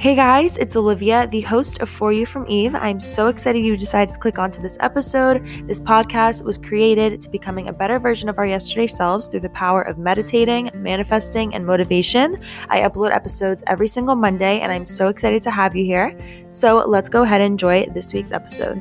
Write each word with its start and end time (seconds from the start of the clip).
Hey 0.00 0.14
guys, 0.14 0.56
it's 0.56 0.76
Olivia, 0.76 1.26
the 1.26 1.42
host 1.42 1.82
of 1.82 1.90
For 1.90 2.10
You 2.10 2.24
from 2.24 2.46
Eve. 2.48 2.74
I'm 2.74 3.02
so 3.02 3.26
excited 3.26 3.62
you 3.62 3.76
decided 3.76 4.10
to 4.14 4.18
click 4.18 4.38
onto 4.38 4.62
this 4.62 4.78
episode. 4.80 5.44
This 5.66 5.78
podcast 5.78 6.42
was 6.42 6.56
created 6.56 7.20
to 7.20 7.28
becoming 7.28 7.68
a 7.68 7.72
better 7.74 7.98
version 7.98 8.30
of 8.30 8.38
our 8.38 8.46
yesterday 8.46 8.86
selves 8.86 9.26
through 9.26 9.40
the 9.40 9.50
power 9.50 9.82
of 9.82 9.98
meditating, 9.98 10.70
manifesting, 10.74 11.54
and 11.54 11.66
motivation. 11.66 12.42
I 12.70 12.80
upload 12.80 13.10
episodes 13.10 13.62
every 13.66 13.88
single 13.88 14.14
Monday, 14.14 14.60
and 14.60 14.72
I'm 14.72 14.86
so 14.86 15.08
excited 15.08 15.42
to 15.42 15.50
have 15.50 15.76
you 15.76 15.84
here. 15.84 16.18
So 16.46 16.82
let's 16.88 17.10
go 17.10 17.24
ahead 17.24 17.42
and 17.42 17.52
enjoy 17.52 17.84
this 17.92 18.14
week's 18.14 18.32
episode. 18.32 18.80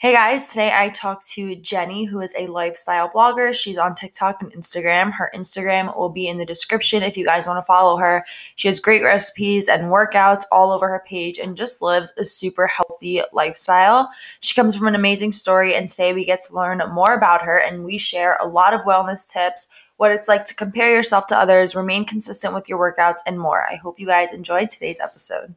Hey 0.00 0.14
guys, 0.14 0.48
today 0.48 0.72
I 0.74 0.88
talked 0.88 1.28
to 1.32 1.54
Jenni, 1.56 2.08
who 2.08 2.20
is 2.20 2.34
a 2.34 2.46
lifestyle 2.46 3.10
blogger. 3.10 3.52
She's 3.52 3.76
on 3.76 3.94
TikTok 3.94 4.40
and 4.40 4.50
Instagram. 4.54 5.12
Her 5.12 5.30
Instagram 5.34 5.94
will 5.94 6.08
be 6.08 6.26
in 6.26 6.38
the 6.38 6.46
description 6.46 7.02
if 7.02 7.18
you 7.18 7.24
guys 7.26 7.46
want 7.46 7.58
to 7.58 7.62
follow 7.62 7.98
her. 7.98 8.24
She 8.56 8.66
has 8.68 8.80
great 8.80 9.02
recipes 9.02 9.68
and 9.68 9.92
workouts 9.92 10.44
all 10.50 10.72
over 10.72 10.88
her 10.88 11.04
page 11.06 11.36
and 11.36 11.54
just 11.54 11.82
lives 11.82 12.14
a 12.16 12.24
super 12.24 12.66
healthy 12.66 13.20
lifestyle. 13.34 14.08
She 14.40 14.54
comes 14.54 14.74
from 14.74 14.86
an 14.86 14.94
amazing 14.94 15.32
story, 15.32 15.74
and 15.74 15.86
today 15.86 16.14
we 16.14 16.24
get 16.24 16.40
to 16.48 16.54
learn 16.54 16.80
more 16.90 17.12
about 17.12 17.42
her 17.42 17.58
and 17.58 17.84
we 17.84 17.98
share 17.98 18.38
a 18.40 18.48
lot 18.48 18.72
of 18.72 18.80
wellness 18.86 19.30
tips, 19.30 19.68
what 19.98 20.12
it's 20.12 20.28
like 20.28 20.46
to 20.46 20.54
compare 20.54 20.90
yourself 20.90 21.26
to 21.26 21.36
others, 21.36 21.76
remain 21.76 22.06
consistent 22.06 22.54
with 22.54 22.70
your 22.70 22.78
workouts, 22.78 23.18
and 23.26 23.38
more. 23.38 23.66
I 23.68 23.74
hope 23.74 24.00
you 24.00 24.06
guys 24.06 24.32
enjoyed 24.32 24.70
today's 24.70 24.98
episode. 24.98 25.54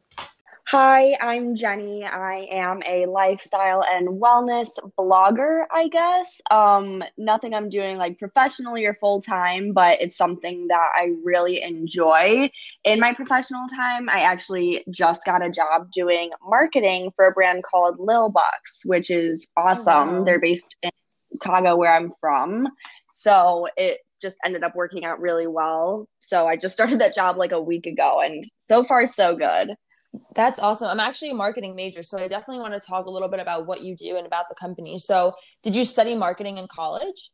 Hi, 0.76 1.16
I'm 1.20 1.54
Jenni. 1.54 2.02
I 2.02 2.48
am 2.50 2.82
a 2.84 3.06
lifestyle 3.06 3.84
and 3.88 4.20
wellness 4.20 4.70
blogger, 4.98 5.66
I 5.72 5.86
guess. 5.86 6.40
Um, 6.50 7.00
nothing 7.16 7.54
I'm 7.54 7.68
doing 7.68 7.96
like 7.96 8.18
professionally 8.18 8.84
or 8.84 8.94
full 8.94 9.22
time, 9.22 9.72
but 9.72 10.00
it's 10.00 10.16
something 10.16 10.66
that 10.70 10.88
I 10.92 11.12
really 11.22 11.62
enjoy. 11.62 12.50
In 12.82 12.98
my 12.98 13.14
professional 13.14 13.68
time, 13.68 14.08
I 14.08 14.22
actually 14.22 14.84
just 14.90 15.24
got 15.24 15.46
a 15.46 15.48
job 15.48 15.92
doing 15.92 16.30
marketing 16.44 17.12
for 17.14 17.28
a 17.28 17.30
brand 17.30 17.62
called 17.62 18.00
Lil 18.00 18.30
Bucks, 18.30 18.80
which 18.84 19.12
is 19.12 19.52
awesome. 19.56 20.08
Oh, 20.08 20.18
wow. 20.18 20.24
They're 20.24 20.40
based 20.40 20.74
in 20.82 20.90
Chicago, 21.30 21.76
where 21.76 21.94
I'm 21.94 22.10
from. 22.20 22.66
So 23.12 23.68
it 23.76 24.00
just 24.20 24.38
ended 24.44 24.64
up 24.64 24.74
working 24.74 25.04
out 25.04 25.20
really 25.20 25.46
well. 25.46 26.08
So 26.18 26.48
I 26.48 26.56
just 26.56 26.74
started 26.74 26.98
that 26.98 27.14
job 27.14 27.36
like 27.36 27.52
a 27.52 27.62
week 27.62 27.86
ago, 27.86 28.22
and 28.24 28.44
so 28.58 28.82
far, 28.82 29.06
so 29.06 29.36
good. 29.36 29.76
That's 30.34 30.58
awesome. 30.58 30.88
I'm 30.88 31.00
actually 31.00 31.30
a 31.30 31.34
marketing 31.34 31.74
major, 31.74 32.02
so 32.02 32.18
I 32.18 32.28
definitely 32.28 32.60
want 32.60 32.74
to 32.74 32.80
talk 32.80 33.06
a 33.06 33.10
little 33.10 33.28
bit 33.28 33.40
about 33.40 33.66
what 33.66 33.82
you 33.82 33.96
do 33.96 34.16
and 34.16 34.26
about 34.26 34.48
the 34.48 34.54
company. 34.54 34.98
So, 34.98 35.34
did 35.62 35.74
you 35.74 35.84
study 35.84 36.14
marketing 36.14 36.58
in 36.58 36.68
college? 36.68 37.30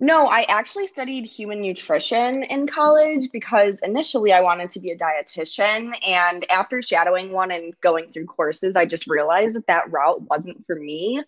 No, 0.00 0.26
I 0.26 0.42
actually 0.42 0.88
studied 0.88 1.24
human 1.24 1.60
nutrition 1.60 2.42
in 2.44 2.66
college 2.66 3.28
because 3.32 3.78
initially 3.80 4.32
I 4.32 4.40
wanted 4.40 4.70
to 4.70 4.80
be 4.80 4.90
a 4.90 4.96
dietitian. 4.96 5.94
And 6.06 6.44
after 6.50 6.82
shadowing 6.82 7.30
one 7.30 7.52
and 7.52 7.72
going 7.80 8.10
through 8.10 8.26
courses, 8.26 8.74
I 8.74 8.86
just 8.86 9.06
realized 9.06 9.56
that 9.56 9.68
that 9.68 9.92
route 9.92 10.22
wasn't 10.22 10.66
for 10.66 10.74
me. 10.74 11.22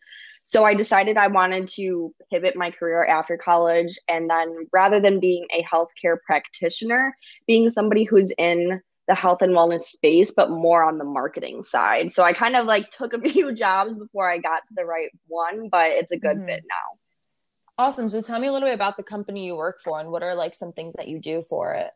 So 0.45 0.65
I 0.65 0.75
decided 0.75 1.17
I 1.17 1.29
wanted 1.29 1.69
to 1.71 2.13
pivot 2.31 2.57
my 2.57 2.71
career 2.71 3.05
after 3.05 3.37
college. 3.37 3.99
And 4.09 4.29
then 4.29 4.67
rather 4.73 5.01
than 5.01 5.21
being 5.21 5.47
a 5.53 5.65
healthcare 5.65 6.17
practitioner, 6.25 7.17
being 7.47 7.71
somebody 7.71 8.05
who's 8.05 8.33
in 8.37 8.81
the 9.07 9.15
health 9.15 9.43
and 9.43 9.53
wellness 9.53 9.83
space, 9.83 10.33
but 10.33 10.51
more 10.51 10.85
on 10.85 10.99
the 10.99 11.05
marketing 11.05 11.63
side. 11.63 12.11
So 12.11 12.23
I 12.23 12.33
kind 12.33 12.57
of 12.57 12.67
like 12.67 12.91
took 12.91 13.13
a 13.13 13.21
few 13.31 13.55
jobs 13.55 13.97
before 13.97 14.31
I 14.31 14.39
got 14.39 14.67
to 14.67 14.75
the 14.75 14.85
right 14.85 15.11
one, 15.27 15.69
but 15.69 15.91
it's 15.91 16.13
a 16.13 16.17
good 16.17 16.39
mm-hmm. 16.39 16.47
fit 16.47 16.65
now. 16.69 16.99
Awesome. 17.79 18.09
So 18.09 18.21
tell 18.21 18.41
me 18.41 18.47
a 18.47 18.53
little 18.53 18.69
bit 18.69 18.75
about 18.75 18.97
the 18.97 19.03
company 19.03 19.47
you 19.47 19.57
work 19.57 19.81
for 19.83 20.01
and 20.01 20.11
what 20.11 20.23
are 20.23 20.35
like 20.35 20.55
some 20.55 20.73
things 20.73 20.95
that 20.97 21.09
you 21.09 21.21
do 21.21 21.43
for 21.43 21.75
it? 21.75 21.91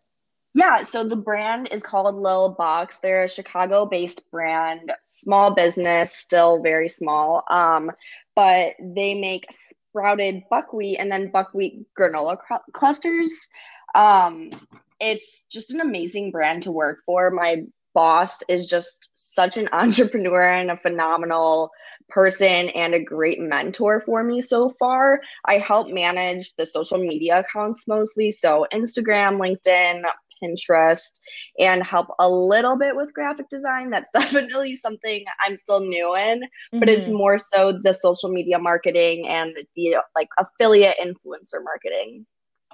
Yeah, 0.53 0.83
so 0.83 1.09
the 1.09 1.17
brand 1.17 1.69
is 1.71 1.83
called 1.83 2.17
Lil 2.17 2.57
Bucks. 2.59 2.99
They're 2.99 3.25
a 3.25 3.29
Chicago 3.29 3.87
based 3.87 4.29
brand, 4.31 4.93
small 5.03 5.55
business, 5.55 6.13
still 6.13 6.61
very 6.61 6.89
small. 6.89 7.45
Um, 7.49 7.93
but 8.35 8.75
they 8.81 9.15
make 9.15 9.47
sprouted 9.91 10.43
buckwheat 10.51 10.99
and 10.99 11.11
then 11.11 11.31
buckwheat 11.31 11.87
granola 11.99 12.37
cr- 12.37 12.71
clusters. 12.73 13.49
Um, 13.95 14.51
it's 15.01 15.45
just 15.51 15.73
an 15.73 15.81
amazing 15.81 16.31
brand 16.31 16.65
to 16.65 16.73
work 16.73 16.99
for. 17.07 17.31
My 17.31 17.63
boss 17.95 18.43
is 18.49 18.67
just 18.67 19.11
such 19.15 19.57
an 19.57 19.69
entrepreneur 19.73 20.53
and 20.53 20.71
a 20.71 20.77
phenomenal 20.77 21.71
person 22.09 22.69
and 22.71 22.95
a 22.95 23.03
great 23.03 23.39
mentor 23.41 24.01
for 24.01 24.23
me 24.23 24.41
so 24.41 24.69
far. 24.69 25.21
I 25.45 25.59
help 25.59 25.89
manage 25.89 26.53
the 26.57 26.67
social 26.67 26.99
media 26.99 27.41
accounts 27.41 27.87
mostly, 27.87 28.31
so 28.31 28.67
Instagram, 28.73 29.39
LinkedIn, 29.39 30.03
Pinterest, 30.43 31.21
and 31.59 31.83
help 31.83 32.09
a 32.19 32.29
little 32.29 32.77
bit 32.77 32.97
with 32.97 33.13
graphic 33.15 33.49
design. 33.49 33.91
That's 33.91 34.11
definitely 34.15 34.75
something 34.77 35.25
I'm 35.47 35.57
still 35.57 35.81
new 35.81 36.15
in, 36.17 36.41
mm-hmm. 36.41 36.79
but 36.79 36.89
it's 36.89 37.07
mm-hmm. 37.07 37.17
more 37.17 37.39
so 37.39 37.79
the 37.83 37.93
social 37.93 38.31
media 38.31 38.59
marketing 38.59 39.29
and 39.29 39.55
the 39.77 39.97
like 40.15 40.29
affiliate 40.39 40.97
influencer 41.01 41.63
marketing. 41.63 42.27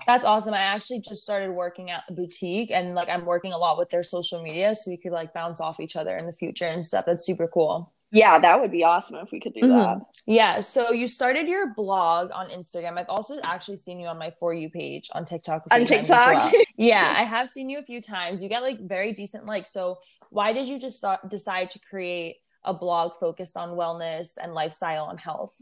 That's 0.07 0.25
awesome. 0.25 0.55
I 0.55 0.59
actually 0.59 1.01
just 1.01 1.23
started 1.23 1.51
working 1.51 1.91
at 1.91 2.05
the 2.09 2.15
boutique 2.15 2.71
and 2.71 2.95
like 2.95 3.09
I'm 3.09 3.25
working 3.25 3.53
a 3.53 3.59
lot 3.59 3.79
with 3.79 3.89
their 3.89 4.03
social 4.03 4.43
media 4.43 4.75
so 4.75 4.91
we 4.91 4.97
could 4.97 5.13
like 5.13 5.33
bounce 5.33 5.61
off 5.61 5.81
each 5.81 5.97
other 5.97 6.17
in 6.17 6.27
the 6.27 6.33
future 6.33 6.67
and 6.67 6.85
stuff. 6.85 7.07
That's 7.07 7.25
super 7.25 7.49
cool. 7.49 7.93
Yeah, 8.13 8.39
that 8.39 8.61
would 8.61 8.71
be 8.71 8.85
awesome 8.85 9.17
if 9.17 9.33
we 9.33 9.41
could 9.41 9.55
do 9.55 9.63
mm-hmm. 9.63 9.79
that. 9.79 9.99
Yeah. 10.27 10.61
So 10.61 10.93
you 10.93 11.09
started 11.09 11.49
your 11.49 11.75
blog 11.75 12.31
on 12.33 12.49
Instagram. 12.49 12.99
I've 12.99 13.09
also 13.09 13.39
actually 13.43 13.77
seen 13.77 13.99
you 13.99 14.07
on 14.07 14.19
my 14.19 14.33
For 14.39 14.55
You 14.55 14.71
page 14.71 15.11
on 15.13 15.25
TikTok. 15.25 15.65
On 15.71 15.85
TikTok? 15.85 16.53
Well. 16.53 16.65
yeah, 16.77 17.15
I 17.17 17.23
have 17.23 17.51
seen 17.51 17.69
you 17.69 17.79
a 17.79 17.83
few 17.83 18.01
times. 18.01 18.43
You 18.43 18.49
get 18.49 18.63
like 18.63 18.81
very 18.81 19.13
decent 19.13 19.47
likes. 19.47 19.73
So 19.73 19.99
why 20.31 20.53
did 20.53 20.69
you 20.69 20.79
just 20.79 20.97
start, 20.97 21.29
decide 21.29 21.71
to 21.71 21.81
create 21.81 22.37
a 22.65 22.73
blog 22.73 23.13
focused 23.19 23.57
on 23.57 23.71
wellness 23.71 24.39
and 24.41 24.55
lifestyle 24.55 25.09
and 25.09 25.19
health? 25.19 25.55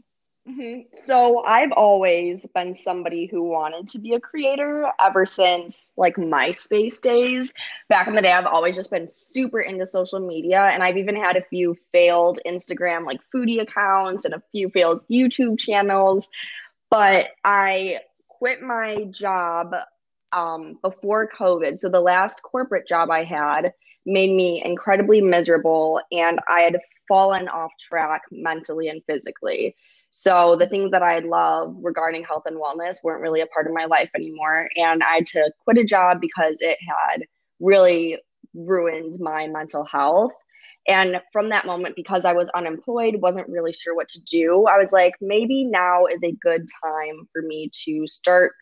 Mm-hmm. 0.47 0.81
So 1.05 1.43
I've 1.43 1.71
always 1.71 2.45
been 2.53 2.75
somebody 2.75 3.25
who 3.25 3.43
wanted 3.43 3.89
to 3.89 3.99
be 3.99 4.13
a 4.13 4.19
creator 4.19 4.91
ever 4.99 5.25
since 5.25 5.91
like 5.97 6.17
MySpace 6.17 7.01
days. 7.01 7.51
Back 7.89 8.07
in 8.07 8.13
the 8.13 8.21
day, 8.21 8.31
I've 8.31 8.45
always 8.45 8.75
just 8.75 8.91
been 8.91 9.07
super 9.07 9.59
into 9.59 9.87
social 9.87 10.19
media, 10.19 10.61
and 10.61 10.83
I've 10.83 10.97
even 10.97 11.15
had 11.15 11.35
a 11.35 11.45
few 11.49 11.75
failed 11.91 12.39
Instagram 12.45 13.07
like 13.07 13.21
foodie 13.33 13.59
accounts 13.59 14.23
and 14.23 14.35
a 14.35 14.43
few 14.51 14.69
failed 14.69 15.01
YouTube 15.09 15.57
channels. 15.57 16.29
But 16.91 17.29
I 17.43 18.01
quit 18.27 18.61
my 18.61 19.05
job 19.09 19.73
um, 20.31 20.77
before 20.83 21.27
COVID. 21.27 21.79
So 21.79 21.89
the 21.89 21.99
last 21.99 22.43
corporate 22.43 22.87
job 22.87 23.09
I 23.09 23.23
had 23.23 23.73
made 24.05 24.29
me 24.29 24.61
incredibly 24.63 25.21
miserable, 25.21 26.01
and 26.11 26.39
I 26.47 26.61
had 26.61 26.79
fallen 27.07 27.47
off 27.47 27.71
track 27.79 28.21
mentally 28.29 28.89
and 28.89 29.01
physically. 29.07 29.75
So 30.17 30.55
the 30.55 30.65
things 30.65 30.91
that 30.91 31.03
I 31.03 31.19
love 31.19 31.75
regarding 31.81 32.23
health 32.23 32.43
and 32.45 32.55
wellness 32.55 33.03
weren't 33.03 33.21
really 33.21 33.41
a 33.41 33.47
part 33.47 33.67
of 33.67 33.73
my 33.73 33.83
life 33.83 34.09
anymore. 34.15 34.69
And 34.77 35.03
I 35.03 35.15
had 35.15 35.27
to 35.27 35.51
quit 35.65 35.77
a 35.77 35.83
job 35.83 36.21
because 36.21 36.57
it 36.61 36.77
had 36.87 37.25
really 37.59 38.19
ruined 38.53 39.19
my 39.19 39.47
mental 39.47 39.83
health. 39.83 40.31
And 40.87 41.21
from 41.33 41.49
that 41.49 41.65
moment, 41.65 41.97
because 41.97 42.23
I 42.23 42.31
was 42.31 42.47
unemployed, 42.55 43.15
wasn't 43.17 43.49
really 43.49 43.73
sure 43.73 43.93
what 43.93 44.07
to 44.09 44.23
do, 44.23 44.65
I 44.67 44.77
was 44.77 44.93
like, 44.93 45.15
maybe 45.19 45.65
now 45.65 46.05
is 46.05 46.23
a 46.23 46.31
good 46.31 46.65
time 46.81 47.27
for 47.33 47.41
me 47.41 47.69
to 47.83 48.07
start 48.07 48.53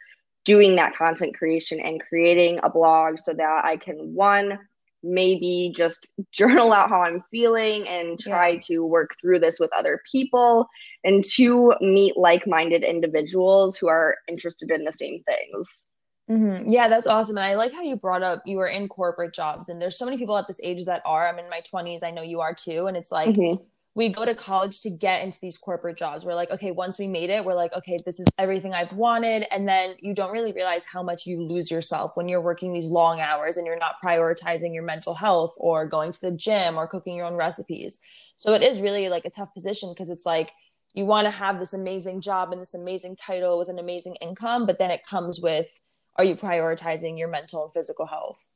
doing 0.46 0.76
that 0.78 0.96
content 0.96 1.38
creation 1.38 1.80
and 1.80 2.02
creating 2.02 2.62
a 2.64 2.70
blog 2.70 3.20
so 3.20 3.32
that 3.32 3.64
I 3.64 3.78
can, 3.78 4.16
one, 4.16 4.58
maybe 5.04 5.74
just 5.76 6.10
journal 6.34 6.74
out 6.74 6.90
how 6.90 7.02
I'm 7.02 7.24
feeling 7.32 7.88
and 7.88 8.20
try 8.20 8.50
yeah. 8.50 8.60
to 8.68 8.80
work 8.86 9.12
through 9.20 9.40
this 9.40 9.60
with 9.60 9.72
other 9.78 10.02
people 10.10 10.68
and 11.04 11.24
to 11.36 11.74
meet 11.82 12.18
like 12.18 12.48
minded 12.48 12.84
individuals 12.84 13.78
who 13.78 13.88
are 13.88 14.16
interested 14.28 14.72
in 14.72 14.86
the 14.86 14.94
same 14.94 15.22
things. 15.24 15.86
Mm-hmm. 16.30 16.70
Yeah, 16.70 16.88
that's 16.88 17.06
awesome. 17.06 17.36
And 17.36 17.46
I 17.46 17.56
like 17.56 17.74
how 17.74 17.82
you 17.82 17.98
brought 17.98 18.24
up 18.24 18.42
you 18.46 18.58
were 18.58 18.68
in 18.68 18.88
corporate 18.88 19.34
jobs, 19.34 19.68
and 19.68 19.82
there's 19.82 19.98
so 19.98 20.06
many 20.06 20.18
people 20.18 20.38
at 20.38 20.48
this 20.48 20.62
age 20.64 20.86
that 20.86 21.02
are. 21.06 21.28
I'm 21.28 21.38
in 21.38 21.50
my 21.50 21.62
20s. 21.62 22.02
I 22.02 22.12
know 22.12 22.22
you 22.22 22.40
are 22.40 22.54
too. 22.54 22.88
And 22.88 22.96
it's 22.96 23.12
like, 23.12 23.36
mm-hmm 23.36 23.62
we 23.96 24.10
go 24.10 24.26
to 24.26 24.34
college 24.34 24.82
to 24.82 24.90
get 24.90 25.24
into 25.24 25.40
these 25.40 25.58
corporate 25.58 25.98
jobs. 25.98 26.26
We're 26.26 26.34
like, 26.34 26.50
okay, 26.50 26.72
once 26.72 26.98
we 26.98 27.08
made 27.08 27.30
it, 27.30 27.46
we're 27.46 27.54
like, 27.54 27.74
okay, 27.74 27.98
this 28.04 28.20
is 28.20 28.26
everything 28.40 28.74
I've 28.74 28.94
wanted. 28.94 29.46
And 29.52 29.68
then 29.68 29.96
you 30.00 30.16
don't 30.16 30.32
really 30.32 30.52
realize 30.52 30.86
how 30.86 31.04
much 31.04 31.28
you 31.28 31.44
lose 31.44 31.70
yourself 31.70 32.18
when 32.18 32.28
you're 32.28 32.42
working 32.42 32.74
these 32.74 32.88
long 32.88 33.20
hours 33.20 33.56
and 33.56 33.68
you're 33.68 33.78
not 33.78 33.96
prioritizing 34.04 34.74
your 34.74 34.84
mental 34.84 35.14
health 35.14 35.54
or 35.58 35.86
going 35.86 36.12
to 36.12 36.22
the 36.22 36.32
gym 36.32 36.76
or 36.76 36.88
cooking 36.88 37.16
your 37.16 37.28
own 37.28 37.36
recipes. 37.36 38.00
So 38.38 38.54
it 38.54 38.64
is 38.64 38.82
really 38.82 39.10
like 39.10 39.26
a 39.26 39.30
tough 39.30 39.54
position 39.54 39.92
because 39.92 40.10
it's 40.10 40.26
like 40.26 40.52
you 40.96 41.06
want 41.06 41.26
to 41.26 41.32
have 41.32 41.60
this 41.60 41.74
amazing 41.74 42.22
job 42.22 42.52
and 42.52 42.62
this 42.62 42.74
amazing 42.74 43.16
title 43.16 43.60
with 43.60 43.70
an 43.70 43.78
amazing 43.78 44.16
income, 44.22 44.66
but 44.66 44.80
then 44.80 44.92
it 44.92 45.06
comes 45.06 45.40
with 45.40 45.68
are 46.16 46.24
you 46.24 46.36
prioritizing 46.36 47.18
your 47.18 47.28
mental 47.28 47.64
and 47.64 47.74
physical 47.74 48.06
health? 48.06 48.48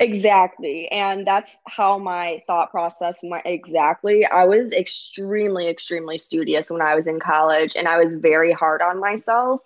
Exactly. 0.00 0.88
And 0.92 1.26
that's 1.26 1.60
how 1.66 1.98
my 1.98 2.42
thought 2.46 2.70
process 2.70 3.20
went 3.22 3.46
exactly. 3.46 4.24
I 4.26 4.44
was 4.44 4.72
extremely, 4.72 5.68
extremely 5.68 6.18
studious 6.18 6.70
when 6.70 6.82
I 6.82 6.94
was 6.94 7.08
in 7.08 7.18
college 7.18 7.74
and 7.74 7.88
I 7.88 7.98
was 7.98 8.14
very 8.14 8.52
hard 8.52 8.80
on 8.80 9.00
myself. 9.00 9.60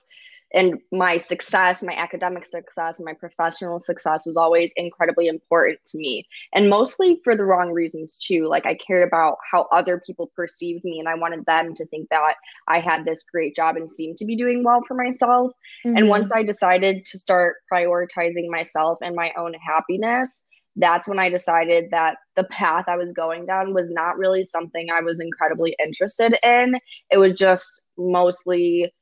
And 0.54 0.78
my 0.90 1.16
success, 1.16 1.82
my 1.82 1.94
academic 1.94 2.44
success, 2.44 3.00
my 3.00 3.14
professional 3.14 3.80
success 3.80 4.26
was 4.26 4.36
always 4.36 4.72
incredibly 4.76 5.28
important 5.28 5.78
to 5.88 5.98
me. 5.98 6.26
And 6.52 6.68
mostly 6.68 7.20
for 7.24 7.36
the 7.36 7.44
wrong 7.44 7.72
reasons, 7.72 8.18
too. 8.18 8.46
Like, 8.48 8.66
I 8.66 8.74
cared 8.74 9.06
about 9.06 9.38
how 9.50 9.68
other 9.72 10.02
people 10.04 10.30
perceived 10.36 10.84
me, 10.84 10.98
and 10.98 11.08
I 11.08 11.14
wanted 11.14 11.46
them 11.46 11.74
to 11.74 11.86
think 11.86 12.08
that 12.10 12.34
I 12.68 12.80
had 12.80 13.04
this 13.04 13.24
great 13.30 13.56
job 13.56 13.76
and 13.76 13.90
seemed 13.90 14.18
to 14.18 14.24
be 14.24 14.36
doing 14.36 14.62
well 14.64 14.82
for 14.86 14.94
myself. 14.94 15.52
Mm-hmm. 15.86 15.96
And 15.96 16.08
once 16.08 16.32
I 16.32 16.42
decided 16.42 17.04
to 17.06 17.18
start 17.18 17.56
prioritizing 17.72 18.48
myself 18.48 18.98
and 19.02 19.16
my 19.16 19.32
own 19.36 19.54
happiness, 19.54 20.44
that's 20.76 21.06
when 21.06 21.18
I 21.18 21.28
decided 21.28 21.90
that 21.90 22.16
the 22.34 22.44
path 22.44 22.86
I 22.88 22.96
was 22.96 23.12
going 23.12 23.44
down 23.46 23.74
was 23.74 23.90
not 23.90 24.16
really 24.16 24.42
something 24.42 24.88
I 24.90 25.00
was 25.00 25.20
incredibly 25.20 25.76
interested 25.82 26.34
in. 26.42 26.76
It 27.10 27.18
was 27.18 27.34
just 27.34 27.82
mostly 27.98 28.92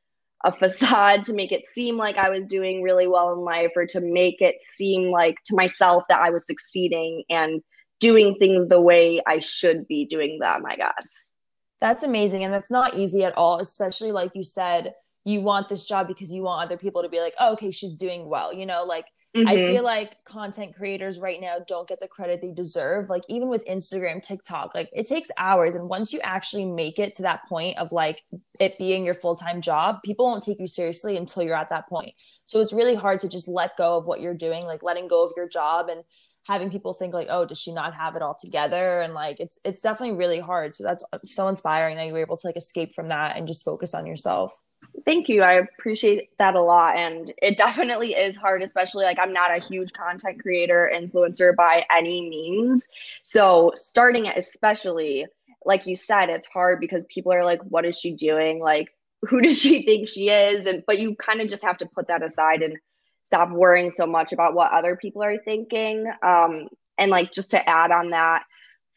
a 0.44 0.52
facade 0.52 1.25
to 1.25 1.34
make 1.34 1.52
it 1.52 1.62
seem 1.62 1.96
like 1.96 2.16
I 2.16 2.31
was 2.31 2.46
doing 2.46 2.82
really 2.82 3.06
well 3.06 3.32
in 3.32 3.40
life 3.40 3.72
or 3.76 3.87
to 3.87 4.00
make 4.00 4.40
it 4.40 4.56
seem 4.58 5.10
like 5.10 5.37
to 5.46 5.54
myself 5.54 6.04
that 6.08 6.20
I 6.20 6.31
was 6.31 6.46
succeeding 6.46 7.25
and 7.28 7.62
doing 7.98 8.34
things 8.37 8.69
the 8.69 8.81
way 8.81 9.20
I 9.26 9.38
should 9.40 9.87
be 9.87 10.06
doing 10.06 10.38
them, 10.38 10.64
I 10.66 10.76
guess. 10.76 11.32
That's 11.81 12.02
amazing. 12.02 12.44
And 12.44 12.52
that's 12.52 12.70
not 12.70 12.96
easy 12.96 13.25
at 13.25 13.37
all, 13.37 13.58
especially 13.58 14.12
like 14.12 14.32
you 14.34 14.42
said, 14.42 14.94
you 15.25 15.42
want 15.42 15.69
this 15.69 15.84
job 15.84 16.08
because 16.08 16.32
you 16.32 16.43
want 16.43 16.64
other 16.64 16.78
people 16.78 17.02
to 17.02 17.10
be 17.10 17.20
like, 17.20 17.34
oh, 17.38 17.52
okay, 17.52 17.70
she's 17.70 17.96
doing 17.96 18.28
well. 18.28 18.54
You 18.54 18.64
know, 18.64 18.84
like 18.84 19.04
Mm-hmm. 19.37 19.49
I 19.49 19.55
feel 19.55 19.85
like 19.85 20.25
content 20.25 20.75
creators 20.75 21.21
right 21.21 21.41
now 21.41 21.59
don't 21.69 21.88
get 21.88 22.00
the 22.00 22.09
credit 22.09 22.41
they 22.43 22.50
deserve. 22.53 23.09
Like 23.09 23.23
even 23.29 23.49
with 23.49 23.65
Instagram, 23.67 24.21
TikTok, 24.21 24.75
like 24.75 24.91
it 24.93 25.06
takes 25.06 25.31
hours. 25.38 25.77
And 25.77 25.88
once 25.88 26.12
you 26.12 26.19
actually 26.25 26.67
make 26.67 26.99
it 26.99 27.15
to 27.17 27.23
that 27.23 27.49
point 27.49 27.79
of 27.79 27.93
like 27.93 28.23
it 28.59 28.77
being 28.77 29.05
your 29.05 29.15
full-time 29.15 29.61
job, 29.61 29.99
people 30.05 30.27
won't 30.27 30.43
take 30.43 30.59
you 30.59 30.67
seriously 30.67 31.17
until 31.17 31.44
you're 31.44 31.55
at 31.55 31.71
that 31.71 31.88
point. 31.88 32.12
So 32.47 32.61
it's 32.61 32.73
really 32.73 32.97
hard 32.97 33.21
to 33.21 33.29
just 33.29 33.47
let 33.47 33.77
go 33.77 33.97
of 33.97 34.06
what 34.06 34.21
you're 34.21 34.35
doing, 34.35 34.65
like 34.65 34.82
letting 34.82 35.06
go 35.06 35.25
of 35.25 35.32
your 35.37 35.49
job 35.49 35.88
and 35.88 36.03
having 36.49 36.71
people 36.71 36.94
think 36.94 37.15
like, 37.15 37.29
oh, 37.31 37.44
does 37.44 37.61
she 37.61 37.73
not 37.73 37.94
have 37.94 38.17
it 38.17 38.23
all 38.23 38.35
together? 38.35 38.99
And 38.99 39.15
like 39.15 39.38
it's 39.38 39.61
it's 39.65 39.82
definitely 39.82 40.17
really 40.17 40.41
hard. 40.41 40.75
So 40.75 40.82
that's 40.82 41.05
so 41.27 41.47
inspiring 41.47 41.97
that 41.99 42.06
you 42.09 42.12
were 42.15 42.19
able 42.19 42.37
to 42.37 42.47
like 42.49 42.56
escape 42.56 42.97
from 42.97 43.09
that 43.09 43.37
and 43.37 43.47
just 43.47 43.65
focus 43.65 43.94
on 43.94 44.06
yourself. 44.06 44.61
Thank 45.04 45.28
you. 45.28 45.42
I 45.42 45.54
appreciate 45.54 46.31
that 46.38 46.54
a 46.54 46.60
lot. 46.60 46.96
And 46.96 47.32
it 47.42 47.56
definitely 47.56 48.14
is 48.14 48.37
hard, 48.37 48.62
especially 48.62 49.04
like 49.04 49.19
I'm 49.19 49.32
not 49.32 49.56
a 49.56 49.60
huge 49.60 49.92
content 49.92 50.40
creator, 50.40 50.90
influencer 50.94 51.54
by 51.54 51.84
any 51.94 52.28
means. 52.28 52.88
So 53.22 53.72
starting 53.76 54.26
it, 54.26 54.37
especially 54.37 55.26
like 55.64 55.87
you 55.87 55.96
said, 55.96 56.31
it's 56.31 56.46
hard 56.46 56.81
because 56.81 57.04
people 57.06 57.32
are 57.32 57.44
like, 57.44 57.60
what 57.62 57.84
is 57.84 57.98
she 57.98 58.12
doing? 58.12 58.60
Like, 58.60 58.88
who 59.22 59.40
does 59.40 59.58
she 59.58 59.82
think 59.87 60.08
she 60.08 60.28
is? 60.31 60.66
And 60.66 60.82
but 60.87 60.98
you 60.98 61.14
kind 61.16 61.40
of 61.40 61.48
just 61.48 61.64
have 61.64 61.78
to 61.78 61.86
put 61.86 62.08
that 62.08 62.22
aside 62.22 62.62
and 62.62 62.78
stop 63.22 63.50
worrying 63.50 63.90
so 63.90 64.06
much 64.06 64.32
about 64.32 64.54
what 64.54 64.72
other 64.72 64.96
people 64.96 65.22
are 65.22 65.38
thinking. 65.38 66.06
Um, 66.22 66.69
and 66.98 67.10
like 67.10 67.32
just 67.32 67.52
to 67.52 67.69
add 67.69 67.90
on 67.90 68.10
that, 68.10 68.44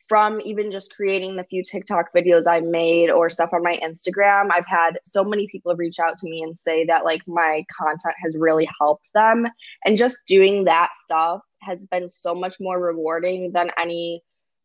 from 0.07 0.41
even 0.41 0.71
just 0.71 0.93
creating 0.93 1.35
the 1.35 1.43
few 1.45 1.63
TikTok 1.63 2.13
videos 2.13 2.47
I 2.47 2.59
made 2.59 3.09
or 3.09 3.29
stuff 3.29 3.51
on 3.53 3.63
my 3.63 3.79
Instagram, 3.83 4.49
I've 4.51 4.67
had 4.67 4.99
so 5.03 5.23
many 5.23 5.47
people 5.47 5.75
reach 5.75 5.99
out 5.99 6.17
to 6.19 6.29
me 6.29 6.43
and 6.43 6.55
say 6.55 6.85
that 6.85 7.05
like 7.05 7.21
my 7.27 7.63
content 7.77 8.15
has 8.21 8.35
really 8.37 8.67
helped 8.79 9.07
them. 9.13 9.47
And 9.85 9.97
just 9.97 10.19
doing 10.27 10.65
that 10.65 10.89
stuff 10.95 11.41
has 11.61 11.85
been 11.87 12.09
so 12.09 12.35
much 12.35 12.55
more 12.59 12.79
rewarding 12.79 13.51
than 13.53 13.71
any 13.81 14.21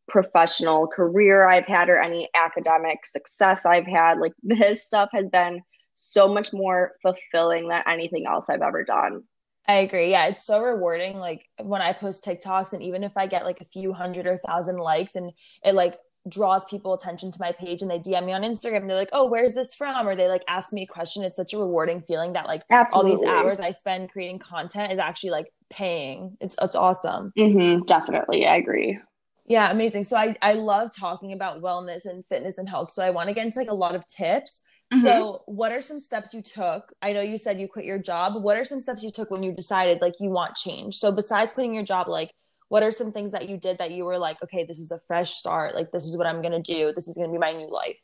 professional 0.09 0.87
career 0.87 1.49
I've 1.49 1.67
had 1.67 1.89
or 1.89 2.01
any 2.01 2.29
academic 2.35 3.07
success 3.07 3.65
I've 3.65 3.87
had. 3.87 4.19
Like 4.19 4.33
this 4.43 4.85
stuff 4.85 5.11
has 5.13 5.29
been 5.29 5.63
so 5.95 6.29
much 6.29 6.53
more 6.53 6.93
fulfilling 7.03 7.69
than 7.69 7.83
anything 7.87 8.27
else 8.27 8.45
I've 8.49 8.63
ever 8.63 8.85
done. 8.85 9.23
I 9.69 9.77
agree. 9.81 10.11
Yeah, 10.11 10.29
it's 10.29 10.47
so 10.47 10.63
rewarding. 10.63 11.19
Like 11.19 11.45
when 11.63 11.83
I 11.83 11.93
post 11.93 12.25
TikToks, 12.25 12.73
and 12.73 12.83
even 12.83 13.05
if 13.05 13.17
I 13.17 13.27
get 13.27 13.45
like 13.45 13.61
a 13.61 13.67
few 13.67 13.93
hundred 13.93 14.27
or 14.27 14.39
thousand 14.39 14.79
likes, 14.79 15.15
and 15.15 15.31
it 15.63 15.75
like 15.75 15.99
draws 16.29 16.65
people 16.65 16.95
attention 16.95 17.31
to 17.33 17.39
my 17.41 17.53
page, 17.53 17.83
and 17.83 17.91
they 17.91 17.99
DM 17.99 18.25
me 18.25 18.33
on 18.33 18.43
Instagram, 18.43 18.79
and 18.79 18.91
they're 18.91 18.97
like, 18.97 19.11
"Oh, 19.13 19.29
where's 19.29 19.55
this 19.55 19.75
from?" 19.75 20.09
Or 20.09 20.17
they 20.17 20.27
like 20.27 20.43
ask 20.49 20.73
me 20.73 20.83
a 20.85 20.87
question. 20.87 21.23
It's 21.23 21.37
such 21.37 21.53
a 21.53 21.59
rewarding 21.59 22.01
feeling 22.01 22.33
that 22.33 22.47
like 22.47 22.63
Absolutely. 22.71 23.11
all 23.13 23.17
these 23.17 23.29
hours 23.29 23.61
I 23.61 23.71
spend 23.73 24.11
creating 24.11 24.39
content 24.39 24.91
is 24.93 24.99
actually 24.99 25.31
like 25.31 25.49
paying. 25.71 26.39
It's 26.41 26.57
it's 26.63 26.75
awesome. 26.75 27.35
Mm-hmm, 27.39 27.85
definitely, 27.85 28.47
I 28.47 28.57
agree. 28.57 28.99
Yeah, 29.47 29.71
amazing. 29.71 30.05
So 30.05 30.17
I 30.17 30.37
I 30.43 30.55
love 30.55 30.91
talking 30.97 31.33
about 31.33 31.63
wellness 31.63 32.05
and 32.05 32.25
fitness 32.27 32.59
and 32.59 32.69
health. 32.69 32.93
So 32.93 33.03
I 33.03 33.11
want 33.11 33.29
to 33.29 33.35
get 33.35 33.45
into 33.47 33.59
like 33.59 33.71
a 33.71 33.75
lot 33.75 33.95
of 33.95 34.07
tips. 34.07 34.63
Mm-hmm. 34.93 35.05
So, 35.05 35.43
what 35.47 35.71
are 35.71 35.83
some 35.83 36.01
steps 36.01 36.33
you 36.33 36.41
took? 36.41 36.93
I 37.03 37.13
know 37.13 37.21
you 37.21 37.37
said 37.37 37.61
you 37.61 37.69
quit 37.69 37.85
your 37.85 37.99
job. 37.99 38.43
What 38.43 38.57
are 38.57 38.65
some 38.65 38.81
steps 38.81 39.03
you 39.03 39.11
took 39.11 39.31
when 39.31 39.43
you 39.43 39.53
decided 39.53 40.01
like 40.01 40.15
you 40.19 40.31
want 40.31 40.55
change? 40.55 40.97
So, 40.97 41.13
besides 41.13 41.53
quitting 41.53 41.75
your 41.75 41.85
job, 41.85 42.09
like 42.09 42.33
what 42.69 42.83
are 42.83 42.93
some 42.93 43.13
things 43.13 43.33
that 43.33 43.49
you 43.49 43.57
did 43.57 43.79
that 43.79 43.91
you 43.91 44.05
were 44.05 44.19
like, 44.19 44.43
okay, 44.43 44.65
this 44.65 44.79
is 44.79 44.91
a 44.91 45.01
fresh 45.07 45.33
start. 45.33 45.75
Like 45.75 45.91
this 45.91 46.07
is 46.07 46.17
what 46.17 46.27
I'm 46.27 46.43
going 46.43 46.63
to 46.63 46.75
do. 46.75 46.93
This 46.95 47.09
is 47.09 47.17
going 47.17 47.29
to 47.29 47.33
be 47.33 47.39
my 47.39 47.53
new 47.53 47.71
life. 47.71 48.01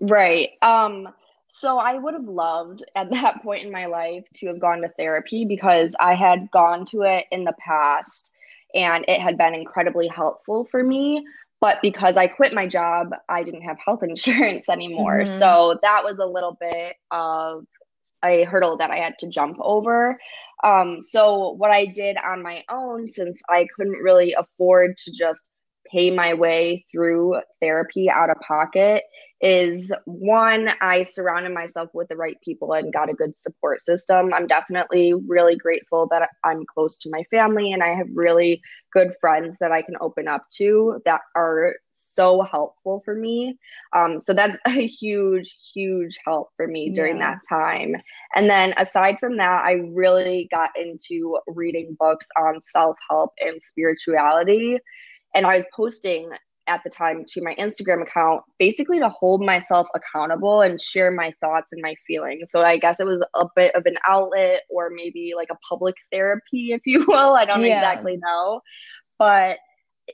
Right. 0.00 0.50
Um 0.62 1.08
so 1.50 1.78
I 1.78 1.94
would 1.94 2.14
have 2.14 2.28
loved 2.28 2.84
at 2.94 3.10
that 3.10 3.42
point 3.42 3.64
in 3.64 3.72
my 3.72 3.86
life 3.86 4.24
to 4.34 4.46
have 4.48 4.60
gone 4.60 4.82
to 4.82 4.88
therapy 4.88 5.44
because 5.44 5.96
I 5.98 6.14
had 6.14 6.50
gone 6.50 6.84
to 6.86 7.02
it 7.02 7.26
in 7.30 7.44
the 7.44 7.54
past 7.58 8.32
and 8.74 9.04
it 9.08 9.20
had 9.20 9.38
been 9.38 9.54
incredibly 9.54 10.08
helpful 10.08 10.66
for 10.70 10.82
me. 10.82 11.24
But 11.60 11.78
because 11.82 12.16
I 12.16 12.28
quit 12.28 12.54
my 12.54 12.66
job, 12.66 13.10
I 13.28 13.42
didn't 13.42 13.62
have 13.62 13.76
health 13.84 14.02
insurance 14.08 14.68
anymore. 14.68 15.20
Mm-hmm. 15.20 15.38
So 15.38 15.78
that 15.82 16.02
was 16.04 16.18
a 16.18 16.26
little 16.26 16.56
bit 16.60 16.96
of 17.10 17.64
a 18.24 18.44
hurdle 18.44 18.76
that 18.78 18.90
I 18.90 18.96
had 18.96 19.14
to 19.20 19.28
jump 19.28 19.58
over. 19.60 20.18
Um, 20.64 21.00
so, 21.00 21.52
what 21.52 21.70
I 21.70 21.86
did 21.86 22.16
on 22.16 22.42
my 22.42 22.64
own, 22.68 23.06
since 23.06 23.40
I 23.48 23.66
couldn't 23.76 24.02
really 24.02 24.34
afford 24.34 24.96
to 24.98 25.12
just 25.12 25.48
pay 25.90 26.10
my 26.10 26.34
way 26.34 26.84
through 26.92 27.40
therapy 27.60 28.10
out 28.10 28.30
of 28.30 28.36
pocket, 28.46 29.04
is 29.40 29.92
one, 30.04 30.70
I 30.80 31.02
surrounded 31.02 31.54
myself 31.54 31.90
with 31.94 32.08
the 32.08 32.16
right 32.16 32.36
people 32.44 32.72
and 32.72 32.92
got 32.92 33.08
a 33.08 33.14
good 33.14 33.38
support 33.38 33.82
system. 33.82 34.34
I'm 34.34 34.48
definitely 34.48 35.14
really 35.14 35.56
grateful 35.56 36.08
that 36.10 36.28
I'm 36.44 36.64
close 36.66 36.98
to 36.98 37.10
my 37.10 37.22
family 37.30 37.72
and 37.72 37.82
I 37.82 37.94
have 37.94 38.08
really 38.12 38.60
good 38.92 39.14
friends 39.20 39.58
that 39.58 39.70
I 39.70 39.82
can 39.82 39.94
open 40.00 40.26
up 40.26 40.44
to 40.56 41.00
that 41.04 41.20
are 41.36 41.76
so 41.92 42.42
helpful 42.42 43.02
for 43.04 43.14
me. 43.14 43.56
Um, 43.94 44.20
so 44.20 44.34
that's 44.34 44.58
a 44.66 44.86
huge, 44.86 45.54
huge 45.72 46.18
help 46.24 46.48
for 46.56 46.66
me 46.66 46.90
during 46.90 47.18
yeah. 47.18 47.34
that 47.34 47.42
time. 47.48 47.94
And 48.34 48.50
then 48.50 48.74
aside 48.76 49.20
from 49.20 49.36
that, 49.36 49.62
I 49.64 49.74
really 49.92 50.48
got 50.50 50.70
into 50.76 51.38
reading 51.46 51.96
books 51.98 52.26
on 52.36 52.60
self 52.62 52.96
help 53.08 53.30
and 53.40 53.62
spirituality 53.62 54.78
and 55.34 55.46
I 55.46 55.56
was 55.56 55.66
posting 55.74 56.30
at 56.68 56.84
the 56.84 56.90
time 56.90 57.24
to 57.26 57.42
my 57.42 57.54
Instagram 57.56 58.02
account, 58.02 58.42
basically 58.58 58.98
to 59.00 59.08
hold 59.08 59.44
myself 59.44 59.86
accountable 59.94 60.60
and 60.60 60.80
share 60.80 61.10
my 61.10 61.32
thoughts 61.40 61.72
and 61.72 61.82
my 61.82 61.94
feelings. 62.06 62.50
So 62.50 62.62
I 62.62 62.76
guess 62.76 63.00
it 63.00 63.06
was 63.06 63.24
a 63.34 63.46
bit 63.56 63.74
of 63.74 63.86
an 63.86 63.96
outlet 64.06 64.62
or 64.70 64.90
maybe 64.90 65.32
like 65.36 65.48
a 65.50 65.58
public 65.68 65.96
therapy, 66.12 66.72
if 66.72 66.82
you 66.84 67.06
will. 67.06 67.34
I 67.34 67.44
don't 67.44 67.64
yeah. 67.64 67.78
exactly 67.78 68.18
know. 68.18 68.60
But 69.18 69.58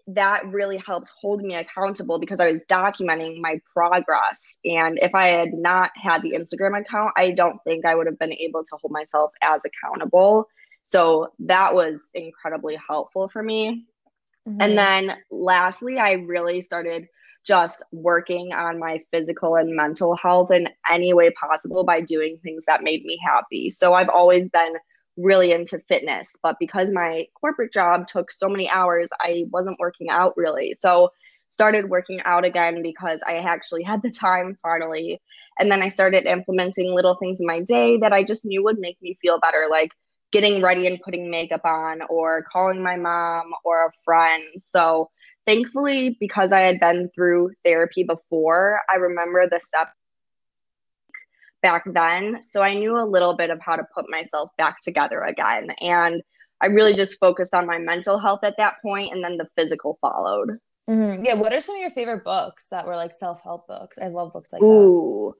that 0.09 0.47
really 0.47 0.79
helped 0.79 1.09
hold 1.21 1.43
me 1.43 1.55
accountable 1.55 2.19
because 2.19 2.41
I 2.41 2.47
was 2.47 2.63
documenting 2.69 3.41
my 3.41 3.61
progress. 3.73 4.59
And 4.65 4.99
if 5.01 5.15
I 5.15 5.29
had 5.29 5.53
not 5.53 5.91
had 5.95 6.23
the 6.23 6.33
Instagram 6.33 6.81
account, 6.81 7.13
I 7.17 7.31
don't 7.31 7.59
think 7.65 7.85
I 7.85 7.95
would 7.95 8.07
have 8.07 8.19
been 8.19 8.33
able 8.33 8.65
to 8.65 8.77
hold 8.81 8.93
myself 8.93 9.33
as 9.43 9.63
accountable. 9.65 10.49
So 10.83 11.29
that 11.41 11.75
was 11.75 12.09
incredibly 12.15 12.77
helpful 12.89 13.29
for 13.29 13.43
me. 13.43 13.87
Mm-hmm. 14.49 14.61
And 14.61 14.79
then 14.79 15.17
lastly, 15.31 15.99
I 15.99 16.13
really 16.13 16.61
started 16.61 17.07
just 17.47 17.83
working 17.93 18.53
on 18.53 18.79
my 18.79 19.01
physical 19.11 19.57
and 19.57 19.77
mental 19.77 20.17
health 20.17 20.51
in 20.51 20.69
any 20.91 21.13
way 21.13 21.31
possible 21.31 21.85
by 21.85 22.01
doing 22.01 22.39
things 22.43 22.65
that 22.67 22.83
made 22.83 23.05
me 23.05 23.19
happy. 23.25 23.71
So 23.71 23.93
I've 23.93 24.09
always 24.09 24.49
been 24.49 24.75
really 25.17 25.53
into 25.53 25.79
fitness, 25.89 26.37
but 26.43 26.57
because 26.59 26.91
my 26.91 27.27
corporate 27.41 27.73
job 27.73 28.07
took 28.09 28.31
so 28.31 28.49
many 28.49 28.69
hours, 28.69 29.11
I 29.21 29.45
wasn't 29.53 29.79
working 29.79 30.09
out 30.09 30.35
really. 30.37 30.75
So 30.79 31.11
started 31.51 31.89
working 31.89 32.21
out 32.25 32.45
again 32.45 32.83
because 32.83 33.23
I 33.27 33.37
actually 33.37 33.83
had 33.83 34.03
the 34.03 34.11
time 34.11 34.59
finally. 34.63 35.21
And 35.59 35.71
then 35.71 35.83
I 35.83 35.89
started 35.89 36.27
implementing 36.27 36.93
little 36.93 37.15
things 37.15 37.41
in 37.41 37.47
my 37.47 37.63
day 37.63 37.99
that 37.99 38.13
I 38.13 38.25
just 38.25 38.45
knew 38.45 38.65
would 38.65 38.79
make 38.79 39.01
me 39.01 39.17
feel 39.23 39.39
better 39.39 39.69
like 39.71 39.91
getting 40.35 40.61
ready 40.61 40.89
and 40.89 41.01
putting 41.01 41.31
makeup 41.31 41.65
on 41.65 42.03
or 42.11 42.45
calling 42.53 42.83
my 42.83 42.97
mom 42.97 43.53
or 43.65 43.87
a 43.87 43.93
friend. 44.05 44.43
So 44.59 45.09
thankfully, 45.47 46.17
because 46.19 46.53
I 46.53 46.61
had 46.61 46.81
been 46.81 47.09
through 47.15 47.53
therapy 47.65 48.03
before, 48.03 48.81
I 48.93 48.97
remember 48.97 49.49
the 49.49 49.61
step 49.61 49.93
back 51.63 51.85
then. 51.87 52.43
So 52.43 52.63
I 52.63 52.75
knew 52.75 52.99
a 52.99 53.07
little 53.07 53.37
bit 53.37 53.51
of 53.51 53.61
how 53.61 53.77
to 53.77 53.87
put 53.95 54.11
myself 54.11 54.51
back 54.59 54.81
together 54.81 55.23
again. 55.23 55.71
And 55.81 56.21
I 56.61 56.67
really 56.67 56.95
just 56.95 57.21
focused 57.21 57.55
on 57.55 57.65
my 57.65 57.79
mental 57.79 58.19
health 58.19 58.41
at 58.43 58.57
that 58.59 58.75
point, 58.83 59.13
and 59.13 59.23
then 59.23 59.37
the 59.37 59.47
physical 59.57 59.99
followed. 60.01 60.59
Mm-hmm. 60.91 61.25
Yeah. 61.25 61.35
What 61.35 61.53
are 61.53 61.61
some 61.61 61.77
of 61.77 61.81
your 61.81 61.91
favorite 61.91 62.25
books 62.25 62.69
that 62.71 62.87
were 62.87 62.97
like 62.97 63.13
self 63.13 63.41
help 63.43 63.69
books? 63.69 63.99
I 64.03 64.09
love 64.09 64.33
books 64.33 64.53
like 64.53 64.63
Ooh, 64.63 65.33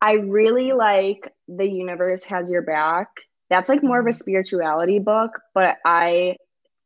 that. 0.00 0.06
I 0.06 0.12
really 0.14 0.72
like 0.72 1.30
The 1.46 1.66
Universe 1.66 2.24
Has 2.24 2.50
Your 2.50 2.62
Back 2.62 3.08
That's 3.50 3.68
like 3.68 3.82
more 3.82 3.98
of 3.98 4.06
a 4.06 4.10
mm-hmm. 4.10 4.16
spirituality 4.16 5.00
book, 5.00 5.40
but 5.54 5.78
I 5.84 6.36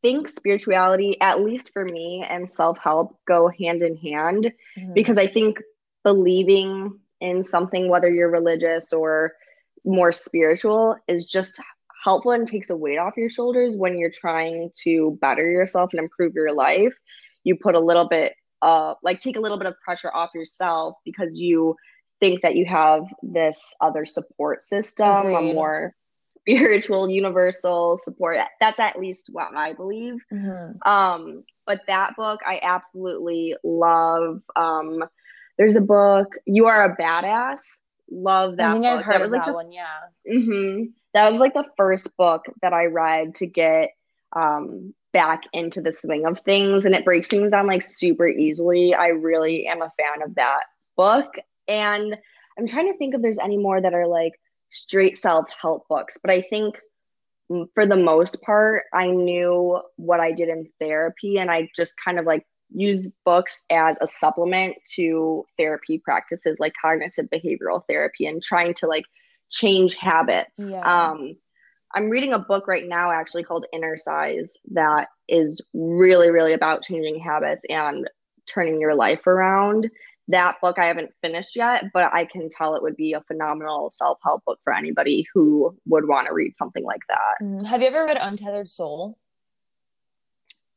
think 0.02 0.28
spirituality, 0.28 1.18
at 1.20 1.40
least 1.40 1.70
for 1.72 1.84
me, 1.84 2.24
and 2.28 2.50
self 2.50 2.78
help 2.78 3.18
go 3.28 3.48
hand 3.48 3.82
in 3.82 3.96
hand 3.96 4.52
mm-hmm. 4.76 4.94
because 4.94 5.18
I 5.18 5.28
think 5.28 5.60
believing 6.02 6.98
in 7.20 7.42
something, 7.42 7.88
whether 7.88 8.08
you're 8.08 8.30
religious 8.30 8.92
or 8.92 9.34
more 9.84 10.12
spiritual, 10.12 10.96
is 11.06 11.24
just 11.24 11.60
helpful 12.02 12.32
and 12.32 12.48
takes 12.48 12.70
a 12.70 12.76
weight 12.76 12.98
off 12.98 13.16
your 13.16 13.30
shoulders 13.30 13.74
when 13.76 13.96
you're 13.96 14.10
trying 14.10 14.70
to 14.82 15.18
better 15.20 15.48
yourself 15.50 15.90
and 15.92 16.00
improve 16.00 16.34
your 16.34 16.52
life. 16.52 16.92
You 17.44 17.56
put 17.56 17.74
a 17.74 17.80
little 17.80 18.08
bit, 18.08 18.34
uh, 18.60 18.94
like 19.02 19.20
take 19.20 19.36
a 19.36 19.40
little 19.40 19.58
bit 19.58 19.66
of 19.66 19.74
pressure 19.82 20.10
off 20.14 20.30
yourself 20.34 20.96
because 21.04 21.38
you 21.38 21.76
think 22.20 22.42
that 22.42 22.56
you 22.56 22.66
have 22.66 23.04
this 23.22 23.74
other 23.80 24.04
support 24.04 24.62
system, 24.62 25.26
Agreed. 25.26 25.50
a 25.50 25.54
more 25.54 25.94
spiritual, 26.34 27.08
universal 27.08 27.96
support. 28.02 28.38
That's 28.60 28.80
at 28.80 28.98
least 28.98 29.28
what 29.30 29.54
I 29.54 29.72
believe. 29.72 30.24
Mm-hmm. 30.32 30.88
Um, 30.88 31.44
but 31.66 31.80
that 31.86 32.16
book 32.16 32.40
I 32.46 32.60
absolutely 32.62 33.56
love. 33.64 34.42
Um, 34.56 35.04
there's 35.58 35.76
a 35.76 35.80
book, 35.80 36.34
You 36.46 36.66
Are 36.66 36.84
a 36.84 36.96
Badass. 36.96 37.60
Love 38.10 38.56
that. 38.56 38.70
I 38.70 38.72
think 38.72 38.84
book. 38.84 38.98
I've 38.98 39.04
heard 39.04 39.14
that 39.14 39.20
was 39.22 39.32
like 39.32 39.44
that 39.44 39.50
the, 39.50 39.54
one. 39.54 39.72
Yeah. 39.72 39.86
Mm-hmm. 40.30 40.84
That 41.14 41.30
was 41.30 41.40
like 41.40 41.54
the 41.54 41.64
first 41.76 42.14
book 42.16 42.42
that 42.60 42.72
I 42.72 42.86
read 42.86 43.36
to 43.36 43.46
get 43.46 43.90
um, 44.34 44.94
back 45.12 45.42
into 45.52 45.80
the 45.80 45.92
swing 45.92 46.26
of 46.26 46.40
things, 46.40 46.84
and 46.84 46.94
it 46.94 47.04
breaks 47.04 47.28
things 47.28 47.52
down 47.52 47.66
like 47.66 47.82
super 47.82 48.28
easily. 48.28 48.94
I 48.94 49.08
really 49.08 49.66
am 49.66 49.80
a 49.80 49.92
fan 49.96 50.22
of 50.22 50.34
that 50.34 50.64
book, 50.96 51.32
and 51.68 52.18
I'm 52.58 52.66
trying 52.66 52.92
to 52.92 52.98
think 52.98 53.14
if 53.14 53.22
there's 53.22 53.38
any 53.38 53.56
more 53.56 53.80
that 53.80 53.94
are 53.94 54.08
like 54.08 54.32
straight 54.70 55.16
self 55.16 55.46
help 55.60 55.86
books, 55.88 56.18
but 56.22 56.30
I 56.30 56.42
think 56.42 56.76
for 57.74 57.86
the 57.86 57.96
most 57.96 58.40
part, 58.42 58.84
I 58.92 59.08
knew 59.08 59.80
what 59.96 60.20
I 60.20 60.32
did 60.32 60.48
in 60.48 60.68
therapy, 60.80 61.38
and 61.38 61.50
I 61.50 61.68
just 61.76 61.94
kind 62.02 62.18
of 62.18 62.24
like 62.24 62.46
used 62.70 63.06
books 63.24 63.64
as 63.70 63.98
a 64.00 64.06
supplement 64.06 64.76
to 64.96 65.44
therapy 65.58 65.98
practices 65.98 66.58
like 66.58 66.72
cognitive 66.80 67.26
behavioral 67.32 67.82
therapy 67.88 68.26
and 68.26 68.42
trying 68.42 68.74
to 68.74 68.86
like 68.86 69.04
change 69.50 69.94
habits. 69.94 70.72
Yeah. 70.72 71.10
Um, 71.10 71.36
I'm 71.94 72.10
reading 72.10 72.32
a 72.32 72.38
book 72.38 72.66
right 72.66 72.84
now 72.84 73.12
actually 73.12 73.44
called 73.44 73.66
Inner 73.72 73.96
Size 73.96 74.56
that 74.72 75.08
is 75.28 75.60
really, 75.72 76.30
really 76.30 76.52
about 76.52 76.82
changing 76.82 77.20
habits 77.20 77.64
and 77.68 78.10
turning 78.46 78.80
your 78.80 78.94
life 78.94 79.26
around. 79.26 79.90
That 80.28 80.56
book 80.62 80.78
I 80.78 80.86
haven't 80.86 81.10
finished 81.20 81.54
yet, 81.54 81.84
but 81.92 82.12
I 82.14 82.24
can 82.24 82.48
tell 82.48 82.74
it 82.74 82.82
would 82.82 82.96
be 82.96 83.12
a 83.12 83.20
phenomenal 83.22 83.90
self 83.90 84.18
help 84.22 84.44
book 84.44 84.58
for 84.64 84.72
anybody 84.72 85.26
who 85.34 85.76
would 85.86 86.08
want 86.08 86.28
to 86.28 86.34
read 86.34 86.56
something 86.56 86.84
like 86.84 87.02
that. 87.08 87.44
Mm, 87.44 87.66
have 87.66 87.82
you 87.82 87.88
ever 87.88 88.04
read 88.04 88.18
Untethered 88.20 88.68
Soul? 88.68 89.18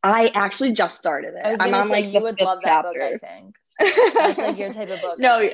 I 0.03 0.31
actually 0.33 0.73
just 0.73 0.97
started 0.97 1.35
it. 1.35 1.45
I 1.45 1.51
was 1.51 1.59
gonna 1.59 1.77
I'm 1.77 1.87
say 1.87 2.03
like, 2.03 2.13
you 2.13 2.21
would 2.21 2.41
love 2.41 2.61
that 2.61 2.83
chapter. 2.83 3.09
book. 3.13 3.21
I 3.23 3.27
think 3.27 3.55
that's 4.13 4.37
like 4.37 4.57
your 4.57 4.69
type 4.69 4.89
of 4.89 5.01
book. 5.01 5.19
no, 5.19 5.49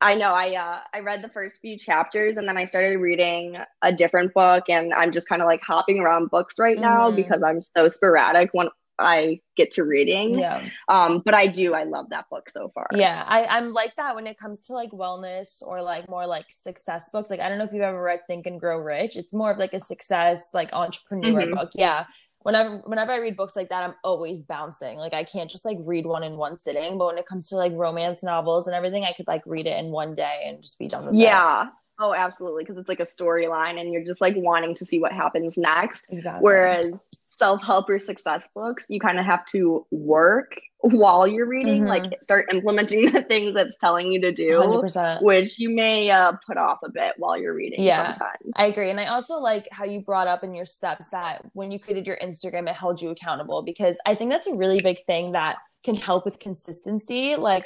I 0.00 0.14
know. 0.14 0.32
I 0.32 0.54
uh, 0.54 0.78
I 0.94 1.00
read 1.00 1.22
the 1.22 1.28
first 1.28 1.60
few 1.60 1.78
chapters 1.78 2.36
and 2.36 2.48
then 2.48 2.56
I 2.56 2.64
started 2.64 2.98
reading 2.98 3.58
a 3.82 3.92
different 3.92 4.32
book, 4.34 4.64
and 4.68 4.94
I'm 4.94 5.12
just 5.12 5.28
kind 5.28 5.42
of 5.42 5.46
like 5.46 5.62
hopping 5.62 6.00
around 6.00 6.30
books 6.30 6.58
right 6.58 6.78
now 6.78 7.08
mm-hmm. 7.08 7.16
because 7.16 7.42
I'm 7.42 7.60
so 7.60 7.88
sporadic 7.88 8.50
when 8.52 8.68
I 9.00 9.40
get 9.56 9.70
to 9.72 9.84
reading. 9.84 10.38
Yeah. 10.38 10.68
Um, 10.88 11.22
but 11.24 11.34
I 11.34 11.46
do. 11.46 11.74
I 11.74 11.84
love 11.84 12.10
that 12.10 12.26
book 12.30 12.50
so 12.50 12.70
far. 12.74 12.86
Yeah, 12.92 13.24
I 13.26 13.46
I'm 13.46 13.72
like 13.72 13.96
that 13.96 14.14
when 14.14 14.26
it 14.26 14.38
comes 14.38 14.66
to 14.66 14.74
like 14.74 14.90
wellness 14.90 15.62
or 15.62 15.82
like 15.82 16.08
more 16.08 16.26
like 16.26 16.46
success 16.50 17.08
books. 17.10 17.30
Like 17.30 17.40
I 17.40 17.48
don't 17.48 17.58
know 17.58 17.64
if 17.64 17.72
you've 17.72 17.82
ever 17.82 18.02
read 18.02 18.20
Think 18.26 18.46
and 18.46 18.60
Grow 18.60 18.78
Rich. 18.78 19.16
It's 19.16 19.34
more 19.34 19.50
of 19.50 19.58
like 19.58 19.72
a 19.72 19.80
success 19.80 20.50
like 20.54 20.70
entrepreneur 20.72 21.42
mm-hmm. 21.42 21.54
book. 21.54 21.70
Yeah 21.74 22.04
whenever 22.42 22.78
whenever 22.86 23.12
I 23.12 23.18
read 23.18 23.36
books 23.36 23.56
like 23.56 23.68
that, 23.68 23.84
I'm 23.84 23.94
always 24.04 24.42
bouncing. 24.42 24.98
Like 24.98 25.14
I 25.14 25.24
can't 25.24 25.50
just 25.50 25.64
like 25.64 25.78
read 25.80 26.06
one 26.06 26.22
in 26.22 26.36
one 26.36 26.56
sitting. 26.56 26.98
But 26.98 27.06
when 27.06 27.18
it 27.18 27.26
comes 27.26 27.48
to 27.48 27.56
like 27.56 27.72
romance 27.74 28.22
novels 28.22 28.66
and 28.66 28.74
everything, 28.74 29.04
I 29.04 29.12
could 29.12 29.26
like 29.26 29.42
read 29.46 29.66
it 29.66 29.78
in 29.78 29.90
one 29.90 30.14
day 30.14 30.44
and 30.46 30.62
just 30.62 30.78
be 30.78 30.88
done 30.88 31.06
with 31.06 31.14
yeah. 31.14 31.20
it. 31.20 31.24
Yeah. 31.24 31.66
Oh, 31.98 32.14
absolutely. 32.14 32.64
Because 32.64 32.78
it's 32.78 32.88
like 32.88 33.00
a 33.00 33.04
storyline 33.04 33.78
and 33.78 33.92
you're 33.92 34.04
just 34.04 34.22
like 34.22 34.34
wanting 34.36 34.74
to 34.76 34.86
see 34.86 34.98
what 34.98 35.12
happens 35.12 35.58
next. 35.58 36.06
Exactly. 36.10 36.42
Whereas 36.42 37.08
self-help 37.40 37.88
or 37.88 37.98
success 37.98 38.50
books 38.54 38.84
you 38.90 39.00
kind 39.00 39.18
of 39.18 39.24
have 39.24 39.46
to 39.46 39.86
work 39.90 40.60
while 40.80 41.26
you're 41.26 41.46
reading 41.46 41.84
mm-hmm. 41.84 42.04
like 42.04 42.22
start 42.22 42.46
implementing 42.52 43.10
the 43.12 43.22
things 43.22 43.54
that's 43.54 43.78
telling 43.78 44.12
you 44.12 44.20
to 44.20 44.30
do 44.30 44.60
100%. 44.60 45.22
which 45.22 45.58
you 45.58 45.70
may 45.74 46.10
uh, 46.10 46.32
put 46.46 46.58
off 46.58 46.78
a 46.84 46.90
bit 46.90 47.14
while 47.16 47.40
you're 47.40 47.54
reading 47.54 47.82
yeah 47.82 48.12
sometimes. 48.12 48.52
i 48.56 48.66
agree 48.66 48.90
and 48.90 49.00
i 49.00 49.06
also 49.06 49.38
like 49.38 49.66
how 49.72 49.84
you 49.84 50.02
brought 50.02 50.28
up 50.28 50.44
in 50.44 50.54
your 50.54 50.66
steps 50.66 51.08
that 51.08 51.42
when 51.54 51.70
you 51.70 51.80
created 51.80 52.06
your 52.06 52.18
instagram 52.22 52.68
it 52.68 52.74
held 52.74 53.00
you 53.00 53.08
accountable 53.08 53.62
because 53.62 53.98
i 54.04 54.14
think 54.14 54.30
that's 54.30 54.46
a 54.46 54.54
really 54.54 54.82
big 54.82 55.02
thing 55.06 55.32
that 55.32 55.56
can 55.82 55.94
help 55.94 56.26
with 56.26 56.38
consistency 56.38 57.36
like 57.36 57.64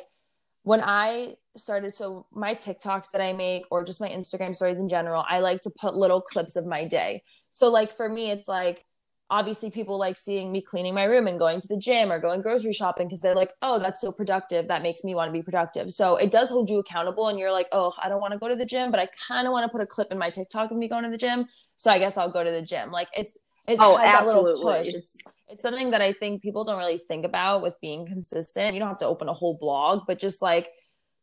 when 0.62 0.81
i 0.85 1.35
started 1.57 1.93
so 1.93 2.26
my 2.33 2.54
tiktoks 2.54 3.11
that 3.11 3.21
i 3.21 3.33
make 3.33 3.64
or 3.73 3.85
just 3.85 4.00
my 4.00 4.09
instagram 4.09 4.54
stories 4.54 4.78
in 4.78 4.88
general 4.88 5.25
i 5.28 5.40
like 5.40 5.61
to 5.61 5.71
put 5.81 5.97
little 5.97 6.21
clips 6.21 6.54
of 6.54 6.64
my 6.64 6.87
day 6.87 7.21
so 7.50 7.69
like 7.69 7.93
for 7.93 8.09
me 8.09 8.31
it's 8.31 8.47
like 8.47 8.85
obviously 9.31 9.71
people 9.71 9.99
like 9.99 10.19
seeing 10.19 10.52
me 10.52 10.61
cleaning 10.61 10.95
my 10.95 11.04
room 11.04 11.26
and 11.26 11.38
going 11.38 11.61
to 11.61 11.69
the 11.69 11.76
gym 11.76 12.12
or 12.12 12.21
going 12.21 12.43
grocery 12.43 12.73
shopping 12.73 13.07
because 13.07 13.21
they're 13.21 13.35
like 13.35 13.52
oh 13.62 13.78
that's 13.78 14.00
so 14.00 14.12
productive. 14.12 14.69
That 14.69 14.83
makes 14.83 15.04
me 15.04 15.14
want 15.14 15.28
to 15.28 15.33
be 15.33 15.43
productive. 15.43 15.90
So 15.90 16.16
it 16.16 16.31
does 16.31 16.50
hold 16.50 16.69
you 16.69 16.78
accountable 16.78 17.28
and 17.28 17.38
you're 17.38 17.52
like 17.52 17.69
oh 17.73 17.93
i 18.02 18.09
don't 18.09 18.21
want 18.21 18.33
to 18.33 18.38
go 18.38 18.49
to 18.49 18.57
the 18.57 18.66
gym 18.66 18.90
but 18.90 19.00
i 19.00 19.09
kind 19.28 19.47
of 19.47 19.52
want 19.52 19.64
to 19.64 19.69
put 19.71 19.81
a 19.81 19.87
clip 19.87 20.11
in 20.11 20.19
my 20.19 20.31
tiktok 20.31 20.71
of 20.71 20.76
me 20.76 20.88
going 20.88 21.04
to 21.04 21.11
the 21.11 21.16
gym. 21.16 21.47
So 21.76 21.90
i 21.90 21.99
guess 21.99 22.16
i'll 22.16 22.31
go 22.31 22.45
to 22.45 22.50
the 22.50 22.62
gym. 22.62 22.90
Like 22.90 23.09
it's 23.16 23.33
it 23.66 23.78
oh, 23.81 23.97
has 23.97 24.21
absolutely. 24.21 24.52
that 24.52 24.59
little 24.59 24.85
push. 24.85 24.95
It's 24.95 25.16
it's 25.49 25.62
something 25.62 25.90
that 25.90 26.02
i 26.02 26.12
think 26.12 26.43
people 26.43 26.64
don't 26.64 26.78
really 26.78 26.99
think 27.09 27.25
about 27.25 27.62
with 27.62 27.81
being 27.81 28.07
consistent. 28.07 28.75
You 28.75 28.81
don't 28.81 28.88
have 28.88 28.99
to 28.99 29.07
open 29.07 29.28
a 29.28 29.33
whole 29.33 29.57
blog 29.59 30.07
but 30.07 30.19
just 30.19 30.43
like 30.43 30.69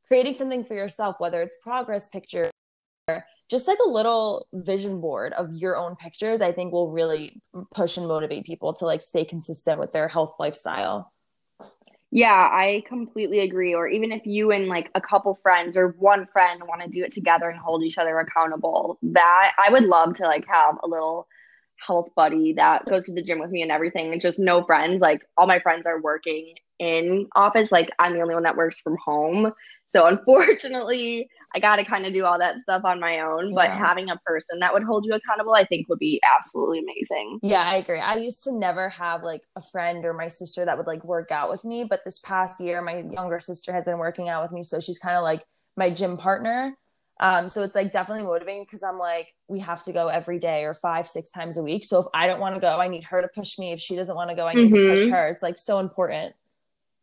creating 0.08 0.34
something 0.34 0.64
for 0.64 0.74
yourself 0.74 1.18
whether 1.20 1.42
it's 1.42 1.56
progress 1.64 2.08
picture 2.08 2.50
just 3.52 3.68
like 3.68 3.78
a 3.86 3.90
little 3.90 4.48
vision 4.54 5.02
board 5.02 5.34
of 5.34 5.54
your 5.54 5.76
own 5.76 5.98
pictures 5.98 6.42
i 6.42 6.54
think 6.54 6.72
will 6.72 6.90
really 6.90 7.42
push 7.76 7.98
and 7.98 8.08
motivate 8.08 8.46
people 8.46 8.74
to 8.74 8.86
like 8.86 9.04
stay 9.04 9.26
consistent 9.26 9.78
with 9.78 9.92
their 9.92 10.08
health 10.08 10.36
lifestyle. 10.40 11.12
Yeah 12.10 12.50
i 12.52 12.84
completely 12.88 13.40
agree. 13.42 13.76
Or 13.76 13.88
even 13.88 14.12
if 14.12 14.26
you 14.26 14.52
and 14.52 14.68
like 14.68 14.90
a 14.96 15.02
couple 15.02 15.38
friends 15.44 15.78
or 15.78 15.90
one 16.00 16.28
friend 16.32 16.62
want 16.68 16.82
to 16.82 16.90
do 16.90 17.04
it 17.04 17.12
together 17.12 17.50
and 17.50 17.60
hold 17.60 17.84
each 17.84 17.98
other 17.98 18.18
accountable 18.20 18.98
that 19.02 19.52
i 19.60 19.72
would 19.72 19.84
love 19.84 20.16
to 20.16 20.24
like 20.24 20.46
have 20.48 20.78
a 20.84 20.88
little 20.88 21.28
health 21.86 22.10
buddy 22.16 22.54
that 22.54 22.86
goes 22.86 23.06
to 23.06 23.14
the 23.14 23.24
gym 23.24 23.40
with 23.40 23.50
me 23.50 23.62
and 23.64 23.72
everything 23.72 24.12
and 24.12 24.22
just 24.22 24.40
no 24.40 24.64
friends. 24.64 25.02
Like 25.02 25.24
all 25.36 25.48
my 25.48 25.60
friends 25.60 25.88
are 25.88 26.02
working 26.02 26.56
in 26.80 27.28
office. 27.36 27.72
Like 27.72 27.90
i'm 28.00 28.14
the 28.14 28.22
only 28.22 28.34
one 28.34 28.44
that 28.44 28.56
works 28.56 28.80
from 28.80 28.98
home 29.04 29.52
so 29.92 30.08
unfortunately 30.08 31.30
I 31.54 31.60
got 31.60 31.78
to 31.78 31.84
kind 31.84 32.06
of 32.06 32.14
do 32.14 32.24
all 32.24 32.40
that 32.40 32.60
stuff 32.60 32.84
on 32.86 33.00
my 33.00 33.20
own. 33.20 33.54
But 33.54 33.72
having 33.72 34.10
a 34.10 34.18
person 34.26 34.60
that 34.60 34.74
would 34.74 34.84
hold 34.84 35.06
you 35.06 35.14
accountable, 35.14 35.54
I 35.54 35.66
think 35.66 35.90
would 35.90 36.00
be 36.00 36.22
absolutely 36.38 36.80
amazing. 36.80 37.40
Yeah, 37.44 37.64
I 37.64 37.76
agree. 37.76 38.00
I 38.00 38.16
used 38.16 38.44
to 38.46 38.58
never 38.58 38.90
have 38.90 39.24
like 39.24 39.42
a 39.56 39.62
friend 39.62 40.06
or 40.06 40.14
my 40.14 40.30
sister 40.30 40.64
that 40.64 40.78
would 40.78 40.88
like 40.88 41.04
work 41.04 41.32
out 41.32 41.50
with 41.50 41.66
me. 41.66 41.84
But 41.84 42.02
this 42.06 42.20
past 42.20 42.62
year, 42.62 42.82
my 42.82 43.00
younger 43.00 43.40
sister 43.40 43.74
has 43.74 43.86
been 43.86 43.98
working 43.98 44.30
out 44.30 44.44
with 44.44 44.54
me. 44.54 44.64
So 44.64 44.80
she's 44.80 44.98
kind 44.98 45.18
of 45.18 45.24
like 45.24 45.44
my 45.76 45.90
gym 45.90 46.16
partner. 46.16 46.78
Um, 47.20 47.50
so 47.50 47.62
it's 47.62 47.76
like 47.76 47.92
definitely 47.92 48.24
motivating 48.24 48.64
because 48.64 48.82
I'm 48.82 48.98
like, 48.98 49.28
we 49.48 49.60
have 49.60 49.84
to 49.84 49.92
go 49.92 50.08
every 50.08 50.40
day 50.40 50.64
or 50.64 50.74
five, 50.74 51.08
six 51.08 51.30
times 51.30 51.58
a 51.58 51.62
week. 51.62 51.86
So 51.86 52.00
if 52.00 52.06
I 52.14 52.28
don't 52.28 52.40
want 52.40 52.56
to 52.56 52.62
go, 52.62 52.80
I 52.80 52.88
need 52.88 53.04
her 53.04 53.22
to 53.22 53.28
push 53.28 53.60
me. 53.60 53.74
If 53.74 53.80
she 53.80 53.96
doesn't 53.96 54.16
want 54.16 54.30
to 54.30 54.36
go, 54.36 54.48
I 54.48 54.54
need 54.54 54.72
mm-hmm. 54.72 54.76
to 54.76 54.90
push 54.90 55.00
mm-hmm. 55.00 55.12
her. 55.12 55.28
It's 55.28 55.44
like 55.44 55.58
so 55.58 55.80
important. 55.80 56.34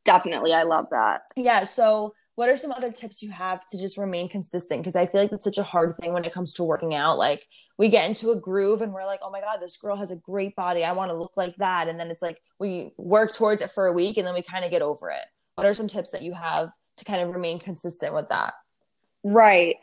Definitely. 0.05 0.55
I 0.55 0.63
love 0.63 0.87
that. 0.91 1.21
Yeah. 1.37 1.65
So 1.65 2.15
what 2.39 2.49
are 2.49 2.57
some 2.57 2.71
other 2.71 2.93
tips 2.93 3.21
you 3.21 3.33
have 3.33 3.67
to 3.67 3.77
just 3.77 3.99
remain 3.99 4.29
consistent? 4.29 4.81
Because 4.81 4.95
i 4.95 5.07
feel 5.07 5.23
like 5.23 5.33
it's 5.33 5.43
such 5.43 5.59
a 5.59 5.63
hard 5.65 5.97
thing 5.97 6.13
when 6.13 6.25
it 6.25 6.33
comes 6.33 6.55
to 6.55 6.63
working 6.63 6.95
out. 6.95 7.19
Like 7.19 7.45
we 7.79 7.89
get 7.89 8.09
into 8.09 8.31
a 8.31 8.37
groove 8.39 8.81
and 8.81 8.93
we're 8.93 9.05
like 9.05 9.19
oh 9.25 9.31
my 9.31 9.41
god 9.41 9.57
this 9.61 9.77
girl 9.77 9.97
has 9.97 10.13
a 10.13 10.17
great 10.17 10.55
body. 10.55 10.85
I 10.85 10.93
want 10.93 11.11
to 11.11 11.17
look 11.17 11.37
like 11.37 11.57
that. 11.57 11.89
And 11.89 11.99
then 11.99 12.13
it's 12.13 12.23
like 12.23 12.41
we 12.61 12.93
work 12.97 13.35
towards 13.35 13.61
it 13.61 13.73
for 13.73 13.89
a 13.89 13.93
week 13.93 14.19
and 14.19 14.25
then 14.25 14.35
we 14.35 14.43
kind 14.43 14.65
of 14.65 14.71
get 14.71 14.83
over 14.83 15.11
it. 15.11 15.25
What 15.57 15.67
are 15.67 15.75
some 15.75 15.89
tips 15.89 16.11
that 16.11 16.23
you 16.23 16.33
have 16.33 16.71
to 16.99 17.05
kind 17.05 17.21
of 17.21 17.31
remain 17.31 17.59
consistent 17.59 18.15
with 18.15 18.29
that? 18.29 18.55
Right. 19.25 19.75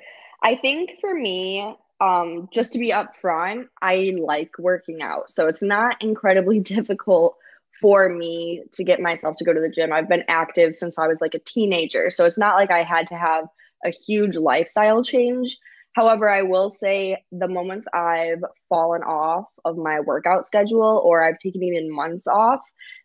I 0.41 0.55
think 0.55 0.91
for 1.01 1.13
me 1.13 1.75
um 1.99 2.47
just 2.53 2.71
to 2.71 2.79
be 2.79 2.91
upfront 2.91 3.65
i 3.81 4.15
like 4.17 4.57
working 4.57 5.01
out. 5.01 5.29
So 5.29 5.49
it's 5.49 5.61
not 5.61 6.01
incredibly 6.01 6.59
difficult 6.75 7.35
for 7.81 8.09
me 8.09 8.63
to 8.73 8.83
get 8.83 8.99
myself 8.99 9.35
to 9.37 9.43
go 9.43 9.53
to 9.53 9.59
the 9.59 9.69
gym. 9.69 9.91
I've 9.91 10.09
been 10.09 10.23
active 10.27 10.75
since 10.75 10.97
I 10.97 11.07
was 11.07 11.21
like 11.21 11.33
a 11.33 11.39
teenager. 11.39 12.09
So 12.09 12.25
it's 12.25 12.37
not 12.37 12.55
like 12.55 12.71
I 12.71 12.83
had 12.83 13.07
to 13.07 13.15
have 13.15 13.45
a 13.83 13.89
huge 13.89 14.35
lifestyle 14.35 15.03
change. 15.03 15.57
However, 15.93 16.29
I 16.29 16.41
will 16.41 16.69
say 16.69 17.23
the 17.31 17.47
moments 17.47 17.87
I've 17.93 18.43
fallen 18.67 19.01
off 19.01 19.45
of 19.63 19.77
my 19.77 20.01
workout 20.01 20.45
schedule 20.45 21.01
or 21.05 21.23
I've 21.23 21.39
taken 21.39 21.63
even 21.63 21.93
months 21.93 22.27
off, 22.27 22.61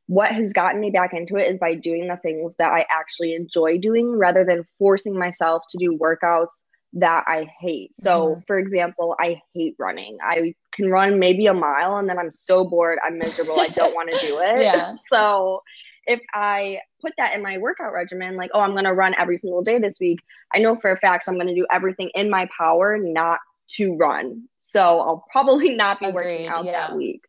what 0.07 0.33
has 0.33 0.53
gotten 0.53 0.81
me 0.81 0.91
back 0.91 1.13
into 1.15 1.37
it 1.37 1.49
is 1.49 1.61
by 1.61 1.75
doing 1.75 2.09
the 2.09 2.17
things 2.17 2.57
that 2.59 2.73
I 2.73 2.85
actually 2.91 3.35
enjoy 3.35 3.79
doing 3.79 4.19
rather 4.19 4.45
than 4.45 4.67
forcing 4.77 5.17
myself 5.17 5.63
to 5.71 5.79
do 5.79 5.97
workouts 5.97 6.63
that 6.95 7.25
I 7.27 7.49
hate. 7.61 7.95
So, 7.95 8.29
mm-hmm. 8.29 8.41
for 8.47 8.59
example, 8.59 9.17
I 9.19 9.41
hate 9.55 9.77
running. 9.79 10.19
I 10.23 10.55
can 10.73 10.91
run 10.91 11.19
maybe 11.19 11.47
a 11.47 11.55
mile 11.55 11.97
and 11.97 12.09
then 12.09 12.19
I'm 12.19 12.31
so 12.31 12.65
bored, 12.65 12.99
I'm 13.05 13.19
miserable, 13.19 13.61
I 13.61 13.69
don't 13.69 13.95
want 13.95 14.11
to 14.11 14.19
do 14.27 14.39
it. 14.43 14.63
Yeah. 14.63 14.93
So, 15.09 15.63
if 16.07 16.21
I 16.33 16.81
put 17.03 17.13
that 17.19 17.35
in 17.35 17.43
my 17.43 17.59
workout 17.59 17.93
regimen, 17.93 18.35
like, 18.35 18.51
oh, 18.55 18.61
I'm 18.61 18.73
going 18.73 18.85
to 18.85 18.95
run 18.95 19.15
every 19.19 19.37
single 19.37 19.63
day 19.63 19.79
this 19.79 19.99
week, 20.01 20.19
I 20.53 20.59
know 20.59 20.75
for 20.75 20.91
a 20.91 20.97
fact 20.97 21.27
I'm 21.29 21.35
going 21.35 21.47
to 21.47 21.55
do 21.55 21.67
everything 21.71 22.11
in 22.15 22.31
my 22.31 22.49
power 22.57 22.99
not 22.99 23.39
to 23.77 23.97
run. 23.97 24.49
So, 24.65 25.01
I'll 25.01 25.25
probably 25.31 25.75
not 25.77 26.01
be 26.01 26.07
Agreed, 26.07 26.25
working 26.25 26.49
out 26.49 26.65
yeah. 26.65 26.73
that 26.73 26.97
week. 26.97 27.23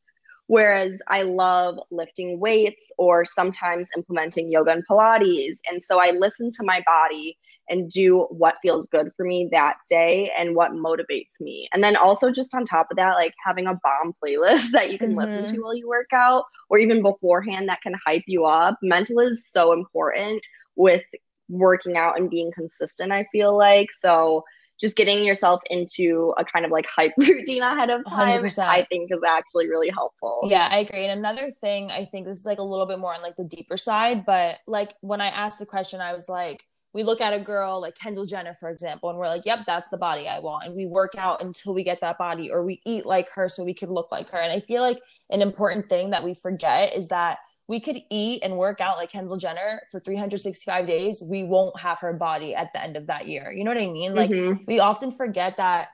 Whereas 0.48 1.02
I 1.08 1.22
love 1.22 1.80
lifting 1.92 2.40
weights 2.40 2.84
or 2.98 3.24
sometimes 3.24 3.90
implementing 3.96 4.50
yoga 4.50 4.72
and 4.72 4.84
Pilates. 4.86 5.60
And 5.70 5.82
so 5.82 5.98
I 5.98 6.12
listen 6.12 6.52
to 6.52 6.64
my 6.66 6.84
body 6.86 7.38
and 7.72 7.90
do 7.90 8.28
what 8.30 8.58
feels 8.62 8.86
good 8.88 9.12
for 9.16 9.26
me 9.26 9.48
that 9.52 9.78
day 9.90 10.30
and 10.38 10.56
what 10.56 10.72
motivates 10.72 11.40
me. 11.40 11.68
And 11.74 11.82
then 11.84 11.96
also 11.96 12.30
just 12.30 12.54
on 12.54 12.66
top 12.66 12.88
of 12.92 12.98
that, 12.98 13.16
like 13.16 13.34
having 13.44 13.66
a 13.66 13.80
bomb 13.82 14.14
playlist 14.24 14.70
that 14.74 14.92
you 14.92 15.00
can 15.00 15.12
mm-hmm. 15.12 15.20
listen 15.20 15.48
to 15.48 15.62
while 15.62 15.76
you 15.76 15.88
work 15.88 16.12
out 16.14 16.44
or 16.70 16.78
even 16.78 17.02
beforehand 17.02 17.70
that 17.70 17.82
can 17.82 17.96
hype 18.06 18.24
you 18.28 18.46
up. 18.46 18.78
Mental 18.84 19.20
is 19.20 19.48
so 19.50 19.72
important 19.72 20.44
with 20.76 21.04
working 21.50 21.98
out 21.98 22.20
and 22.20 22.30
being 22.30 22.52
consistent, 22.52 23.12
I 23.12 23.26
feel 23.32 23.58
like. 23.58 23.92
So 23.92 24.44
just 24.82 24.96
getting 24.96 25.24
yourself 25.24 25.62
into 25.70 26.34
a 26.38 26.44
kind 26.44 26.66
of 26.66 26.72
like 26.72 26.86
hype 26.88 27.14
routine 27.18 27.62
ahead 27.62 27.92
of 27.92 28.04
time 28.08 28.42
100%. 28.42 28.64
i 28.64 28.84
think 28.86 29.12
is 29.12 29.22
actually 29.26 29.70
really 29.70 29.90
helpful 29.90 30.40
yeah 30.50 30.68
i 30.72 30.80
agree 30.80 31.06
and 31.06 31.20
another 31.20 31.52
thing 31.62 31.92
i 31.92 32.04
think 32.04 32.26
this 32.26 32.40
is 32.40 32.46
like 32.48 32.58
a 32.58 32.64
little 32.64 32.88
bit 32.88 32.98
more 32.98 33.14
on 33.14 33.22
like 33.22 33.36
the 33.36 33.44
deeper 33.44 33.78
side 33.78 34.26
but 34.26 34.58
like 34.66 34.94
when 35.02 35.22
i 35.22 35.28
asked 35.28 35.60
the 35.60 35.68
question 35.68 36.02
i 36.02 36.16
was 36.16 36.28
like 36.28 36.64
we 36.94 37.04
look 37.04 37.22
at 37.22 37.34
a 37.34 37.40
girl 37.40 37.82
like 37.82 37.96
kendall 37.96 38.26
jenner 38.26 38.56
for 38.60 38.70
example 38.70 39.10
and 39.10 39.18
we're 39.18 39.28
like 39.28 39.46
yep 39.46 39.60
that's 39.66 39.90
the 39.90 39.98
body 39.98 40.28
i 40.28 40.40
want 40.40 40.66
and 40.66 40.76
we 40.76 40.86
work 40.86 41.12
out 41.18 41.42
until 41.42 41.74
we 41.74 41.84
get 41.84 42.02
that 42.02 42.18
body 42.18 42.52
or 42.52 42.64
we 42.64 42.82
eat 42.86 43.06
like 43.06 43.30
her 43.34 43.48
so 43.48 43.64
we 43.64 43.74
could 43.74 43.90
look 43.90 44.12
like 44.12 44.30
her 44.30 44.40
and 44.40 44.52
i 44.52 44.60
feel 44.60 44.82
like 44.82 45.00
an 45.30 45.42
important 45.42 45.88
thing 45.90 46.10
that 46.10 46.24
we 46.24 46.34
forget 46.34 46.96
is 46.96 47.08
that 47.08 47.40
we 47.68 47.80
could 47.80 48.02
eat 48.10 48.44
and 48.44 48.58
work 48.58 48.82
out 48.82 48.98
like 48.98 49.12
Kendall 49.12 49.38
Jenner 49.38 49.82
for 49.92 50.02
365 50.02 50.86
days, 50.86 51.24
we 51.26 51.44
won't 51.46 51.80
have 51.80 52.00
her 52.00 52.12
body 52.12 52.54
at 52.54 52.74
the 52.74 52.84
end 52.84 52.98
of 52.98 53.08
that 53.08 53.30
year. 53.30 53.50
You 53.50 53.64
know 53.64 53.72
what 53.72 53.82
I 53.82 53.86
mean? 53.86 54.14
Like 54.14 54.30
mm-hmm. 54.30 54.66
we 54.68 54.80
often 54.80 55.10
forget 55.10 55.56
that 55.56 55.88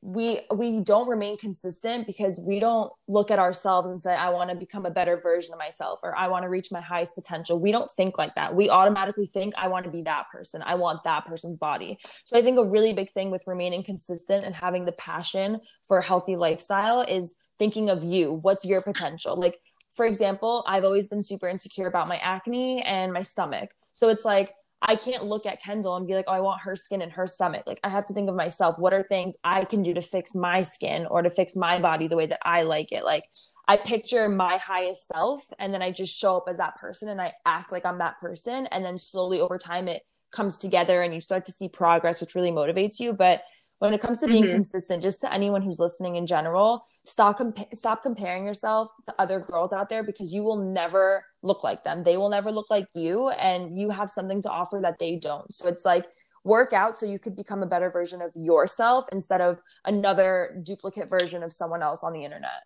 we 0.00 0.40
we 0.54 0.80
don't 0.80 1.08
remain 1.08 1.36
consistent 1.36 2.06
because 2.06 2.40
we 2.40 2.60
don't 2.60 2.92
look 3.08 3.30
at 3.30 3.38
ourselves 3.38 3.90
and 3.90 4.00
say 4.00 4.14
I 4.14 4.30
want 4.30 4.50
to 4.50 4.56
become 4.56 4.86
a 4.86 4.90
better 4.90 5.20
version 5.20 5.52
of 5.52 5.58
myself 5.58 6.00
or 6.02 6.16
I 6.16 6.28
want 6.28 6.44
to 6.44 6.48
reach 6.48 6.70
my 6.70 6.80
highest 6.80 7.14
potential. 7.14 7.60
We 7.60 7.72
don't 7.72 7.90
think 7.90 8.16
like 8.16 8.34
that. 8.36 8.54
We 8.54 8.70
automatically 8.70 9.26
think 9.26 9.54
I 9.56 9.68
want 9.68 9.84
to 9.84 9.90
be 9.90 10.02
that 10.02 10.30
person. 10.30 10.62
I 10.64 10.76
want 10.76 11.04
that 11.04 11.26
person's 11.26 11.58
body. 11.58 11.98
So 12.24 12.38
I 12.38 12.42
think 12.42 12.58
a 12.58 12.64
really 12.64 12.92
big 12.92 13.12
thing 13.12 13.30
with 13.30 13.46
remaining 13.46 13.82
consistent 13.82 14.44
and 14.44 14.54
having 14.54 14.84
the 14.84 14.92
passion 14.92 15.60
for 15.86 15.98
a 15.98 16.04
healthy 16.04 16.36
lifestyle 16.36 17.02
is 17.02 17.34
thinking 17.58 17.90
of 17.90 18.04
you. 18.04 18.38
What's 18.42 18.64
your 18.64 18.80
potential? 18.80 19.36
Like 19.36 19.58
for 19.94 20.06
example, 20.06 20.64
I've 20.66 20.84
always 20.84 21.08
been 21.08 21.22
super 21.22 21.48
insecure 21.48 21.86
about 21.86 22.08
my 22.08 22.16
acne 22.16 22.82
and 22.82 23.12
my 23.12 23.22
stomach. 23.22 23.70
So 23.94 24.08
it's 24.08 24.24
like, 24.24 24.50
I 24.86 24.96
can't 24.96 25.24
look 25.24 25.46
at 25.46 25.62
Kendall 25.62 25.96
and 25.96 26.06
be 26.06 26.14
like, 26.14 26.26
oh, 26.28 26.32
I 26.32 26.40
want 26.40 26.60
her 26.62 26.76
skin 26.76 27.00
and 27.00 27.12
her 27.12 27.26
stomach. 27.26 27.62
Like, 27.66 27.80
I 27.82 27.88
have 27.88 28.04
to 28.06 28.12
think 28.12 28.28
of 28.28 28.34
myself. 28.34 28.78
What 28.78 28.92
are 28.92 29.02
things 29.02 29.36
I 29.42 29.64
can 29.64 29.82
do 29.82 29.94
to 29.94 30.02
fix 30.02 30.34
my 30.34 30.62
skin 30.62 31.06
or 31.06 31.22
to 31.22 31.30
fix 31.30 31.56
my 31.56 31.78
body 31.78 32.06
the 32.06 32.16
way 32.16 32.26
that 32.26 32.40
I 32.42 32.62
like 32.62 32.92
it? 32.92 33.04
Like, 33.04 33.24
I 33.66 33.78
picture 33.78 34.28
my 34.28 34.58
highest 34.58 35.06
self 35.06 35.42
and 35.58 35.72
then 35.72 35.80
I 35.80 35.90
just 35.90 36.14
show 36.14 36.36
up 36.36 36.44
as 36.48 36.58
that 36.58 36.76
person 36.76 37.08
and 37.08 37.20
I 37.20 37.32
act 37.46 37.72
like 37.72 37.86
I'm 37.86 37.98
that 37.98 38.20
person. 38.20 38.66
And 38.66 38.84
then 38.84 38.98
slowly 38.98 39.40
over 39.40 39.56
time, 39.56 39.88
it 39.88 40.02
comes 40.32 40.58
together 40.58 41.00
and 41.00 41.14
you 41.14 41.20
start 41.20 41.46
to 41.46 41.52
see 41.52 41.68
progress, 41.70 42.20
which 42.20 42.34
really 42.34 42.50
motivates 42.50 43.00
you. 43.00 43.14
But 43.14 43.42
when 43.78 43.94
it 43.94 44.02
comes 44.02 44.20
to 44.20 44.26
being 44.26 44.44
mm-hmm. 44.44 44.52
consistent, 44.52 45.02
just 45.02 45.22
to 45.22 45.32
anyone 45.32 45.62
who's 45.62 45.78
listening 45.78 46.16
in 46.16 46.26
general, 46.26 46.84
stop 47.04 47.38
compa- 47.38 47.74
stop 47.74 48.02
comparing 48.02 48.44
yourself 48.44 48.90
to 49.06 49.14
other 49.18 49.40
girls 49.40 49.72
out 49.72 49.88
there 49.88 50.02
because 50.02 50.32
you 50.32 50.42
will 50.42 50.56
never 50.56 51.24
look 51.42 51.62
like 51.62 51.84
them. 51.84 52.02
They 52.02 52.16
will 52.16 52.30
never 52.30 52.50
look 52.50 52.70
like 52.70 52.88
you 52.94 53.28
and 53.30 53.78
you 53.78 53.90
have 53.90 54.10
something 54.10 54.42
to 54.42 54.50
offer 54.50 54.80
that 54.82 54.98
they 54.98 55.16
don't. 55.16 55.54
So 55.54 55.68
it's 55.68 55.84
like 55.84 56.06
work 56.44 56.72
out 56.72 56.96
so 56.96 57.06
you 57.06 57.18
could 57.18 57.36
become 57.36 57.62
a 57.62 57.66
better 57.66 57.90
version 57.90 58.22
of 58.22 58.30
yourself 58.34 59.06
instead 59.12 59.40
of 59.40 59.60
another 59.84 60.60
duplicate 60.62 61.08
version 61.08 61.42
of 61.42 61.52
someone 61.52 61.82
else 61.82 62.02
on 62.02 62.12
the 62.12 62.24
internet. 62.24 62.62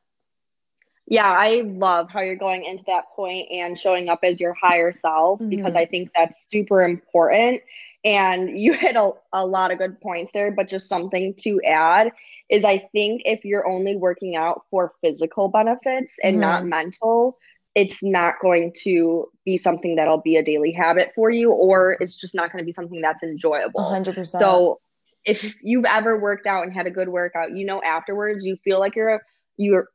Yeah, 1.11 1.27
I 1.27 1.62
love 1.64 2.11
how 2.11 2.20
you're 2.20 2.37
going 2.37 2.64
into 2.64 2.85
that 2.87 3.05
point 3.16 3.48
and 3.51 3.79
showing 3.79 4.09
up 4.09 4.20
as 4.22 4.40
your 4.40 4.53
higher 4.53 4.92
self 4.92 5.40
mm-hmm. 5.40 5.48
because 5.48 5.74
I 5.74 5.87
think 5.87 6.11
that's 6.14 6.48
super 6.48 6.83
important. 6.83 7.62
And 8.05 8.61
you 8.61 8.74
hit 8.74 8.94
a, 8.94 9.12
a 9.33 9.44
lot 9.46 9.72
of 9.72 9.79
good 9.79 10.01
points 10.01 10.33
there, 10.33 10.53
but 10.53 10.68
just 10.68 10.88
something 10.88 11.35
to 11.38 11.61
add 11.62 12.12
is 12.48 12.64
I 12.64 12.78
think 12.92 13.22
if 13.24 13.44
you're 13.44 13.66
only 13.68 13.96
working 13.96 14.37
out 14.37 14.62
for 14.70 14.92
physical 15.02 15.48
benefits 15.48 16.16
and 16.22 16.34
mm-hmm. 16.34 16.40
not 16.40 16.66
mental, 16.66 17.38
it's 17.74 18.02
not 18.02 18.34
going 18.40 18.72
to 18.82 19.28
be 19.44 19.56
something 19.56 19.96
that'll 19.96 20.20
be 20.20 20.37
a 20.37 20.42
daily 20.42 20.72
habit 20.72 21.12
for 21.14 21.30
you, 21.30 21.52
or 21.52 21.96
it's 22.00 22.16
just 22.16 22.34
not 22.34 22.50
going 22.50 22.62
to 22.62 22.66
be 22.66 22.72
something 22.72 23.00
that's 23.00 23.22
enjoyable. 23.22 23.80
100%. 23.80 24.26
So 24.26 24.80
if 25.24 25.54
you've 25.62 25.84
ever 25.84 26.18
worked 26.18 26.46
out 26.46 26.64
and 26.64 26.72
had 26.72 26.87
a 26.87 26.90
good 26.90 27.08
workout, 27.08 27.54
you 27.54 27.66
know 27.66 27.82
afterwards 27.82 28.44
you 28.44 28.56
feel 28.64 28.80
like 28.80 28.96
you're 28.96 29.20
you're 29.58 29.88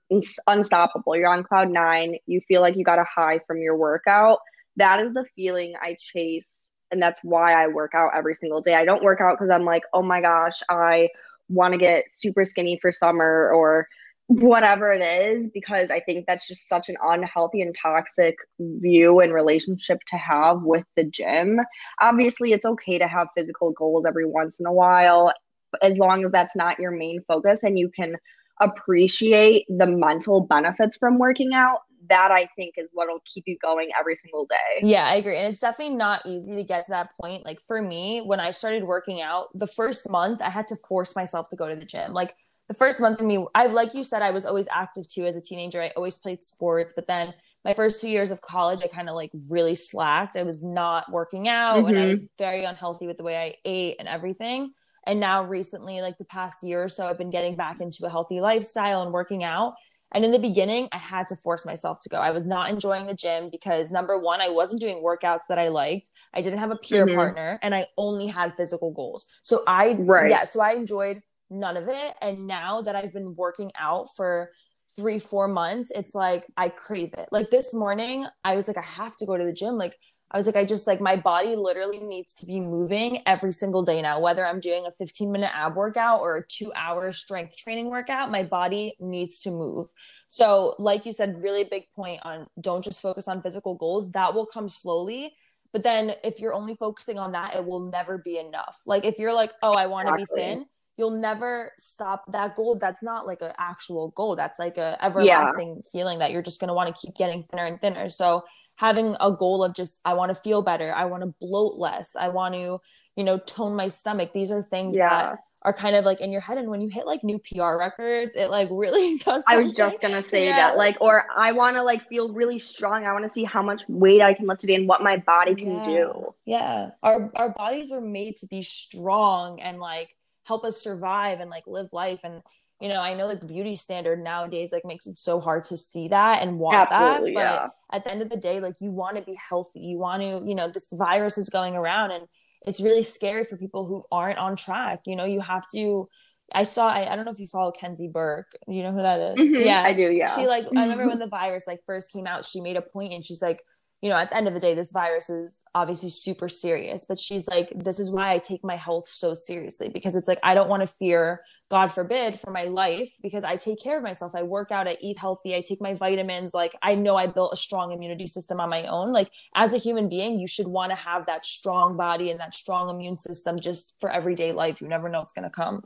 unstoppable. 0.46 1.16
You're 1.16 1.30
on 1.30 1.44
cloud 1.44 1.70
nine. 1.70 2.18
You 2.26 2.42
feel 2.48 2.62
like 2.62 2.76
you 2.76 2.84
got 2.84 3.00
a 3.00 3.06
high 3.06 3.40
from 3.48 3.62
your 3.62 3.78
workout. 3.78 4.40
That 4.76 5.00
is 5.00 5.14
the 5.14 5.26
feeling 5.36 5.74
I 5.82 5.96
chase, 6.00 6.70
and 6.92 7.02
that's 7.02 7.22
why 7.24 7.54
I 7.54 7.68
work 7.68 7.94
out 7.96 8.12
every 8.14 8.36
single 8.36 8.62
day. 8.62 8.76
I 8.76 8.86
don't 8.86 9.04
work 9.04 9.22
out 9.22 9.38
because 9.38 9.50
I'm 9.50 9.66
like, 9.66 9.84
oh 9.94 10.04
my 10.04 10.22
gosh, 10.22 10.62
I 10.70 11.10
want 11.50 11.74
to 11.74 11.78
get 11.78 12.06
super 12.10 12.46
skinny 12.46 12.78
for 12.82 12.92
summer 12.92 13.52
or 13.54 13.88
whatever 14.28 14.94
it 14.94 15.02
is 15.02 15.50
because 15.50 15.92
I 15.92 16.00
think 16.00 16.26
that's 16.26 16.48
just 16.48 16.68
such 16.68 16.90
an 16.90 16.96
unhealthy 17.04 17.62
and 17.62 17.76
toxic 17.76 18.36
view 18.60 19.20
and 19.20 19.34
relationship 19.34 20.00
to 20.08 20.18
have 20.18 20.62
with 20.62 20.86
the 20.96 21.04
gym. 21.04 21.60
Obviously, 22.02 22.54
it's 22.54 22.66
okay 22.66 22.98
to 22.98 23.08
have 23.08 23.28
physical 23.36 23.72
goals 23.72 24.06
every 24.06 24.26
once 24.26 24.60
in 24.60 24.66
a 24.66 24.74
while 24.74 25.34
as 25.82 25.98
long 25.98 26.24
as 26.24 26.32
that's 26.32 26.56
not 26.56 26.80
your 26.80 26.92
main 26.92 27.22
focus 27.28 27.64
and 27.64 27.80
you 27.80 27.90
can 27.90 28.16
appreciate 28.62 29.66
the 29.68 29.88
mental 29.88 30.42
benefits 30.42 30.96
from 30.98 31.18
working 31.18 31.54
out 31.54 31.80
that 32.10 32.32
I 32.32 32.48
think 32.56 32.76
is 32.78 32.90
what'll 32.94 33.22
keep 33.26 33.44
you 33.48 33.58
going 33.62 33.90
every 34.00 34.16
single 34.16 34.46
day. 34.46 34.82
Yeah, 34.82 35.06
I 35.06 35.16
agree. 35.16 35.38
And 35.38 35.52
it's 35.52 35.62
definitely 35.62 35.96
not 35.96 36.26
easy 36.26 36.56
to 36.56 36.64
get 36.64 36.86
to 36.86 36.92
that 36.92 37.10
point. 37.20 37.46
Like 37.46 37.60
for 37.68 37.82
me, 37.82 38.22
when 38.22 38.40
I 38.40 38.52
started 38.52 38.84
working 38.84 39.22
out, 39.22 39.48
the 39.54 39.68
first 39.68 40.10
month 40.10 40.42
I 40.42 40.50
had 40.50 40.68
to 40.68 40.76
force 40.88 41.16
myself 41.16 41.50
to 41.50 41.56
go 41.56 41.68
to 41.68 41.76
the 41.76 41.86
gym. 41.86 42.14
Like 42.14 42.36
the 42.68 42.74
first 42.74 43.00
month 43.02 43.20
for 43.20 43.26
me, 43.26 43.46
I 43.54 43.68
like 43.68 43.94
you 43.94 44.04
said, 44.04 44.22
I 44.22 44.32
was 44.32 44.46
always 44.46 44.68
active 44.72 45.08
too 45.08 45.26
as 45.26 45.36
a 45.36 45.42
teenager. 45.42 45.82
I 45.82 45.92
always 45.96 46.18
played 46.18 46.44
sports, 46.44 46.94
but 46.96 47.08
then 47.08 47.34
my 47.66 47.74
first 47.74 48.02
two 48.02 48.10
years 48.10 48.32
of 48.32 48.42
college, 48.42 48.82
I 48.84 48.88
kind 48.88 49.10
of 49.10 49.16
like 49.16 49.32
really 49.50 49.76
slacked. 49.76 50.36
I 50.36 50.44
was 50.44 50.64
not 50.64 51.12
working 51.12 51.48
out 51.48 51.78
mm-hmm. 51.78 51.88
and 51.88 51.98
I 51.98 52.06
was 52.08 52.20
mm-hmm. 52.20 52.44
very 52.44 52.64
unhealthy 52.66 53.08
with 53.08 53.18
the 53.18 53.24
way 53.24 53.38
I 53.38 53.56
ate 53.66 53.98
and 54.00 54.08
everything. 54.08 54.74
And 55.06 55.20
now 55.20 55.44
recently, 55.44 56.02
like 56.02 56.18
the 56.18 56.26
past 56.26 56.64
year 56.64 56.84
or 56.84 56.90
so, 56.90 57.08
I've 57.08 57.18
been 57.18 57.30
getting 57.30 57.56
back 57.56 57.82
into 57.82 58.06
a 58.06 58.10
healthy 58.10 58.40
lifestyle 58.40 59.02
and 59.02 59.12
working 59.12 59.44
out. 59.44 59.74
And 60.14 60.24
in 60.24 60.32
the 60.32 60.40
beginning, 60.40 60.90
I 60.92 60.98
had 60.98 61.28
to 61.30 61.36
force 61.36 61.66
myself 61.66 62.00
to 62.02 62.10
go. 62.10 62.18
I 62.18 62.32
was 62.32 62.46
not 62.46 62.70
enjoying 62.70 63.08
the 63.08 63.14
gym 63.14 63.50
because 63.52 63.92
number 63.92 64.18
one, 64.18 64.42
I 64.42 64.50
wasn't 64.50 64.82
doing 64.82 65.04
workouts 65.04 65.42
that 65.50 65.58
I 65.58 65.70
liked. 65.70 66.10
I 66.34 66.42
didn't 66.42 66.60
have 66.60 66.72
a 66.72 66.76
peer 66.76 67.06
mm-hmm. 67.06 67.16
partner 67.16 67.60
and 67.62 67.74
I 67.74 67.88
only 67.98 68.28
had 68.28 68.56
physical 68.56 68.92
goals. 68.92 69.26
So 69.42 69.64
I, 69.68 69.96
right. 70.00 70.30
yeah, 70.30 70.44
so 70.44 70.62
I 70.62 70.74
enjoyed 70.74 71.22
none 71.50 71.78
of 71.78 71.88
it. 71.88 72.14
And 72.22 72.48
now 72.48 72.82
that 72.82 72.96
I've 72.96 73.14
been 73.14 73.36
working 73.36 73.72
out 73.80 74.08
for 74.16 74.52
three, 74.98 75.20
four 75.20 75.48
months, 75.48 75.92
it's 75.96 76.14
like 76.14 76.46
I 76.58 76.70
crave 76.70 77.14
it. 77.18 77.28
Like 77.32 77.50
this 77.50 77.74
morning, 77.74 78.28
I 78.44 78.56
was 78.56 78.68
like, 78.68 78.78
I 78.78 78.82
have 78.82 79.18
to 79.18 79.26
go 79.26 79.38
to 79.38 79.44
the 79.44 79.54
gym. 79.54 79.78
Like 79.78 79.98
I 80.34 80.38
was 80.38 80.48
like, 80.48 80.56
I 80.56 80.66
just 80.66 80.88
like 80.88 81.00
my 81.00 81.16
body 81.16 81.56
literally 81.56 82.00
needs 82.00 82.34
to 82.36 82.48
be 82.48 82.60
moving 82.60 83.22
every 83.28 83.54
single 83.54 83.84
day 83.84 84.02
now. 84.02 84.20
Whether 84.20 84.46
I'm 84.46 84.60
doing 84.60 84.86
a 84.88 84.92
15 84.92 85.32
minute 85.32 85.52
ab 85.54 85.76
workout 85.76 86.22
or 86.22 86.38
a 86.38 86.48
two 86.48 86.74
hour 86.76 87.14
strength 87.14 87.56
training 87.56 87.92
workout, 87.92 88.32
my 88.32 88.42
body 88.42 88.96
needs 89.00 89.42
to 89.42 89.52
move. 89.52 89.88
So, 90.30 90.76
like 90.80 91.06
you 91.06 91.14
said, 91.14 91.44
really 91.44 91.64
big 91.64 91.84
point 91.96 92.22
on 92.24 92.48
don't 92.60 92.84
just 92.84 93.00
focus 93.00 93.28
on 93.28 93.44
physical 93.44 93.76
goals. 93.76 94.12
That 94.12 94.34
will 94.34 94.48
come 94.48 94.70
slowly. 94.70 95.36
But 95.72 95.84
then 95.84 96.14
if 96.24 96.40
you're 96.40 96.54
only 96.54 96.76
focusing 96.76 97.20
on 97.20 97.34
that, 97.34 97.56
it 97.56 97.66
will 97.66 97.92
never 97.92 98.18
be 98.18 98.40
enough. 98.40 98.80
Like 98.88 99.06
if 99.06 99.20
you're 99.20 99.34
like, 99.34 99.52
oh, 99.62 99.74
I 99.74 99.86
want 99.86 100.08
to 100.08 100.14
exactly. 100.16 100.36
be 100.36 100.42
thin, 100.42 100.66
you'll 100.98 101.20
never 101.20 101.72
stop 101.78 102.32
that 102.32 102.56
goal. 102.56 102.76
That's 102.76 103.02
not 103.04 103.26
like 103.26 103.42
an 103.42 103.54
actual 103.58 104.10
goal. 104.10 104.36
That's 104.36 104.60
like 104.60 104.78
a 104.78 105.04
everlasting 105.04 105.76
yeah. 105.76 105.90
feeling 105.92 106.20
that 106.20 106.32
you're 106.32 106.44
just 106.44 106.60
gonna 106.60 106.74
want 106.74 106.96
to 106.96 107.00
keep 107.00 107.16
getting 107.16 107.44
thinner 107.44 107.66
and 107.66 107.82
thinner. 107.82 108.10
So 108.10 108.44
having 108.76 109.16
a 109.20 109.32
goal 109.32 109.64
of 109.64 109.74
just 109.74 110.02
I 110.06 110.14
want 110.14 110.30
to 110.30 110.36
feel 110.36 110.62
better, 110.62 110.94
I 110.94 111.06
want 111.06 111.24
to 111.24 111.34
bloat 111.40 111.78
less, 111.78 112.16
I 112.16 112.30
want 112.30 112.56
to, 112.56 112.80
you 113.16 113.24
know, 113.24 113.38
tone 113.38 113.76
my 113.76 113.88
stomach. 113.88 114.34
These 114.34 114.52
are 114.52 114.62
things 114.62 114.96
yeah. 114.96 115.10
that 115.10 115.40
are 115.64 115.74
kind 115.74 115.96
of 115.96 116.06
like 116.06 116.20
in 116.20 116.32
your 116.32 116.42
head 116.42 116.58
and 116.58 116.70
when 116.70 116.82
you 116.82 116.90
hit 116.90 117.06
like 117.08 117.24
new 117.24 117.40
PR 117.40 117.78
records 117.78 118.36
it 118.36 118.50
like 118.50 118.68
really 118.72 119.18
does. 119.20 119.44
I 119.48 119.62
was 119.62 119.74
just 119.76 120.02
going 120.02 120.14
to 120.14 120.22
say 120.22 120.46
yeah. 120.46 120.58
that 120.58 120.78
like 120.78 120.98
or 121.00 121.24
I 121.34 121.54
want 121.54 121.78
to 121.78 121.84
like 121.84 122.08
feel 122.08 122.34
really 122.34 122.60
strong 122.60 123.06
I 123.06 123.14
want 123.14 123.26
to 123.26 123.32
see 123.32 123.44
how 123.44 123.64
much 123.64 123.84
weight 123.88 124.22
I 124.22 124.34
can 124.34 124.46
lift 124.46 124.62
today 124.62 124.76
and 124.76 124.88
what 124.88 125.02
my 125.02 125.18
body 125.18 125.56
can 125.56 125.76
yeah. 125.76 125.84
do 125.84 126.36
yeah 126.46 126.90
our 127.02 127.32
our 127.36 127.50
bodies 127.50 127.92
were 127.92 128.02
made 128.02 128.38
to 128.38 128.48
be 128.48 128.62
strong 128.62 129.62
and 129.62 129.80
like 129.80 130.16
help 130.44 130.66
us 130.66 130.82
survive 130.82 131.40
and 131.40 131.50
like 131.50 131.66
live 131.66 131.88
life 131.94 132.20
and 132.24 132.42
you 132.82 132.90
know 132.90 133.02
i 133.02 133.14
know 133.14 133.28
like 133.28 133.40
the 133.40 133.46
beauty 133.46 133.76
standard 133.76 134.22
nowadays 134.22 134.72
like 134.72 134.86
makes 134.86 135.08
it 135.08 135.18
so 135.18 135.40
hard 135.40 135.64
to 135.64 135.78
see 135.78 136.08
that 136.08 136.42
and 136.42 136.60
want 136.60 136.76
Absolutely, 136.76 137.34
that 137.34 137.36
but 137.36 137.42
yeah. 137.42 137.98
at 137.98 138.04
the 138.04 138.12
end 138.12 138.22
of 138.22 138.30
the 138.30 138.38
day 138.38 138.60
like 138.60 138.76
you 138.82 138.92
want 138.92 139.18
to 139.18 139.24
be 139.24 139.38
healthy 139.50 139.80
you 139.82 139.98
want 139.98 140.22
to 140.22 140.42
you 140.46 140.56
know 140.56 140.68
this 140.68 140.90
virus 140.94 141.38
is 141.38 141.50
going 141.50 141.76
around 141.76 142.12
and 142.12 142.26
it's 142.66 142.82
really 142.82 143.04
scary 143.04 143.44
for 143.44 143.58
people 143.58 143.86
who 143.86 144.04
aren't 144.12 144.38
on 144.38 144.56
track 144.56 145.02
you 145.06 145.16
know 145.16 145.26
you 145.26 145.40
have 145.40 145.66
to 145.74 146.08
I 146.54 146.64
saw 146.64 146.88
I, 146.88 147.12
I 147.12 147.16
don't 147.16 147.26
know 147.26 147.32
if 147.32 147.40
you 147.40 147.48
follow 147.48 147.72
Kenzie 147.72 148.10
Burke. 148.10 148.52
You 148.68 148.84
know 148.84 148.92
who 148.92 149.02
that 149.02 149.20
is? 149.20 149.36
Mm-hmm, 149.36 149.66
yeah. 149.66 149.82
I 149.82 149.94
do, 149.94 150.12
yeah. 150.12 150.36
She 150.36 150.46
like 150.46 150.66
I 150.76 150.82
remember 150.82 151.08
when 151.08 151.20
the 151.20 151.28
virus 151.28 151.66
like 151.66 151.80
first 151.86 152.12
came 152.12 152.28
out, 152.28 152.46
she 152.46 152.62
made 152.62 152.76
a 152.76 152.82
point 152.82 153.14
and 153.14 153.26
she's 153.26 153.42
like, 153.42 153.64
you 154.04 154.10
know, 154.10 154.18
at 154.18 154.30
the 154.30 154.36
end 154.36 154.50
of 154.50 154.54
the 154.54 154.60
day, 154.60 154.76
this 154.76 154.92
virus 154.92 155.30
is 155.30 155.64
obviously 155.74 156.10
super 156.10 156.50
serious. 156.50 157.06
But 157.06 157.18
she's 157.18 157.48
like, 157.48 157.72
this 157.74 158.02
is 158.02 158.12
why 158.12 158.34
I 158.34 158.38
take 158.38 158.62
my 158.62 158.76
health 158.76 159.08
so 159.08 159.34
seriously 159.34 159.88
because 159.88 160.14
it's 160.14 160.28
like 160.28 160.40
I 160.44 160.54
don't 160.54 160.68
want 160.68 160.82
to 160.82 160.88
fear, 160.88 161.40
God 161.72 161.88
forbid, 161.88 162.38
for 162.38 162.52
my 162.52 162.66
life 162.66 163.16
because 163.22 163.46
I 163.46 163.56
take 163.56 163.82
care 163.82 163.96
of 163.96 164.04
myself. 164.04 164.36
I 164.36 164.44
work 164.44 164.72
out, 164.72 164.90
I 164.90 164.98
eat 165.00 165.18
healthy, 165.18 165.56
I 165.56 165.62
take 165.62 165.80
my 165.80 165.94
vitamins. 165.94 166.54
Like 166.54 166.74
I 166.82 166.96
know 166.96 167.16
I 167.16 167.28
built 167.28 167.54
a 167.54 167.56
strong 167.56 167.94
immunity 167.94 168.28
system 168.28 168.60
on 168.60 168.70
my 168.70 168.86
own. 168.88 169.14
Like 169.14 169.32
as 169.56 169.72
a 169.72 169.78
human 169.78 170.10
being, 170.10 170.38
you 170.38 170.48
should 170.48 170.68
want 170.68 170.90
to 170.90 170.98
have 170.98 171.26
that 171.28 171.46
strong 171.46 171.96
body 171.96 172.30
and 172.30 172.42
that 172.42 172.54
strong 172.54 172.90
immune 172.90 173.16
system 173.16 173.58
just 173.58 173.96
for 174.02 174.12
everyday 174.12 174.52
life. 174.52 174.82
You 174.82 174.90
never 174.90 175.08
know 175.08 175.20
what's 175.20 175.32
gonna 175.32 175.50
come. 175.50 175.82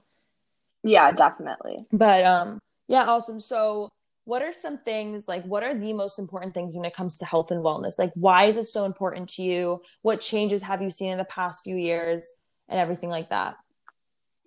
Yeah, 0.83 1.11
definitely. 1.11 1.85
But 1.91 2.25
um 2.25 2.57
yeah, 2.87 3.03
awesome. 3.03 3.39
So 3.39 3.89
what 4.27 4.41
are 4.41 4.51
some 4.51 4.77
things 4.79 5.25
like 5.25 5.41
what 5.45 5.63
are 5.63 5.73
the 5.73 5.93
most 5.93 6.19
important 6.19 6.53
things 6.53 6.75
when 6.75 6.83
it 6.83 6.93
comes 6.93 7.17
to 7.17 7.25
health 7.25 7.49
and 7.49 7.63
wellness? 7.63 7.97
Like 7.97 8.11
why 8.13 8.43
is 8.43 8.57
it 8.57 8.67
so 8.67 8.83
important 8.83 9.29
to 9.29 9.41
you? 9.41 9.81
What 10.01 10.19
changes 10.19 10.61
have 10.63 10.81
you 10.81 10.89
seen 10.89 11.13
in 11.13 11.17
the 11.17 11.23
past 11.23 11.63
few 11.63 11.77
years 11.77 12.29
and 12.67 12.77
everything 12.77 13.09
like 13.09 13.29
that? 13.29 13.55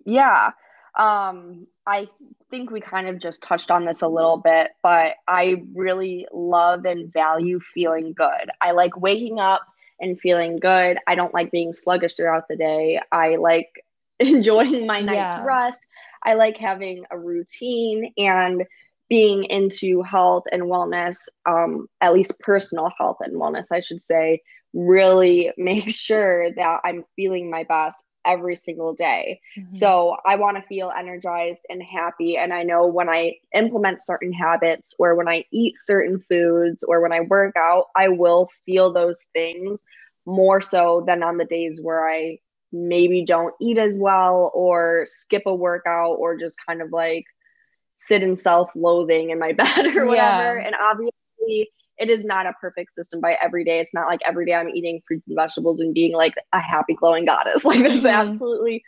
Yeah. 0.05 0.51
Um 0.95 1.65
I 1.87 2.07
think 2.51 2.69
we 2.69 2.79
kind 2.79 3.07
of 3.07 3.19
just 3.19 3.41
touched 3.41 3.71
on 3.71 3.85
this 3.85 4.03
a 4.03 4.07
little 4.07 4.37
bit, 4.37 4.69
but 4.83 5.15
I 5.27 5.63
really 5.73 6.27
love 6.31 6.85
and 6.85 7.11
value 7.11 7.59
feeling 7.73 8.13
good. 8.13 8.51
I 8.61 8.71
like 8.71 8.95
waking 9.01 9.39
up 9.39 9.61
and 9.99 10.19
feeling 10.19 10.59
good. 10.59 10.99
I 11.07 11.15
don't 11.15 11.33
like 11.33 11.49
being 11.49 11.73
sluggish 11.73 12.13
throughout 12.13 12.47
the 12.47 12.55
day. 12.55 13.01
I 13.11 13.37
like 13.37 13.83
enjoying 14.19 14.85
my 14.85 15.01
night's 15.01 15.15
yeah. 15.15 15.43
rest. 15.43 15.87
I 16.23 16.35
like 16.35 16.57
having 16.57 17.05
a 17.09 17.17
routine 17.17 18.13
and 18.15 18.63
being 19.11 19.43
into 19.43 20.01
health 20.03 20.45
and 20.53 20.63
wellness, 20.63 21.17
um, 21.45 21.85
at 21.99 22.13
least 22.13 22.39
personal 22.39 22.89
health 22.97 23.17
and 23.19 23.35
wellness, 23.35 23.65
I 23.69 23.81
should 23.81 23.99
say, 23.99 24.41
really 24.73 25.51
make 25.57 25.91
sure 25.91 26.49
that 26.53 26.79
I'm 26.85 27.03
feeling 27.17 27.51
my 27.51 27.65
best 27.65 28.01
every 28.25 28.55
single 28.55 28.93
day. 28.93 29.41
Mm-hmm. 29.59 29.75
So 29.75 30.15
I 30.25 30.37
want 30.37 30.55
to 30.55 30.63
feel 30.63 30.93
energized 30.97 31.65
and 31.69 31.83
happy. 31.83 32.37
And 32.37 32.53
I 32.53 32.63
know 32.63 32.87
when 32.87 33.09
I 33.09 33.33
implement 33.53 34.05
certain 34.05 34.31
habits 34.31 34.93
or 34.97 35.15
when 35.15 35.27
I 35.27 35.43
eat 35.51 35.75
certain 35.83 36.21
foods 36.21 36.81
or 36.81 37.01
when 37.01 37.11
I 37.11 37.19
work 37.19 37.55
out, 37.57 37.87
I 37.97 38.07
will 38.07 38.49
feel 38.65 38.93
those 38.93 39.27
things 39.33 39.81
more 40.25 40.61
so 40.61 41.03
than 41.05 41.21
on 41.21 41.35
the 41.35 41.43
days 41.43 41.81
where 41.83 42.09
I 42.09 42.39
maybe 42.71 43.25
don't 43.25 43.55
eat 43.59 43.77
as 43.77 43.97
well 43.97 44.53
or 44.53 45.03
skip 45.05 45.43
a 45.47 45.53
workout 45.53 46.15
or 46.17 46.37
just 46.37 46.55
kind 46.65 46.81
of 46.81 46.93
like 46.93 47.25
sit 48.07 48.23
in 48.23 48.35
self-loathing 48.35 49.29
in 49.29 49.39
my 49.39 49.53
bed 49.61 49.95
or 49.95 50.05
whatever. 50.05 50.59
Yeah. 50.59 50.65
and 50.65 50.75
obviously 50.75 51.71
it 51.97 52.09
is 52.09 52.23
not 52.23 52.47
a 52.47 52.53
perfect 52.59 52.91
system 52.91 53.21
by 53.21 53.37
every 53.41 53.63
day. 53.63 53.79
It's 53.79 53.93
not 53.93 54.07
like 54.07 54.21
every 54.25 54.45
day 54.45 54.53
i'm 54.53 54.69
eating 54.69 55.01
fruits 55.07 55.27
and 55.27 55.35
vegetables 55.35 55.81
and 55.81 55.93
being 55.93 56.13
like 56.13 56.33
a 56.51 56.59
happy 56.59 56.95
glowing 56.95 57.25
goddess. 57.25 57.63
Like 57.71 57.83
that's 57.83 57.97
mm-hmm. 57.97 58.07
absolutely 58.07 58.83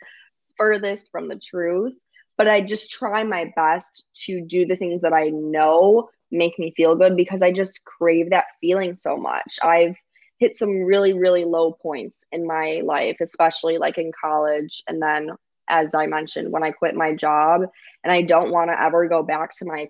furthest 0.58 1.10
from 1.10 1.28
the 1.28 1.38
truth. 1.38 1.94
But 2.36 2.48
i 2.48 2.60
just 2.60 2.90
try 2.90 3.22
my 3.22 3.52
best 3.54 4.06
to 4.26 4.40
do 4.40 4.66
the 4.66 4.76
things 4.76 5.02
that 5.02 5.12
i 5.12 5.28
know 5.28 6.08
make 6.32 6.58
me 6.58 6.74
feel 6.76 6.96
good 6.96 7.16
because 7.16 7.42
i 7.42 7.52
just 7.52 7.84
crave 7.84 8.30
that 8.30 8.46
feeling 8.60 8.96
so 8.96 9.16
much. 9.16 9.58
I've 9.62 9.96
hit 10.38 10.56
some 10.56 10.82
really 10.82 11.12
really 11.12 11.44
low 11.44 11.70
points 11.70 12.24
in 12.32 12.44
my 12.46 12.82
life 12.84 13.18
especially 13.20 13.78
like 13.78 13.98
in 13.98 14.10
college 14.20 14.82
and 14.88 15.00
then 15.00 15.30
as 15.68 15.94
i 15.94 16.06
mentioned 16.06 16.52
when 16.52 16.62
i 16.62 16.70
quit 16.70 16.94
my 16.94 17.14
job 17.14 17.62
and 18.02 18.12
i 18.12 18.22
don't 18.22 18.50
want 18.50 18.70
to 18.70 18.80
ever 18.80 19.08
go 19.08 19.22
back 19.22 19.50
to 19.56 19.64
my 19.64 19.88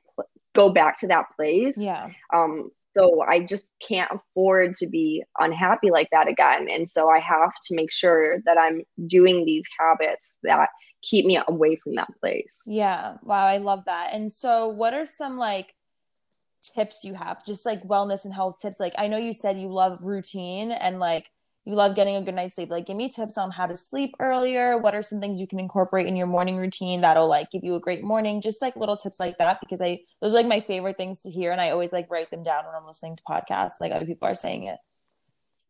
go 0.55 0.73
back 0.73 0.99
to 1.01 1.09
that 1.09 1.27
place. 1.37 1.77
Yeah. 1.77 2.11
Um 2.33 2.71
so 2.97 3.23
i 3.23 3.41
just 3.41 3.73
can't 3.87 4.11
afford 4.13 4.77
to 4.77 4.87
be 4.87 5.25
unhappy 5.39 5.91
like 5.91 6.09
that 6.13 6.29
again. 6.29 6.69
And 6.71 6.89
so 6.89 7.11
i 7.11 7.19
have 7.19 7.53
to 7.67 7.75
make 7.75 7.93
sure 7.93 8.41
that 8.47 8.57
i'm 8.57 8.83
doing 9.07 9.45
these 9.45 9.67
habits 9.79 10.35
that 10.45 10.69
keep 11.03 11.27
me 11.27 11.39
away 11.49 11.77
from 11.77 11.97
that 11.97 12.09
place. 12.21 12.63
Yeah. 12.67 13.17
Wow. 13.23 13.45
I 13.45 13.59
love 13.59 13.85
that. 13.85 14.15
And 14.15 14.33
so 14.33 14.69
what 14.69 14.95
are 14.95 15.05
some 15.05 15.37
like 15.37 15.75
tips 16.75 17.05
you 17.05 17.13
have? 17.13 17.45
Just 17.45 17.67
like 17.67 17.83
wellness 17.83 18.25
and 18.25 18.33
health 18.33 18.59
tips. 18.61 18.81
Like 18.81 18.95
i 18.97 19.09
know 19.09 19.19
you 19.19 19.33
said 19.33 19.59
you 19.59 19.69
love 19.69 20.05
routine 20.05 20.71
and 20.71 21.01
like 21.01 21.31
you 21.64 21.74
love 21.74 21.96
getting 21.96 22.16
a 22.16 22.22
good 22.22 22.35
night's 22.35 22.55
sleep 22.55 22.70
like 22.70 22.87
give 22.87 22.96
me 22.96 23.09
tips 23.09 23.38
on 23.38 23.50
how 23.50 23.66
to 23.66 23.77
sleep 23.77 24.14
earlier 24.20 24.77
what 24.79 24.94
are 24.94 25.03
some 25.03 25.20
things 25.20 25.38
you 25.38 25.46
can 25.46 25.59
incorporate 25.59 26.07
in 26.07 26.16
your 26.16 26.27
morning 26.27 26.57
routine 26.57 27.00
that'll 27.00 27.29
like 27.29 27.50
give 27.50 27.64
you 27.64 27.74
a 27.74 27.81
great 27.81 28.03
morning 28.03 28.40
just 28.40 28.61
like 28.62 28.77
little 28.77 28.96
tips 28.96 29.18
like 29.18 29.38
that 29.38 29.59
because 29.61 29.81
i 29.81 29.98
those 30.20 30.33
are 30.33 30.37
like 30.37 30.46
my 30.46 30.61
favorite 30.61 30.96
things 30.96 31.20
to 31.20 31.31
hear 31.31 31.53
and 31.53 31.61
i 31.61 31.70
always 31.70 31.92
like 31.92 32.11
write 32.11 32.31
them 32.31 32.42
down 32.42 32.64
when 32.64 32.74
i'm 32.74 32.87
listening 32.87 33.16
to 33.16 33.22
podcasts 33.29 33.81
like 33.81 33.92
other 33.92 34.07
people 34.07 34.29
are 34.29 34.35
saying 34.35 34.64
it 34.64 34.79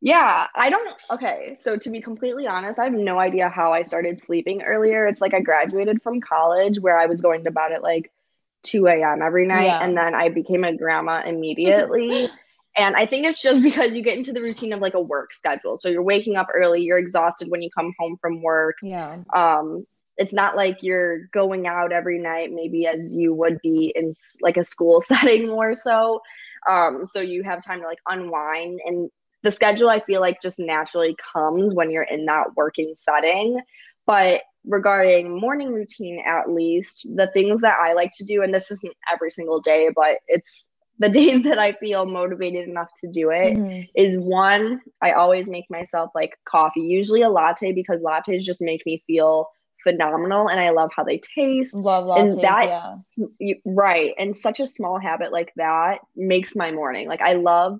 yeah, 0.04 0.48
I 0.54 0.68
don't. 0.68 0.94
Okay, 1.12 1.56
so 1.58 1.78
to 1.78 1.88
be 1.88 2.02
completely 2.02 2.46
honest, 2.46 2.78
I 2.78 2.84
have 2.84 2.92
no 2.92 3.18
idea 3.18 3.48
how 3.48 3.72
I 3.72 3.84
started 3.84 4.20
sleeping 4.20 4.60
earlier. 4.60 5.06
It's 5.06 5.22
like 5.22 5.32
I 5.32 5.40
graduated 5.40 6.02
from 6.02 6.20
college 6.20 6.78
where 6.78 6.98
I 6.98 7.06
was 7.06 7.22
going 7.22 7.44
to 7.44 7.50
bed 7.50 7.72
at 7.72 7.82
like 7.82 8.12
2 8.64 8.86
a.m. 8.86 9.22
every 9.22 9.46
night. 9.46 9.64
Yeah. 9.64 9.82
And 9.82 9.96
then 9.96 10.14
I 10.14 10.28
became 10.28 10.62
a 10.62 10.76
grandma 10.76 11.22
immediately. 11.26 12.28
And 12.76 12.96
I 12.96 13.06
think 13.06 13.26
it's 13.26 13.40
just 13.40 13.62
because 13.62 13.92
you 13.94 14.02
get 14.02 14.18
into 14.18 14.32
the 14.32 14.40
routine 14.40 14.72
of 14.72 14.80
like 14.80 14.94
a 14.94 15.00
work 15.00 15.32
schedule. 15.32 15.76
So 15.76 15.88
you're 15.88 16.02
waking 16.02 16.36
up 16.36 16.48
early, 16.54 16.82
you're 16.82 16.98
exhausted 16.98 17.48
when 17.50 17.62
you 17.62 17.70
come 17.70 17.92
home 17.98 18.16
from 18.20 18.42
work. 18.42 18.76
Yeah. 18.82 19.18
Um, 19.34 19.86
it's 20.16 20.32
not 20.32 20.56
like 20.56 20.82
you're 20.82 21.26
going 21.32 21.66
out 21.66 21.90
every 21.90 22.20
night, 22.20 22.52
maybe 22.52 22.86
as 22.86 23.12
you 23.12 23.34
would 23.34 23.58
be 23.62 23.92
in 23.96 24.12
like 24.40 24.56
a 24.56 24.64
school 24.64 25.00
setting 25.06 25.48
more 25.48 25.74
so. 25.74 26.20
Um, 26.68 27.04
so 27.04 27.20
you 27.20 27.42
have 27.42 27.64
time 27.64 27.80
to 27.80 27.86
like 27.86 28.00
unwind 28.06 28.80
and 28.86 29.10
the 29.42 29.50
schedule 29.50 29.90
I 29.90 30.00
feel 30.00 30.22
like 30.22 30.40
just 30.40 30.58
naturally 30.58 31.14
comes 31.34 31.74
when 31.74 31.90
you're 31.90 32.04
in 32.04 32.24
that 32.26 32.56
working 32.56 32.94
setting. 32.96 33.60
But 34.06 34.40
regarding 34.66 35.38
morning 35.38 35.72
routine 35.72 36.22
at 36.26 36.50
least 36.50 37.06
the 37.16 37.30
things 37.32 37.60
that 37.60 37.76
i 37.82 37.92
like 37.92 38.10
to 38.14 38.24
do 38.24 38.42
and 38.42 38.52
this 38.52 38.70
isn't 38.70 38.94
every 39.12 39.28
single 39.28 39.60
day 39.60 39.90
but 39.94 40.16
it's 40.26 40.70
the 40.98 41.08
days 41.20 41.42
that 41.42 41.58
i 41.58 41.72
feel 41.72 42.06
motivated 42.06 42.68
enough 42.68 42.88
to 43.00 43.08
do 43.08 43.30
it 43.30 43.56
mm-hmm. 43.56 43.82
is 43.94 44.18
one 44.18 44.80
i 45.02 45.12
always 45.12 45.48
make 45.48 45.66
myself 45.70 46.10
like 46.14 46.36
coffee 46.44 46.80
usually 46.80 47.22
a 47.22 47.28
latte 47.28 47.72
because 47.72 48.00
lattes 48.00 48.42
just 48.42 48.62
make 48.62 48.84
me 48.86 49.02
feel 49.06 49.48
phenomenal 49.82 50.48
and 50.48 50.60
i 50.60 50.70
love 50.70 50.90
how 50.96 51.04
they 51.04 51.18
taste 51.18 51.74
love 51.76 52.04
lattes, 52.04 52.32
and 52.32 52.40
that 52.40 52.94
yeah. 53.38 53.54
right 53.66 54.12
and 54.18 54.34
such 54.34 54.60
a 54.60 54.66
small 54.66 54.98
habit 54.98 55.30
like 55.30 55.52
that 55.56 55.98
makes 56.16 56.56
my 56.56 56.70
morning 56.70 57.06
like 57.06 57.20
i 57.20 57.34
love 57.34 57.78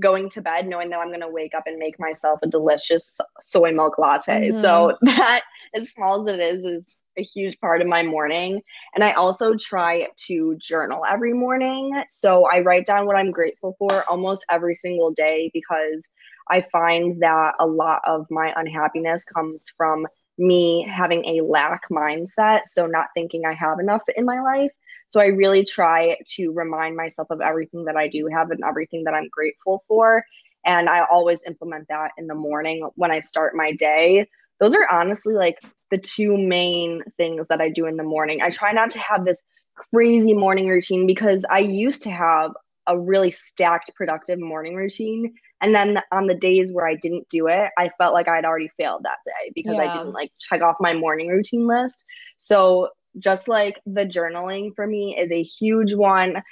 going 0.00 0.30
to 0.30 0.40
bed 0.40 0.66
knowing 0.66 0.90
that 0.90 0.98
I'm 0.98 1.08
going 1.08 1.20
to 1.20 1.28
wake 1.28 1.54
up 1.54 1.64
and 1.66 1.78
make 1.78 1.98
myself 1.98 2.40
a 2.42 2.48
delicious 2.48 3.20
soy 3.42 3.72
milk 3.72 3.98
latte. 3.98 4.48
Mm-hmm. 4.48 4.60
So 4.60 4.96
that 5.02 5.42
as 5.74 5.92
small 5.92 6.20
as 6.20 6.26
it 6.26 6.40
is 6.40 6.64
is 6.64 6.96
a 7.20 7.22
huge 7.22 7.60
part 7.60 7.80
of 7.80 7.86
my 7.86 8.02
morning. 8.02 8.62
And 8.94 9.04
I 9.04 9.12
also 9.12 9.54
try 9.54 10.08
to 10.26 10.56
journal 10.58 11.04
every 11.08 11.34
morning. 11.34 12.02
So 12.08 12.46
I 12.46 12.60
write 12.60 12.86
down 12.86 13.06
what 13.06 13.16
I'm 13.16 13.30
grateful 13.30 13.76
for 13.78 14.04
almost 14.10 14.44
every 14.50 14.74
single 14.74 15.12
day 15.12 15.50
because 15.54 16.10
I 16.48 16.62
find 16.62 17.22
that 17.22 17.52
a 17.60 17.66
lot 17.66 18.00
of 18.06 18.26
my 18.30 18.52
unhappiness 18.56 19.24
comes 19.24 19.72
from 19.76 20.06
me 20.38 20.88
having 20.90 21.24
a 21.26 21.42
lack 21.42 21.82
mindset. 21.90 22.62
So 22.64 22.86
not 22.86 23.08
thinking 23.14 23.44
I 23.44 23.52
have 23.52 23.78
enough 23.78 24.02
in 24.16 24.24
my 24.24 24.40
life. 24.40 24.72
So 25.10 25.20
I 25.20 25.26
really 25.26 25.64
try 25.64 26.16
to 26.36 26.50
remind 26.52 26.96
myself 26.96 27.28
of 27.30 27.40
everything 27.40 27.84
that 27.84 27.96
I 27.96 28.08
do 28.08 28.28
have 28.32 28.50
and 28.50 28.64
everything 28.64 29.04
that 29.04 29.14
I'm 29.14 29.28
grateful 29.30 29.84
for. 29.86 30.24
And 30.64 30.88
I 30.88 31.04
always 31.04 31.42
implement 31.46 31.88
that 31.88 32.12
in 32.16 32.26
the 32.26 32.34
morning 32.34 32.88
when 32.94 33.10
I 33.10 33.20
start 33.20 33.54
my 33.54 33.72
day. 33.72 34.28
Those 34.60 34.74
are 34.74 34.86
honestly 34.90 35.34
like 35.34 35.58
the 35.90 35.98
two 35.98 36.36
main 36.36 37.02
things 37.16 37.48
that 37.48 37.60
I 37.60 37.70
do 37.70 37.86
in 37.86 37.96
the 37.96 38.02
morning. 38.02 38.42
I 38.42 38.50
try 38.50 38.72
not 38.72 38.90
to 38.92 38.98
have 39.00 39.24
this 39.24 39.40
crazy 39.74 40.34
morning 40.34 40.68
routine 40.68 41.06
because 41.06 41.44
I 41.50 41.60
used 41.60 42.02
to 42.04 42.10
have 42.10 42.52
a 42.86 42.98
really 42.98 43.30
stacked 43.30 43.94
productive 43.94 44.38
morning 44.38 44.74
routine 44.74 45.34
and 45.60 45.74
then 45.74 45.98
on 46.10 46.26
the 46.26 46.34
days 46.34 46.72
where 46.72 46.86
I 46.86 46.94
didn't 46.96 47.28
do 47.28 47.48
it, 47.48 47.70
I 47.76 47.90
felt 47.98 48.14
like 48.14 48.28
I'd 48.28 48.44
already 48.44 48.70
failed 48.78 49.02
that 49.04 49.18
day 49.24 49.52
because 49.54 49.76
yeah. 49.76 49.92
I 49.92 49.96
didn't 49.96 50.12
like 50.12 50.32
check 50.38 50.62
off 50.62 50.76
my 50.80 50.94
morning 50.94 51.28
routine 51.28 51.66
list. 51.66 52.04
So 52.38 52.88
just 53.18 53.48
like 53.48 53.80
the 53.84 54.06
journaling 54.06 54.74
for 54.74 54.86
me 54.86 55.16
is 55.18 55.30
a 55.30 55.42
huge 55.42 55.94
one. 55.94 56.42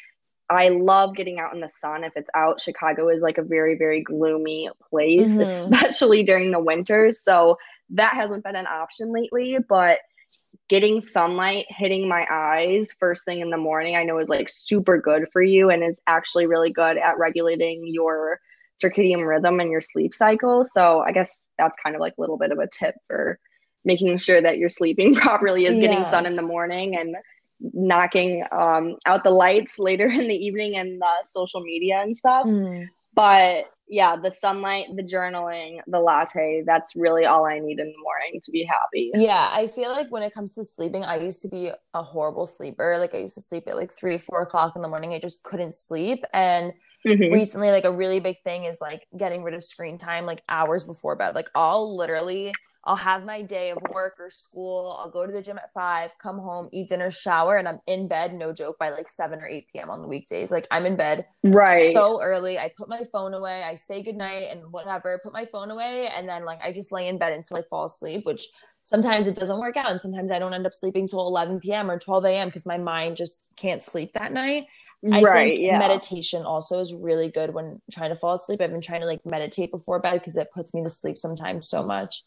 I 0.50 0.68
love 0.68 1.14
getting 1.14 1.38
out 1.38 1.54
in 1.54 1.60
the 1.60 1.68
sun 1.80 2.04
if 2.04 2.12
it's 2.16 2.30
out. 2.34 2.60
Chicago 2.60 3.08
is 3.08 3.22
like 3.22 3.38
a 3.38 3.42
very, 3.42 3.76
very 3.76 4.02
gloomy 4.02 4.68
place, 4.90 5.32
mm-hmm. 5.32 5.40
especially 5.42 6.22
during 6.22 6.50
the 6.50 6.60
winter. 6.60 7.12
So 7.12 7.56
that 7.90 8.14
hasn't 8.14 8.44
been 8.44 8.56
an 8.56 8.66
option 8.66 9.12
lately. 9.12 9.56
But 9.66 9.98
getting 10.68 11.00
sunlight 11.00 11.66
hitting 11.68 12.08
my 12.08 12.26
eyes 12.30 12.92
first 12.98 13.24
thing 13.24 13.40
in 13.40 13.50
the 13.50 13.56
morning, 13.56 13.96
I 13.96 14.04
know 14.04 14.18
is 14.18 14.28
like 14.28 14.48
super 14.48 15.00
good 15.00 15.28
for 15.32 15.42
you 15.42 15.70
and 15.70 15.82
is 15.82 16.00
actually 16.06 16.46
really 16.46 16.70
good 16.70 16.98
at 16.98 17.18
regulating 17.18 17.84
your 17.86 18.40
circadian 18.82 19.26
rhythm 19.26 19.60
and 19.60 19.70
your 19.70 19.80
sleep 19.80 20.14
cycle. 20.14 20.64
So 20.64 21.00
I 21.00 21.12
guess 21.12 21.48
that's 21.58 21.76
kind 21.76 21.96
of 21.96 22.00
like 22.00 22.14
a 22.16 22.20
little 22.20 22.38
bit 22.38 22.52
of 22.52 22.58
a 22.58 22.68
tip 22.68 22.94
for 23.06 23.38
making 23.84 24.18
sure 24.18 24.40
that 24.40 24.58
you're 24.58 24.68
sleeping 24.68 25.14
properly 25.14 25.64
is 25.64 25.78
getting 25.78 25.98
yeah. 25.98 26.10
sun 26.10 26.26
in 26.26 26.36
the 26.36 26.42
morning 26.42 26.96
and 26.96 27.16
knocking 27.60 28.44
um, 28.52 28.96
out 29.06 29.24
the 29.24 29.30
lights 29.30 29.78
later 29.78 30.06
in 30.10 30.28
the 30.28 30.34
evening 30.34 30.76
and 30.76 31.00
the 31.00 31.24
social 31.24 31.60
media 31.60 32.00
and 32.00 32.16
stuff. 32.16 32.46
Mm. 32.46 32.88
But 33.14 33.64
yeah, 33.88 34.16
the 34.16 34.30
sunlight, 34.30 34.86
the 34.94 35.02
journaling, 35.02 35.78
the 35.86 35.98
latte, 35.98 36.62
that's 36.66 36.94
really 36.94 37.24
all 37.24 37.46
I 37.46 37.58
need 37.58 37.78
in 37.78 37.86
the 37.86 38.02
morning 38.02 38.40
to 38.44 38.50
be 38.52 38.64
happy. 38.64 39.10
Yeah, 39.14 39.48
I 39.50 39.66
feel 39.66 39.90
like 39.90 40.10
when 40.10 40.22
it 40.22 40.34
comes 40.34 40.54
to 40.54 40.64
sleeping, 40.64 41.04
I 41.04 41.16
used 41.16 41.42
to 41.42 41.48
be 41.48 41.70
a 41.94 42.02
horrible 42.02 42.46
sleeper. 42.46 42.96
Like 42.98 43.14
I 43.14 43.18
used 43.18 43.34
to 43.34 43.40
sleep 43.40 43.64
at 43.66 43.76
like 43.76 43.92
three, 43.92 44.18
four 44.18 44.42
o'clock 44.42 44.74
in 44.76 44.82
the 44.82 44.88
morning. 44.88 45.14
I 45.14 45.20
just 45.20 45.42
couldn't 45.42 45.72
sleep. 45.72 46.22
And 46.32 46.72
mm-hmm. 47.06 47.32
recently, 47.32 47.70
like 47.70 47.84
a 47.84 47.92
really 47.92 48.20
big 48.20 48.36
thing 48.44 48.64
is 48.64 48.78
like 48.80 49.06
getting 49.16 49.42
rid 49.42 49.54
of 49.54 49.64
screen 49.64 49.98
time 49.98 50.26
like 50.26 50.42
hours 50.48 50.84
before 50.84 51.16
bed. 51.16 51.34
Like 51.34 51.48
I'll 51.54 51.96
literally 51.96 52.52
I'll 52.88 52.96
have 52.96 53.26
my 53.26 53.42
day 53.42 53.70
of 53.70 53.78
work 53.90 54.14
or 54.18 54.30
school. 54.30 54.96
I'll 54.98 55.10
go 55.10 55.26
to 55.26 55.30
the 55.30 55.42
gym 55.42 55.58
at 55.58 55.74
five, 55.74 56.10
come 56.18 56.38
home, 56.38 56.70
eat 56.72 56.88
dinner, 56.88 57.10
shower, 57.10 57.58
and 57.58 57.68
I'm 57.68 57.80
in 57.86 58.08
bed, 58.08 58.32
no 58.32 58.54
joke, 58.54 58.78
by 58.78 58.88
like 58.88 59.10
7 59.10 59.38
or 59.40 59.46
8 59.46 59.66
p.m. 59.70 59.90
on 59.90 60.00
the 60.00 60.08
weekdays. 60.08 60.50
Like 60.50 60.66
I'm 60.70 60.86
in 60.86 60.96
bed 60.96 61.26
right 61.44 61.90
so 61.92 62.22
early. 62.22 62.58
I 62.58 62.72
put 62.74 62.88
my 62.88 63.02
phone 63.12 63.34
away, 63.34 63.62
I 63.62 63.74
say 63.74 64.02
goodnight 64.02 64.48
and 64.50 64.72
whatever, 64.72 65.20
put 65.22 65.34
my 65.34 65.44
phone 65.44 65.70
away, 65.70 66.08
and 66.08 66.26
then 66.26 66.46
like 66.46 66.60
I 66.62 66.72
just 66.72 66.90
lay 66.90 67.08
in 67.08 67.18
bed 67.18 67.34
until 67.34 67.58
I 67.58 67.62
fall 67.68 67.84
asleep, 67.84 68.24
which 68.24 68.48
sometimes 68.84 69.26
it 69.26 69.36
doesn't 69.36 69.58
work 69.58 69.76
out. 69.76 69.90
And 69.90 70.00
sometimes 70.00 70.30
I 70.30 70.38
don't 70.38 70.54
end 70.54 70.64
up 70.64 70.72
sleeping 70.72 71.08
till 71.08 71.26
11 71.26 71.60
p.m. 71.60 71.90
or 71.90 71.98
12 71.98 72.24
a.m. 72.24 72.48
because 72.48 72.64
my 72.64 72.78
mind 72.78 73.18
just 73.18 73.50
can't 73.56 73.82
sleep 73.82 74.14
that 74.14 74.32
night. 74.32 74.64
I 75.12 75.20
right, 75.20 75.56
think 75.56 75.60
yeah. 75.60 75.78
meditation 75.78 76.44
also 76.44 76.80
is 76.80 76.94
really 76.94 77.30
good 77.30 77.52
when 77.52 77.82
trying 77.92 78.10
to 78.10 78.16
fall 78.16 78.32
asleep. 78.32 78.62
I've 78.62 78.72
been 78.72 78.80
trying 78.80 79.02
to 79.02 79.06
like 79.06 79.24
meditate 79.26 79.70
before 79.70 80.00
bed 80.00 80.14
because 80.14 80.38
it 80.38 80.48
puts 80.52 80.72
me 80.72 80.82
to 80.82 80.90
sleep 80.90 81.18
sometimes 81.18 81.68
so 81.68 81.84
much. 81.84 82.24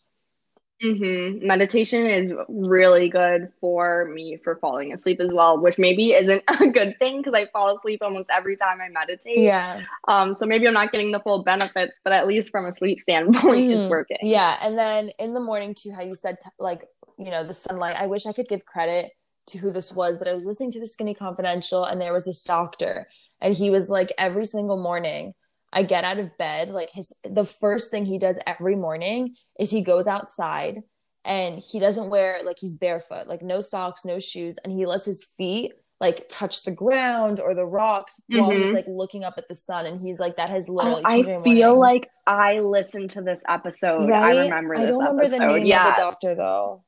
Mm-hmm. 0.84 1.46
Meditation 1.46 2.08
is 2.08 2.34
really 2.48 3.08
good 3.10 3.50
for 3.60 4.10
me 4.14 4.38
for 4.44 4.56
falling 4.56 4.94
asleep 4.94 5.20
as 5.20 5.32
well, 5.32 5.60
which 5.60 5.78
maybe 5.78 6.14
isn't 6.14 6.44
a 6.60 6.70
good 6.70 6.98
thing 6.98 7.18
because 7.18 7.34
I 7.34 7.46
fall 7.48 7.78
asleep 7.78 8.00
almost 8.02 8.30
every 8.34 8.56
time 8.56 8.80
I 8.82 8.90
meditate. 8.90 9.38
Yeah. 9.40 9.82
Um. 10.08 10.34
So 10.34 10.46
maybe 10.46 10.68
I'm 10.68 10.74
not 10.74 10.92
getting 10.92 11.12
the 11.12 11.20
full 11.20 11.44
benefits, 11.44 12.00
but 12.04 12.14
at 12.14 12.28
least 12.28 12.50
from 12.50 12.66
a 12.66 12.72
sleep 12.72 13.00
standpoint, 13.00 13.44
mm-hmm. 13.44 13.80
it's 13.80 13.86
working. 13.86 14.18
Yeah. 14.22 14.58
And 14.62 14.78
then 14.78 15.12
in 15.20 15.34
the 15.34 15.40
morning 15.40 15.76
too, 15.76 15.92
how 15.92 16.02
you 16.02 16.16
said 16.16 16.38
t- 16.42 16.50
like 16.60 16.86
you 17.18 17.30
know 17.30 17.46
the 17.46 17.54
sunlight. 17.54 17.96
I 17.98 18.08
wish 18.08 18.26
I 18.26 18.34
could 18.34 18.48
give 18.48 18.66
credit 18.66 19.12
to 19.48 19.58
who 19.58 19.72
this 19.72 19.92
was, 19.92 20.18
but 20.18 20.28
I 20.28 20.34
was 20.34 20.46
listening 20.46 20.72
to 20.72 20.80
the 20.80 20.88
Skinny 20.88 21.14
Confidential, 21.14 21.86
and 21.86 22.02
there 22.02 22.14
was 22.14 22.26
this 22.26 22.44
doctor, 22.44 23.08
and 23.40 23.54
he 23.54 23.70
was 23.70 23.90
like 23.90 24.12
every 24.18 24.46
single 24.46 24.82
morning 24.82 25.34
I 25.74 25.84
get 25.84 26.04
out 26.04 26.20
of 26.20 26.38
bed, 26.38 26.70
like 26.70 26.90
his 26.92 27.14
the 27.24 27.46
first 27.46 27.92
thing 27.92 28.06
he 28.06 28.20
does 28.20 28.40
every 28.46 28.76
morning 28.76 29.36
is 29.60 29.72
he 29.72 29.84
goes 29.84 30.08
outside 30.08 30.82
and 31.24 31.60
he 31.60 31.80
doesn't 31.80 32.10
wear 32.10 32.42
like 32.44 32.58
he's 32.60 32.74
barefoot, 32.74 33.28
like 33.28 33.42
no 33.42 33.62
socks, 33.62 34.04
no 34.04 34.20
shoes, 34.20 34.58
and 34.64 34.74
he 34.74 34.86
lets 34.86 35.06
his 35.06 35.24
feet 35.38 35.74
like 36.00 36.26
touch 36.30 36.64
the 36.64 36.72
ground 36.72 37.40
or 37.40 37.54
the 37.54 37.66
rocks 37.66 38.20
mm-hmm. 38.32 38.42
while 38.42 38.50
he's 38.50 38.68
mm-hmm. 38.68 38.76
like 38.76 38.86
looking 38.88 39.24
up 39.24 39.36
at 39.38 39.48
the 39.48 39.56
sun 39.56 39.86
and 39.86 40.02
he's 40.02 40.20
like 40.20 40.38
that 40.38 40.50
has 40.50 40.68
oh, 40.68 40.74
literally 40.74 41.04
oh, 41.06 41.10
I 41.10 41.24
feel 41.44 41.76
mornings. 41.76 41.78
like 41.78 42.10
I 42.26 42.60
listened 42.60 43.12
to 43.12 43.22
this 43.22 43.44
episode. 43.48 44.10
Right? 44.10 44.38
I 44.38 44.44
remember 44.46 44.78
this 44.78 44.88
I 44.88 44.90
don't 44.90 45.00
remember 45.00 45.22
episode. 45.22 45.40
the 45.40 45.48
name 45.48 45.66
yes. 45.68 45.88
of 45.88 45.96
the 45.96 46.02
doctor 46.02 46.36
though. 46.36 46.84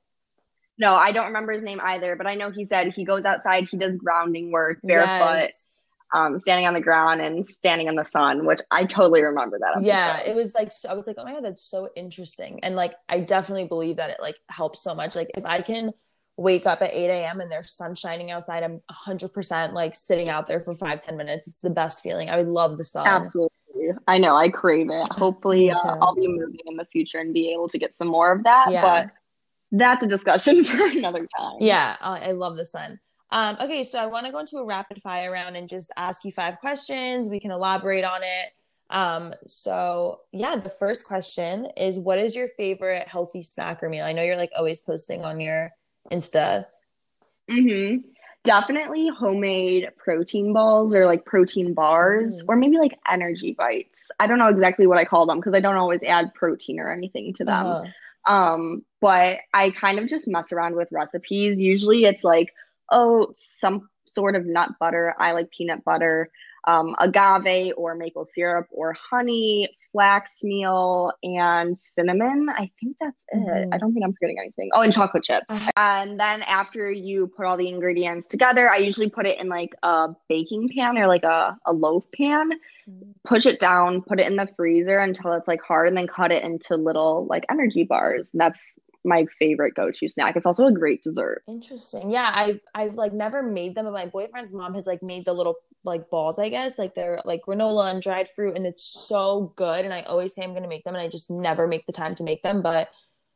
No, 0.80 0.96
I 0.96 1.12
don't 1.12 1.28
remember 1.28 1.52
his 1.54 1.62
name 1.62 1.80
either, 1.80 2.16
but 2.16 2.26
I 2.26 2.34
know 2.34 2.50
he 2.50 2.66
said 2.66 2.92
he 2.92 3.06
goes 3.06 3.26
outside, 3.26 3.70
he 3.70 3.78
does 3.78 3.96
grounding 3.96 4.52
work 4.52 4.80
barefoot. 4.84 5.44
Yes 5.44 5.63
um, 6.14 6.38
standing 6.38 6.68
on 6.68 6.74
the 6.74 6.82
ground 6.82 7.22
and 7.22 7.46
standing 7.46 7.88
in 7.88 7.96
the 7.96 8.06
sun, 8.06 8.46
which 8.46 8.62
I 8.72 8.86
totally 8.86 9.24
remember 9.24 9.58
that. 9.60 9.72
Episode. 9.72 9.88
Yeah, 9.88 10.20
it 10.20 10.36
was 10.36 10.54
like 10.54 10.72
I 10.88 10.94
was 10.94 11.08
like, 11.08 11.18
oh 11.20 11.24
my 11.24 11.34
god, 11.34 11.44
that's 11.44 11.64
so 11.64 11.90
interesting, 11.96 12.60
and 12.64 12.76
like 12.76 12.94
I 13.10 13.20
definitely 13.20 13.66
believe 13.66 13.98
that 13.98 14.12
it 14.12 14.18
like 14.22 14.38
helps 14.48 14.84
so 14.84 14.96
much. 14.96 15.16
Like 15.16 15.32
if 15.36 15.46
I 15.46 15.62
can 15.62 15.92
wake 16.38 16.66
up 16.66 16.82
at 16.82 16.92
8 16.94 17.10
a.m. 17.10 17.42
and 17.42 17.52
there's 17.52 17.72
sun 17.74 17.94
shining 17.94 18.32
outside, 18.32 18.64
I'm 18.64 18.82
100% 19.08 19.74
like 19.74 19.94
sitting 19.96 20.30
out 20.30 20.48
there 20.48 20.60
for 20.60 20.74
five 20.74 21.04
ten 21.04 21.18
minutes. 21.18 21.48
It's 21.48 21.62
the 21.62 21.70
best 21.70 22.02
feeling. 22.02 22.30
I 22.30 22.38
would 22.38 22.48
love 22.48 22.78
the 22.78 22.84
sun. 22.84 23.08
Absolutely. 23.08 23.50
I 24.08 24.18
know. 24.18 24.36
I 24.36 24.50
crave 24.50 24.90
it. 24.90 25.08
Hopefully, 25.12 25.72
uh, 25.72 25.98
I'll 26.02 26.16
be 26.16 26.28
moving 26.28 26.60
in 26.66 26.78
the 26.78 26.86
future 26.86 27.20
and 27.20 27.34
be 27.34 27.52
able 27.52 27.68
to 27.70 27.78
get 27.78 27.94
some 27.94 28.08
more 28.08 28.32
of 28.32 28.44
that. 28.44 28.72
Yeah. 28.72 28.82
But 28.82 29.12
that's 29.72 30.04
a 30.04 30.08
discussion 30.08 30.64
for 30.64 30.78
another 30.98 31.28
time. 31.38 31.58
Yeah, 31.60 31.98
I 32.00 32.32
love 32.32 32.56
the 32.56 32.66
sun. 32.66 33.00
Um, 33.34 33.58
okay, 33.60 33.84
so 33.84 33.98
I 33.98 34.06
want 34.06 34.28
to 34.28 34.32
go 34.32 34.38
into 34.38 34.58
a 34.58 34.64
rapid 34.64 35.02
fire 35.02 35.32
round 35.32 35.58
and 35.58 35.68
just 35.68 35.92
ask 35.98 36.24
you 36.24 36.32
five 36.32 36.60
questions. 36.60 37.28
We 37.28 37.40
can 37.40 37.50
elaborate 37.50 38.06
on 38.06 38.22
it. 38.22 38.54
Um, 38.92 39.34
so 39.48 40.22
yeah, 40.32 40.56
the 40.56 40.70
first 40.70 41.08
question 41.08 41.68
is 41.76 41.98
what 41.98 42.20
is 42.20 42.36
your 42.36 42.50
favorite 42.50 43.08
healthy 43.08 43.42
snack 43.42 43.82
or 43.82 43.90
meal? 43.90 44.06
I 44.06 44.14
know 44.14 44.22
you're 44.22 44.38
like 44.38 44.52
always 44.56 44.82
posting 44.82 45.26
on 45.26 45.42
your 45.42 45.72
Insta. 46.12 46.68
Mm-hmm. 47.50 48.08
Definitely 48.44 49.08
homemade 49.10 49.90
protein 49.98 50.54
balls 50.54 50.94
or 50.94 51.08
like 51.08 51.26
protein 51.26 51.74
bars 51.74 52.40
mm-hmm. 52.40 52.52
or 52.52 52.56
maybe 52.56 52.78
like 52.78 53.00
energy 53.10 53.56
bites. 53.58 54.12
I 54.20 54.28
don't 54.28 54.38
know 54.38 54.50
exactly 54.50 54.86
what 54.86 55.00
I 55.00 55.06
call 55.06 55.26
them 55.26 55.40
because 55.40 55.56
I 55.56 55.60
don't 55.60 55.78
always 55.78 56.04
add 56.04 56.36
protein 56.36 56.80
or 56.80 56.92
anything 56.92 57.34
to 57.34 57.46
them. 57.46 57.66
Uh-huh. 57.66 58.32
Um, 58.32 58.86
but 59.02 59.40
I 59.56 59.72
kind 59.72 59.98
of 59.98 60.08
just 60.08 60.28
mess 60.28 60.52
around 60.52 60.76
with 60.76 60.90
recipes. 60.92 61.60
Usually 61.60 62.06
it's 62.06 62.24
like 62.24 62.54
oh, 62.92 63.34
some 63.36 63.90
sort 64.06 64.36
of 64.36 64.46
nut 64.46 64.72
butter. 64.80 65.16
I 65.20 65.32
like 65.32 65.52
peanut 65.52 65.84
butter, 65.84 66.30
um, 66.66 66.96
agave 67.00 67.74
or 67.78 67.96
maple 67.96 68.26
syrup 68.26 68.68
or 68.72 68.94
honey, 68.94 69.70
flax 69.92 70.44
meal, 70.44 71.12
and 71.24 71.78
cinnamon. 71.78 72.48
I 72.50 72.72
think 72.80 72.98
that's 73.00 73.26
it. 73.32 73.38
Mm-hmm. 73.38 73.74
I 73.74 73.78
don't 73.78 73.94
think 73.94 74.04
I'm 74.04 74.14
forgetting 74.14 74.38
anything. 74.40 74.70
Oh, 74.74 74.82
and 74.82 74.92
chocolate 74.92 75.24
chips. 75.24 75.46
Uh-huh. 75.50 75.72
And 75.78 76.20
then 76.20 76.42
after 76.44 76.92
you 76.92 77.28
put 77.28 77.46
all 77.46 77.58
the 77.58 77.70
ingredients 77.70 78.28
together, 78.28 78.70
I 78.70 78.78
usually 78.78 79.10
put 79.10 79.26
it 79.26 79.40
in 79.40 79.50
like 79.50 79.74
a 79.84 80.10
baking 80.30 80.70
pan 80.70 80.98
or 80.98 81.08
like 81.08 81.24
a, 81.24 81.58
a 81.66 81.74
loaf 81.74 82.06
pan, 82.16 82.52
mm-hmm. 82.90 83.12
push 83.24 83.46
it 83.46 83.60
down, 83.60 84.02
put 84.02 84.20
it 84.20 84.28
in 84.28 84.36
the 84.36 84.48
freezer 84.56 85.00
until 85.00 85.34
it's 85.34 85.48
like 85.48 85.62
hard, 85.62 85.88
and 85.88 85.98
then 85.98 86.08
cut 86.08 86.32
it 86.32 86.44
into 86.44 86.76
little 86.76 87.28
like 87.28 87.46
energy 87.50 87.84
bars. 87.84 88.32
And 88.34 88.42
that's 88.42 88.80
my 89.06 89.26
favorite 89.38 89.76
go-to 89.76 90.08
snack. 90.08 90.36
It's 90.36 90.46
also 90.46 90.66
a 90.66 90.72
great 90.72 91.04
dessert. 91.04 91.44
Interesting. 91.48 92.10
Yeah, 92.10 92.32
I 92.34 92.60
I've 92.74 92.96
like 92.96 93.14
never 93.14 93.44
made 93.44 93.76
them, 93.76 93.86
but 93.86 93.94
my 93.94 94.06
boyfriend's 94.06 94.54
mom 94.54 94.74
has 94.76 94.88
like 94.88 95.04
made 95.04 95.26
the 95.26 95.34
little 95.34 95.56
like 95.84 96.10
balls, 96.10 96.40
I 96.40 96.50
guess. 96.50 96.78
Like 96.78 96.96
they're 96.96 97.22
like 97.26 97.42
granola 97.48 97.92
and 97.92 98.02
dried 98.02 98.30
fruit, 98.30 98.56
and 98.56 98.66
it's 98.66 98.84
so 98.84 99.54
good. 99.56 99.86
And 99.86 99.94
I 99.94 100.02
always 100.02 100.34
say 100.34 100.44
I'm 100.44 100.54
gonna 100.54 100.68
make 100.68 100.84
them, 100.84 100.96
and 100.96 101.02
I 101.02 101.08
just 101.08 101.30
never 101.30 101.68
make 101.68 101.86
the 101.86 101.94
time 101.94 102.16
to 102.16 102.24
make 102.24 102.44
them. 102.44 102.62
But 102.62 102.90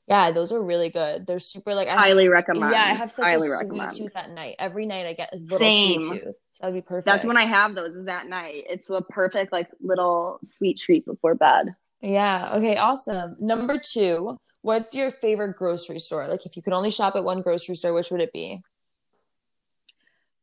yeah, 0.07 0.31
those 0.31 0.51
are 0.51 0.61
really 0.61 0.89
good. 0.89 1.27
They're 1.27 1.39
super 1.39 1.75
like 1.75 1.87
I 1.87 1.95
highly 1.95 2.29
recommend. 2.29 2.71
Yeah, 2.71 2.83
I 2.83 2.93
have 2.93 3.11
such 3.11 3.25
highly 3.25 3.49
a 3.49 3.51
recommend. 3.51 3.91
sweet 3.93 4.05
tooth 4.05 4.15
at 4.15 4.31
night. 4.31 4.55
Every 4.59 4.85
night 4.85 5.05
I 5.05 5.13
get 5.13 5.33
a 5.33 5.37
little 5.37 5.59
Same. 5.59 6.03
sweet 6.03 6.23
tooth. 6.23 6.39
So 6.53 6.61
that'd 6.61 6.75
be 6.75 6.81
perfect. 6.81 7.05
That's 7.05 7.25
when 7.25 7.37
I 7.37 7.45
have 7.45 7.75
those 7.75 7.95
is 7.95 8.07
at 8.07 8.27
night. 8.27 8.65
It's 8.69 8.85
the 8.85 9.01
perfect 9.01 9.51
like 9.51 9.69
little 9.81 10.39
sweet 10.43 10.77
treat 10.77 11.05
before 11.05 11.35
bed. 11.35 11.75
Yeah. 12.01 12.51
Okay. 12.53 12.77
Awesome. 12.77 13.35
Number 13.39 13.77
two 13.79 14.37
what's 14.67 14.93
your 14.93 15.09
favorite 15.09 15.55
grocery 15.55 15.97
store? 15.97 16.27
Like, 16.27 16.45
if 16.45 16.57
you 16.57 16.61
could 16.61 16.73
only 16.73 16.91
shop 16.91 17.15
at 17.15 17.23
one 17.23 17.41
grocery 17.41 17.75
store, 17.75 17.93
which 17.93 18.11
would 18.11 18.19
it 18.19 18.33
be? 18.33 18.61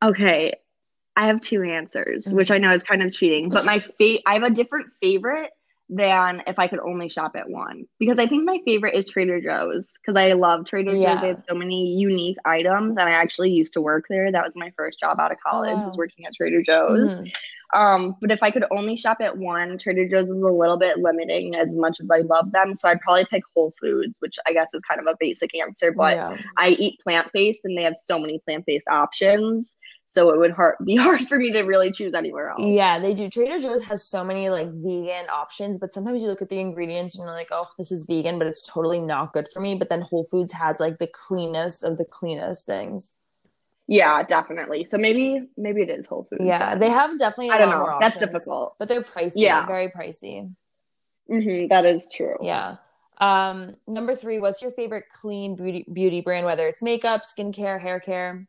Okay, 0.03 0.55
I 1.17 1.27
have 1.27 1.41
two 1.41 1.63
answers, 1.63 2.27
mm-hmm. 2.27 2.37
which 2.37 2.51
I 2.51 2.59
know 2.59 2.73
is 2.73 2.83
kind 2.83 3.03
of 3.03 3.13
cheating, 3.13 3.49
but 3.49 3.65
my 3.65 3.79
fa- 3.99 4.27
I 4.27 4.35
have 4.35 4.43
a 4.43 4.51
different 4.51 4.89
favorite 5.01 5.51
than 5.91 6.43
if 6.47 6.59
I 6.59 6.67
could 6.67 6.81
only 6.81 7.11
shop 7.11 7.33
at 7.37 7.49
one 7.49 7.87
because 7.99 8.19
I 8.19 8.27
think 8.27 8.45
my 8.45 8.59
favorite 8.65 8.95
is 8.95 9.05
Trader 9.05 9.41
Joe's 9.41 9.99
because 10.01 10.17
I 10.17 10.33
love 10.33 10.65
Trader 10.65 10.95
yeah. 10.95 11.15
Joe's. 11.15 11.21
They 11.21 11.29
have 11.29 11.45
so 11.49 11.55
many 11.55 11.95
unique 11.95 12.39
items, 12.45 12.97
and 12.97 13.09
I 13.09 13.13
actually 13.13 13.51
used 13.51 13.75
to 13.75 13.81
work 13.81 14.07
there. 14.09 14.33
That 14.33 14.45
was 14.45 14.57
my 14.57 14.73
first 14.77 14.99
job 15.01 15.21
out 15.21 15.31
of 15.31 15.39
college, 15.41 15.77
oh, 15.77 15.87
was 15.87 15.97
working 15.97 16.27
at 16.27 16.35
Trader 16.35 16.63
Joe's. 16.63 17.19
Mm-hmm. 17.19 17.29
Um, 17.75 18.17
but 18.21 18.31
if 18.31 18.43
I 18.43 18.51
could 18.51 18.65
only 18.71 18.97
shop 18.97 19.19
at 19.21 19.37
one, 19.37 19.79
Trader 19.79 20.09
Joe's 20.09 20.31
is 20.31 20.43
a 20.43 20.49
little 20.49 20.77
bit 20.77 20.99
limiting 20.99 21.57
as 21.57 21.77
much 21.77 21.99
as 22.01 22.09
I 22.11 22.19
love 22.19 22.53
them. 22.53 22.75
So 22.75 22.89
I'd 22.89 23.01
probably 23.01 23.27
pick 23.27 23.43
Whole 23.55 23.75
Foods, 23.81 24.19
which 24.21 24.39
I 24.47 24.53
guess 24.53 24.73
is 24.75 24.83
kind 24.89 25.01
of 25.01 25.07
a 25.07 25.17
basic 25.19 25.51
answer, 25.59 25.93
but 25.93 26.17
yeah. 26.17 26.37
I 26.57 26.71
eat 26.71 27.01
plant 27.01 27.31
based 27.33 27.65
and 27.65 27.77
they 27.77 27.83
have 27.83 27.97
so 28.05 28.19
many 28.19 28.39
plant 28.39 28.65
based 28.65 28.87
options. 28.89 29.77
So 30.15 30.31
it 30.31 30.39
would 30.39 30.53
hard, 30.53 30.77
be 30.85 30.95
hard 31.07 31.23
for 31.23 31.37
me 31.37 31.53
to 31.53 31.63
really 31.63 31.91
choose 31.91 32.15
anywhere 32.15 32.51
else. 32.51 32.63
Yeah, 32.63 33.01
they 33.01 33.15
do. 33.15 33.29
Trader 33.29 33.59
Joe's 33.59 33.83
has 33.83 34.05
so 34.05 34.23
many 34.23 34.49
like 34.49 34.69
vegan 34.69 35.29
options, 35.29 35.77
but 35.77 35.93
sometimes 35.93 36.23
you 36.23 36.29
look 36.29 36.41
at 36.41 36.51
the 36.51 36.61
ingredients 36.61 37.17
and 37.17 37.25
you're 37.25 37.35
like, 37.35 37.49
oh, 37.51 37.69
this 37.79 37.91
is 37.91 38.05
vegan, 38.05 38.39
but 38.39 38.47
it's 38.47 38.63
totally 38.63 39.01
not 39.01 39.33
good 39.33 39.49
for 39.53 39.59
me. 39.59 39.75
But 39.75 39.91
then 39.91 40.03
Whole 40.03 40.25
Foods 40.25 40.53
has 40.53 40.79
like 40.79 40.99
the 40.99 41.09
cleanest 41.09 41.83
of 41.83 41.99
the 41.99 42.05
cleanest 42.05 42.65
things. 42.65 43.17
Yeah, 43.89 44.23
definitely. 44.23 44.85
So 44.85 44.99
maybe 44.99 45.49
maybe 45.57 45.83
it 45.83 45.91
is 45.91 46.07
Whole 46.07 46.29
Foods. 46.31 46.45
Yeah, 46.45 46.77
they 46.77 46.91
have 46.91 47.19
definitely. 47.19 47.51
I 47.51 47.59
don't 47.59 47.71
know. 47.71 47.85
Options, 47.85 48.15
That's 48.15 48.33
difficult, 48.33 48.77
but 48.79 48.87
they're 48.87 49.03
pricey. 49.03 49.33
Yeah, 49.35 49.67
very 49.67 49.89
pricey. 49.89 50.55
Mm-hmm, 51.29 51.69
that 51.69 51.85
is 51.85 52.09
true. 52.15 52.37
Yeah. 52.41 52.77
Um, 53.19 53.75
number 53.89 54.15
three, 54.15 54.39
what's 54.39 54.63
your 54.63 54.71
favorite 54.71 55.07
clean 55.13 55.57
beauty 55.57 55.85
beauty 55.93 56.21
brand, 56.21 56.47
whether 56.47 56.69
it's 56.69 56.83
makeup, 56.83 57.23
skincare, 57.23 57.81
hair 57.81 57.99
care? 57.99 58.47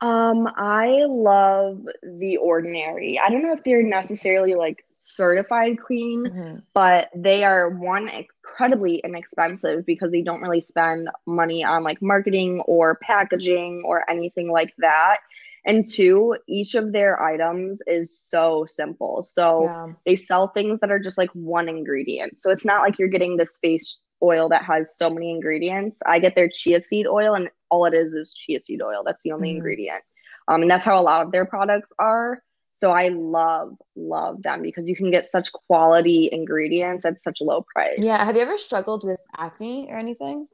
Um, 0.00 0.48
I 0.56 1.04
love 1.08 1.80
The 2.02 2.36
Ordinary. 2.36 3.18
I 3.18 3.30
don't 3.30 3.42
know 3.42 3.54
if 3.54 3.64
they're 3.64 3.82
necessarily 3.82 4.54
like 4.54 4.84
certified 4.98 5.78
clean, 5.78 6.24
mm-hmm. 6.24 6.56
but 6.74 7.08
they 7.14 7.44
are 7.44 7.70
one 7.70 8.08
incredibly 8.08 8.96
inexpensive 9.04 9.86
because 9.86 10.10
they 10.10 10.22
don't 10.22 10.42
really 10.42 10.60
spend 10.60 11.08
money 11.26 11.64
on 11.64 11.82
like 11.82 12.02
marketing 12.02 12.62
or 12.66 12.96
packaging 12.96 13.82
or 13.86 14.08
anything 14.10 14.50
like 14.50 14.74
that. 14.78 15.18
And 15.64 15.86
two, 15.86 16.36
each 16.46 16.74
of 16.74 16.92
their 16.92 17.20
items 17.20 17.82
is 17.86 18.22
so 18.24 18.66
simple. 18.66 19.22
So 19.22 19.64
yeah. 19.64 19.86
they 20.04 20.14
sell 20.14 20.48
things 20.48 20.78
that 20.80 20.92
are 20.92 21.00
just 21.00 21.18
like 21.18 21.30
one 21.30 21.68
ingredient. 21.68 22.38
So 22.38 22.50
it's 22.50 22.64
not 22.64 22.82
like 22.82 22.98
you're 22.98 23.08
getting 23.08 23.36
this 23.36 23.58
face 23.58 23.98
oil 24.22 24.48
that 24.48 24.64
has 24.64 24.96
so 24.96 25.10
many 25.10 25.30
ingredients. 25.30 26.00
I 26.06 26.18
get 26.20 26.34
their 26.34 26.48
chia 26.48 26.82
seed 26.82 27.06
oil, 27.06 27.34
and 27.34 27.50
all 27.70 27.86
it 27.86 27.94
is 27.94 28.14
is 28.14 28.32
chia 28.32 28.60
seed 28.60 28.82
oil. 28.82 29.02
That's 29.04 29.22
the 29.22 29.32
only 29.32 29.48
mm-hmm. 29.48 29.56
ingredient. 29.56 30.02
Um, 30.48 30.62
and 30.62 30.70
that's 30.70 30.84
how 30.84 31.00
a 31.00 31.02
lot 31.02 31.24
of 31.24 31.32
their 31.32 31.44
products 31.44 31.90
are. 31.98 32.42
So 32.76 32.90
I 32.90 33.08
love, 33.08 33.74
love 33.96 34.42
them 34.42 34.62
because 34.62 34.88
you 34.88 34.94
can 34.94 35.10
get 35.10 35.24
such 35.24 35.50
quality 35.52 36.28
ingredients 36.30 37.04
at 37.04 37.22
such 37.22 37.40
a 37.40 37.44
low 37.44 37.64
price. 37.74 37.98
Yeah. 37.98 38.22
Have 38.22 38.36
you 38.36 38.42
ever 38.42 38.58
struggled 38.58 39.02
with 39.02 39.20
acne 39.36 39.88
or 39.90 39.96
anything? 39.96 40.46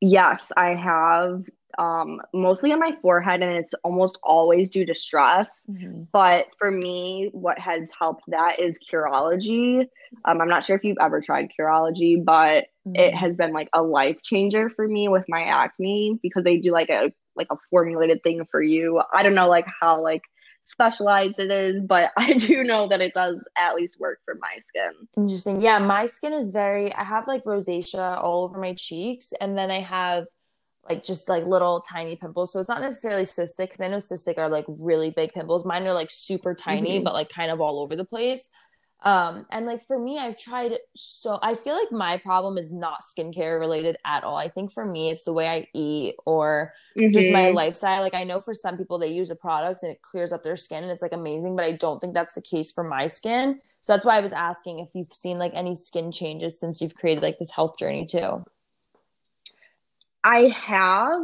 Yes, 0.00 0.52
I 0.56 0.74
have. 0.74 1.44
Um, 1.78 2.20
mostly 2.34 2.72
on 2.72 2.80
my 2.80 2.92
forehead, 3.00 3.40
and 3.40 3.52
it's 3.52 3.70
almost 3.84 4.18
always 4.22 4.68
due 4.68 4.84
to 4.86 4.94
stress. 4.94 5.64
Mm-hmm. 5.70 6.02
But 6.12 6.46
for 6.58 6.70
me, 6.70 7.30
what 7.32 7.58
has 7.58 7.90
helped 7.98 8.24
that 8.28 8.58
is 8.58 8.80
Curology. 8.80 9.86
Um, 10.24 10.40
I'm 10.40 10.48
not 10.48 10.64
sure 10.64 10.76
if 10.76 10.82
you've 10.84 10.98
ever 11.00 11.20
tried 11.20 11.50
Curology, 11.58 12.22
but 12.22 12.64
mm-hmm. 12.86 12.96
it 12.96 13.14
has 13.14 13.36
been 13.36 13.52
like 13.52 13.68
a 13.72 13.82
life 13.82 14.20
changer 14.22 14.70
for 14.70 14.88
me 14.88 15.08
with 15.08 15.24
my 15.28 15.42
acne 15.42 16.18
because 16.22 16.44
they 16.44 16.58
do 16.58 16.72
like 16.72 16.90
a 16.90 17.12
like 17.36 17.46
a 17.50 17.56
formulated 17.70 18.22
thing 18.22 18.44
for 18.50 18.60
you. 18.60 19.00
I 19.14 19.22
don't 19.22 19.36
know 19.36 19.48
like 19.48 19.66
how 19.80 20.02
like 20.02 20.22
specialized 20.62 21.38
it 21.38 21.50
is, 21.50 21.82
but 21.82 22.10
I 22.16 22.34
do 22.34 22.62
know 22.64 22.88
that 22.88 23.00
it 23.00 23.14
does 23.14 23.48
at 23.56 23.74
least 23.74 23.98
work 23.98 24.18
for 24.24 24.34
my 24.34 24.58
skin. 24.60 24.92
Interesting. 25.16 25.60
Yeah, 25.60 25.78
my 25.78 26.06
skin 26.06 26.32
is 26.32 26.50
very 26.50 26.92
I 26.94 27.04
have 27.04 27.26
like 27.26 27.44
rosacea 27.44 28.22
all 28.22 28.44
over 28.44 28.60
my 28.60 28.74
cheeks 28.74 29.32
and 29.40 29.56
then 29.56 29.70
I 29.70 29.80
have 29.80 30.26
like 30.88 31.04
just 31.04 31.28
like 31.28 31.44
little 31.44 31.80
tiny 31.80 32.16
pimples. 32.16 32.52
So 32.52 32.60
it's 32.60 32.68
not 32.68 32.80
necessarily 32.80 33.24
cystic 33.24 33.56
because 33.58 33.80
I 33.80 33.88
know 33.88 33.96
cystic 33.96 34.38
are 34.38 34.48
like 34.48 34.66
really 34.82 35.10
big 35.10 35.32
pimples. 35.32 35.64
Mine 35.64 35.86
are 35.86 35.94
like 35.94 36.10
super 36.10 36.54
tiny, 36.54 36.96
mm-hmm. 36.96 37.04
but 37.04 37.14
like 37.14 37.28
kind 37.28 37.50
of 37.50 37.60
all 37.60 37.80
over 37.80 37.96
the 37.96 38.04
place. 38.04 38.50
Um, 39.02 39.46
and 39.50 39.64
like 39.64 39.86
for 39.86 39.96
me, 39.96 40.18
I've 40.18 40.36
tried 40.36 40.76
so 40.96 41.38
I 41.40 41.54
feel 41.54 41.74
like 41.74 41.92
my 41.92 42.16
problem 42.16 42.58
is 42.58 42.72
not 42.72 43.02
skincare 43.02 43.60
related 43.60 43.96
at 44.04 44.24
all. 44.24 44.36
I 44.36 44.48
think 44.48 44.72
for 44.72 44.84
me, 44.84 45.10
it's 45.10 45.22
the 45.22 45.32
way 45.32 45.46
I 45.46 45.66
eat 45.72 46.16
or 46.26 46.72
mm-hmm. 46.96 47.12
just 47.12 47.32
my 47.32 47.44
mm-hmm. 47.44 47.56
lifestyle. 47.56 48.02
Like 48.02 48.14
I 48.14 48.24
know 48.24 48.40
for 48.40 48.54
some 48.54 48.76
people 48.76 48.98
they 48.98 49.12
use 49.12 49.30
a 49.30 49.36
product 49.36 49.84
and 49.84 49.92
it 49.92 50.02
clears 50.02 50.32
up 50.32 50.42
their 50.42 50.56
skin 50.56 50.82
and 50.82 50.90
it's 50.90 51.02
like 51.02 51.12
amazing, 51.12 51.54
but 51.54 51.64
I 51.64 51.72
don't 51.72 52.00
think 52.00 52.12
that's 52.14 52.34
the 52.34 52.42
case 52.42 52.72
for 52.72 52.82
my 52.82 53.06
skin. 53.06 53.60
So 53.82 53.92
that's 53.92 54.04
why 54.04 54.16
I 54.16 54.20
was 54.20 54.32
asking 54.32 54.80
if 54.80 54.88
you've 54.94 55.12
seen 55.12 55.38
like 55.38 55.52
any 55.54 55.76
skin 55.76 56.10
changes 56.10 56.58
since 56.58 56.80
you've 56.80 56.96
created 56.96 57.22
like 57.22 57.38
this 57.38 57.52
health 57.52 57.78
journey 57.78 58.04
too. 58.04 58.44
I 60.24 60.48
have, 60.48 61.22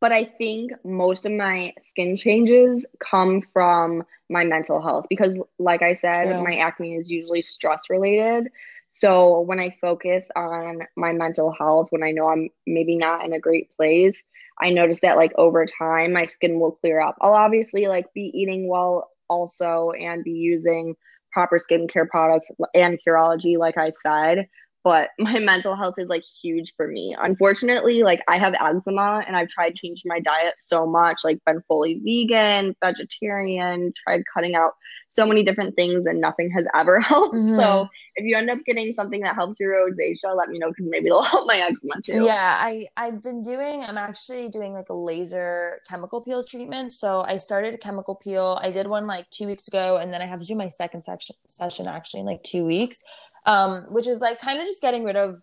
but 0.00 0.12
I 0.12 0.24
think 0.24 0.72
most 0.84 1.26
of 1.26 1.32
my 1.32 1.74
skin 1.80 2.16
changes 2.16 2.86
come 2.98 3.42
from 3.52 4.04
my 4.28 4.44
mental 4.44 4.80
health 4.80 5.06
because, 5.08 5.40
like 5.58 5.82
I 5.82 5.92
said, 5.92 6.28
yeah. 6.28 6.42
my 6.42 6.56
acne 6.56 6.94
is 6.94 7.10
usually 7.10 7.42
stress 7.42 7.82
related. 7.90 8.48
So 8.92 9.40
when 9.40 9.60
I 9.60 9.76
focus 9.80 10.30
on 10.34 10.80
my 10.96 11.12
mental 11.12 11.52
health, 11.52 11.88
when 11.90 12.02
I 12.02 12.12
know 12.12 12.28
I'm 12.28 12.48
maybe 12.66 12.96
not 12.96 13.24
in 13.24 13.34
a 13.34 13.40
great 13.40 13.68
place, 13.76 14.26
I 14.60 14.70
notice 14.70 15.00
that 15.00 15.16
like 15.16 15.32
over 15.36 15.66
time 15.66 16.12
my 16.12 16.24
skin 16.26 16.58
will 16.58 16.72
clear 16.72 17.00
up. 17.00 17.16
I'll 17.20 17.34
obviously 17.34 17.88
like 17.88 18.12
be 18.14 18.30
eating 18.34 18.68
well 18.68 19.10
also 19.28 19.90
and 19.90 20.24
be 20.24 20.30
using 20.30 20.94
proper 21.30 21.58
skincare 21.58 22.08
products 22.08 22.50
and 22.74 22.98
Curology, 23.06 23.58
like 23.58 23.76
I 23.76 23.90
said 23.90 24.48
but 24.86 25.10
my 25.18 25.40
mental 25.40 25.74
health 25.74 25.96
is 25.98 26.08
like 26.08 26.22
huge 26.40 26.72
for 26.76 26.86
me. 26.86 27.16
Unfortunately, 27.18 28.04
like 28.04 28.20
I 28.28 28.38
have 28.38 28.54
eczema 28.54 29.24
and 29.26 29.34
I've 29.34 29.48
tried 29.48 29.74
changing 29.74 30.08
my 30.08 30.20
diet 30.20 30.54
so 30.56 30.86
much, 30.86 31.22
like 31.24 31.40
been 31.44 31.60
fully 31.66 32.00
vegan, 32.04 32.76
vegetarian, 32.80 33.92
tried 34.04 34.22
cutting 34.32 34.54
out 34.54 34.74
so 35.08 35.26
many 35.26 35.42
different 35.42 35.74
things 35.74 36.06
and 36.06 36.20
nothing 36.20 36.52
has 36.52 36.68
ever 36.72 37.00
helped. 37.12 37.34
Mm-hmm. 37.34 37.56
So 37.56 37.88
if 38.14 38.24
you 38.24 38.36
end 38.36 38.48
up 38.48 38.58
getting 38.64 38.92
something 38.92 39.22
that 39.22 39.34
helps 39.34 39.58
your 39.58 39.74
rosacea, 39.74 40.36
let 40.36 40.50
me 40.50 40.58
know 40.58 40.68
because 40.68 40.86
maybe 40.88 41.06
it'll 41.06 41.22
help 41.34 41.48
my 41.48 41.58
eczema 41.58 42.00
too. 42.00 42.24
Yeah, 42.24 42.56
I 42.62 42.86
I've 42.96 43.20
been 43.20 43.40
doing 43.40 43.82
I'm 43.82 43.98
actually 43.98 44.48
doing 44.48 44.72
like 44.72 44.88
a 44.88 44.94
laser 44.94 45.80
chemical 45.90 46.20
peel 46.20 46.44
treatment. 46.44 46.92
So 46.92 47.24
I 47.26 47.38
started 47.38 47.74
a 47.74 47.78
chemical 47.78 48.14
peel. 48.14 48.60
I 48.62 48.70
did 48.70 48.86
one 48.86 49.08
like 49.08 49.28
2 49.30 49.46
weeks 49.46 49.66
ago 49.66 49.96
and 49.96 50.14
then 50.14 50.22
I 50.22 50.26
have 50.26 50.40
to 50.40 50.46
do 50.46 50.54
my 50.54 50.68
second 50.68 51.02
section 51.02 51.34
session 51.48 51.88
actually 51.88 52.20
in 52.20 52.26
like 52.26 52.44
2 52.44 52.64
weeks 52.64 53.02
um, 53.46 53.84
which 53.88 54.06
is 54.06 54.20
like 54.20 54.40
kind 54.40 54.60
of 54.60 54.66
just 54.66 54.82
getting 54.82 55.04
rid 55.04 55.16
of 55.16 55.42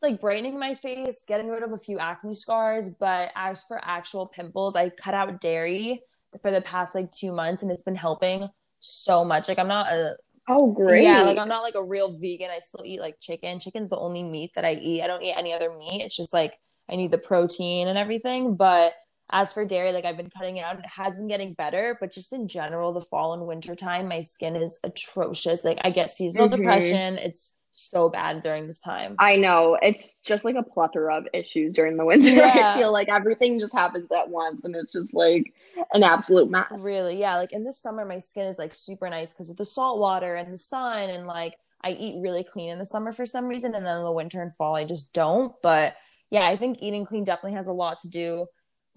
like 0.00 0.20
brightening 0.20 0.58
my 0.58 0.74
face, 0.74 1.24
getting 1.26 1.48
rid 1.48 1.62
of 1.62 1.72
a 1.72 1.78
few 1.78 1.98
acne 1.98 2.34
scars. 2.34 2.90
But 2.90 3.30
as 3.34 3.64
for 3.64 3.80
actual 3.82 4.26
pimples, 4.26 4.76
I 4.76 4.90
cut 4.90 5.14
out 5.14 5.40
dairy 5.40 6.00
for 6.40 6.50
the 6.50 6.60
past 6.60 6.94
like 6.94 7.10
two 7.10 7.32
months 7.32 7.62
and 7.62 7.72
it's 7.72 7.82
been 7.82 7.96
helping 7.96 8.48
so 8.80 9.24
much. 9.24 9.48
Like 9.48 9.58
I'm 9.58 9.68
not 9.68 9.88
a 9.88 10.16
Oh 10.50 10.72
great. 10.72 11.04
Yeah, 11.04 11.24
like 11.24 11.36
I'm 11.36 11.48
not 11.48 11.62
like 11.62 11.74
a 11.74 11.82
real 11.82 12.16
vegan. 12.16 12.48
I 12.50 12.60
still 12.60 12.82
eat 12.84 13.00
like 13.00 13.20
chicken. 13.20 13.60
Chicken's 13.60 13.90
the 13.90 13.98
only 13.98 14.22
meat 14.22 14.52
that 14.54 14.64
I 14.64 14.74
eat. 14.74 15.02
I 15.02 15.06
don't 15.06 15.22
eat 15.22 15.34
any 15.36 15.52
other 15.52 15.76
meat. 15.76 16.00
It's 16.02 16.16
just 16.16 16.32
like 16.32 16.58
I 16.88 16.96
need 16.96 17.10
the 17.10 17.18
protein 17.18 17.86
and 17.86 17.98
everything. 17.98 18.56
But 18.56 18.94
as 19.30 19.52
for 19.52 19.64
dairy, 19.64 19.92
like 19.92 20.04
I've 20.04 20.16
been 20.16 20.30
cutting 20.30 20.56
it 20.56 20.62
out. 20.62 20.78
It 20.78 20.86
has 20.86 21.16
been 21.16 21.28
getting 21.28 21.52
better, 21.54 21.96
but 22.00 22.12
just 22.12 22.32
in 22.32 22.48
general, 22.48 22.92
the 22.92 23.02
fall 23.02 23.34
and 23.34 23.46
winter 23.46 23.74
time, 23.74 24.08
my 24.08 24.22
skin 24.22 24.56
is 24.56 24.78
atrocious. 24.82 25.64
Like 25.64 25.78
I 25.82 25.90
get 25.90 26.10
seasonal 26.10 26.48
mm-hmm. 26.48 26.56
depression. 26.56 27.18
It's 27.18 27.56
so 27.72 28.08
bad 28.08 28.42
during 28.42 28.66
this 28.66 28.80
time. 28.80 29.14
I 29.18 29.36
know. 29.36 29.78
It's 29.82 30.14
just 30.24 30.44
like 30.44 30.56
a 30.56 30.62
plethora 30.62 31.16
of 31.18 31.28
issues 31.32 31.74
during 31.74 31.96
the 31.96 32.04
winter. 32.04 32.28
Yeah. 32.38 32.72
I 32.74 32.78
feel 32.78 32.92
like 32.92 33.08
everything 33.08 33.60
just 33.60 33.72
happens 33.72 34.10
at 34.12 34.28
once 34.28 34.64
and 34.64 34.74
it's 34.74 34.92
just 34.92 35.14
like 35.14 35.52
an 35.92 36.02
absolute 36.02 36.50
mess. 36.50 36.66
Really? 36.80 37.18
Yeah. 37.18 37.36
Like 37.36 37.52
in 37.52 37.64
the 37.64 37.72
summer, 37.72 38.04
my 38.04 38.18
skin 38.18 38.46
is 38.46 38.58
like 38.58 38.74
super 38.74 39.08
nice 39.08 39.32
because 39.32 39.50
of 39.50 39.56
the 39.56 39.64
salt 39.64 39.98
water 39.98 40.34
and 40.34 40.52
the 40.52 40.58
sun. 40.58 41.10
And 41.10 41.26
like 41.26 41.54
I 41.82 41.90
eat 41.90 42.22
really 42.22 42.44
clean 42.44 42.70
in 42.70 42.78
the 42.78 42.84
summer 42.84 43.12
for 43.12 43.26
some 43.26 43.46
reason. 43.46 43.74
And 43.74 43.86
then 43.86 43.98
in 43.98 44.04
the 44.04 44.12
winter 44.12 44.42
and 44.42 44.54
fall, 44.54 44.74
I 44.74 44.84
just 44.84 45.12
don't. 45.12 45.52
But 45.62 45.94
yeah, 46.30 46.46
I 46.46 46.56
think 46.56 46.78
eating 46.80 47.06
clean 47.06 47.24
definitely 47.24 47.56
has 47.56 47.66
a 47.66 47.72
lot 47.72 48.00
to 48.00 48.08
do 48.08 48.46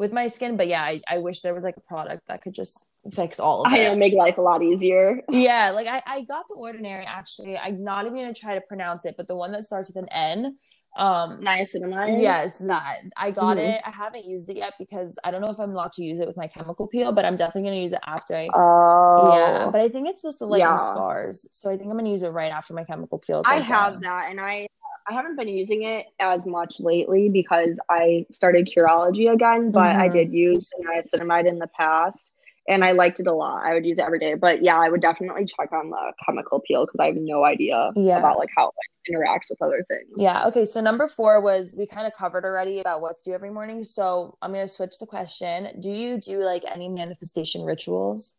with 0.02 0.12
my 0.12 0.26
skin. 0.26 0.58
But 0.58 0.68
yeah, 0.68 0.82
I, 0.82 1.00
I 1.08 1.20
wish 1.20 1.42
there 1.42 1.54
was 1.54 1.64
like 1.64 1.78
a 1.78 1.82
product 1.82 2.28
that 2.28 2.42
could 2.42 2.54
just 2.54 2.86
fix 3.14 3.40
all 3.40 3.64
of 3.64 3.72
I 3.72 3.78
it. 3.78 3.84
know, 3.90 3.96
make 3.96 4.14
life 4.14 4.40
a 4.40 4.42
lot 4.42 4.64
easier. 4.64 5.22
Yeah, 5.30 5.72
like 5.72 5.88
I, 5.88 6.02
I 6.06 6.22
got 6.22 6.46
the 6.50 6.56
ordinary 6.56 7.06
actually. 7.06 7.58
I'm 7.58 7.84
not 7.84 8.06
even 8.06 8.18
gonna 8.18 8.34
try 8.34 8.56
to 8.56 8.62
pronounce 8.62 9.06
it, 9.06 9.16
but 9.16 9.28
the 9.28 9.36
one 9.36 9.52
that 9.54 9.66
starts 9.66 9.88
with 9.90 10.04
an 10.04 10.10
N. 10.12 10.58
Um 10.98 11.40
niacinamide. 11.40 12.22
Yes, 12.22 12.58
that. 12.58 13.04
I 13.16 13.32
got 13.32 13.56
mm-hmm. 13.56 13.76
it. 13.76 13.82
I 13.86 13.92
haven't 13.92 14.26
used 14.26 14.50
it 14.50 14.58
yet 14.58 14.74
because 14.78 15.18
I 15.24 15.32
don't 15.32 15.40
know 15.40 15.52
if 15.52 15.60
I'm 15.60 15.72
allowed 15.72 15.94
to 15.94 16.04
use 16.04 16.20
it 16.20 16.28
with 16.28 16.36
my 16.36 16.48
chemical 16.48 16.86
peel, 16.88 17.14
but 17.14 17.24
I'm 17.24 17.38
definitely 17.38 17.70
gonna 17.70 17.82
use 17.82 17.94
it 17.94 18.02
after 18.06 18.36
I 18.36 18.50
Oh 18.54 19.32
yeah. 19.34 19.70
But 19.72 19.82
I 19.82 19.88
think 19.88 20.10
it's 20.10 20.22
supposed 20.22 20.40
to 20.40 20.46
lighten 20.46 20.68
yeah. 20.68 20.76
scars. 20.76 21.48
So 21.52 21.70
I 21.70 21.78
think 21.78 21.92
I'm 21.92 21.98
gonna 21.98 22.10
use 22.10 22.24
it 22.24 22.30
right 22.30 22.52
after 22.52 22.74
my 22.74 22.84
chemical 22.84 23.20
peel. 23.20 23.44
I 23.46 23.60
have 23.60 24.02
that 24.02 24.32
and 24.32 24.42
I 24.42 24.68
I 25.12 25.14
haven't 25.14 25.36
been 25.36 25.50
using 25.50 25.84
it 25.84 26.08
as 26.20 26.46
much 26.46 26.80
lately 26.80 27.28
because 27.28 27.78
I 27.90 28.26
started 28.32 28.72
Curology 28.74 29.32
again, 29.32 29.70
but 29.72 29.84
mm-hmm. 29.84 30.02
I 30.02 30.08
did 30.08 30.32
use 30.32 30.70
niacinamide 30.82 31.48
in 31.48 31.60
the 31.60 31.68
past 31.68 32.34
and 32.70 32.86
I 32.86 32.94
liked 32.94 33.20
it 33.20 33.28
a 33.28 33.34
lot. 33.34 33.66
I 33.66 33.74
would 33.74 33.86
use 33.86 34.00
it 34.00 34.04
every 34.04 34.20
day. 34.20 34.36
But 34.36 34.64
yeah, 34.64 34.80
I 34.80 34.88
would 34.88 35.02
definitely 35.02 35.46
check 35.46 35.74
on 35.74 35.90
the 35.90 36.14
chemical 36.26 36.62
peel 36.62 36.86
because 36.86 37.00
I 37.02 37.08
have 37.08 37.18
no 37.18 37.44
idea 37.44 37.92
yeah. 37.98 38.20
about 38.20 38.38
like 38.38 38.48
how 38.56 38.70
it 38.70 39.14
interacts 39.14 39.50
with 39.50 39.62
other 39.62 39.84
things. 39.90 40.08
Yeah. 40.16 40.48
Okay. 40.48 40.64
So 40.64 40.80
number 40.80 41.08
four 41.08 41.42
was 41.42 41.76
we 41.78 41.88
kind 41.88 42.08
of 42.08 42.14
covered 42.14 42.46
already 42.46 42.80
about 42.80 43.02
what 43.02 43.18
to 43.18 43.24
do 43.26 43.34
every 43.34 43.52
morning. 43.52 43.84
So 43.84 44.38
I'm 44.42 44.54
gonna 44.54 44.66
switch 44.66 44.98
the 44.98 45.08
question. 45.08 45.68
Do 45.82 45.90
you 45.90 46.22
do 46.22 46.42
like 46.42 46.64
any 46.74 46.88
manifestation 46.88 47.64
rituals? 47.64 48.38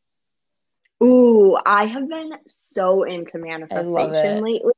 Ooh, 1.02 1.58
I 1.66 1.84
have 1.84 2.08
been 2.08 2.30
so 2.46 3.02
into 3.02 3.36
manifestation 3.36 4.42
lately. 4.42 4.71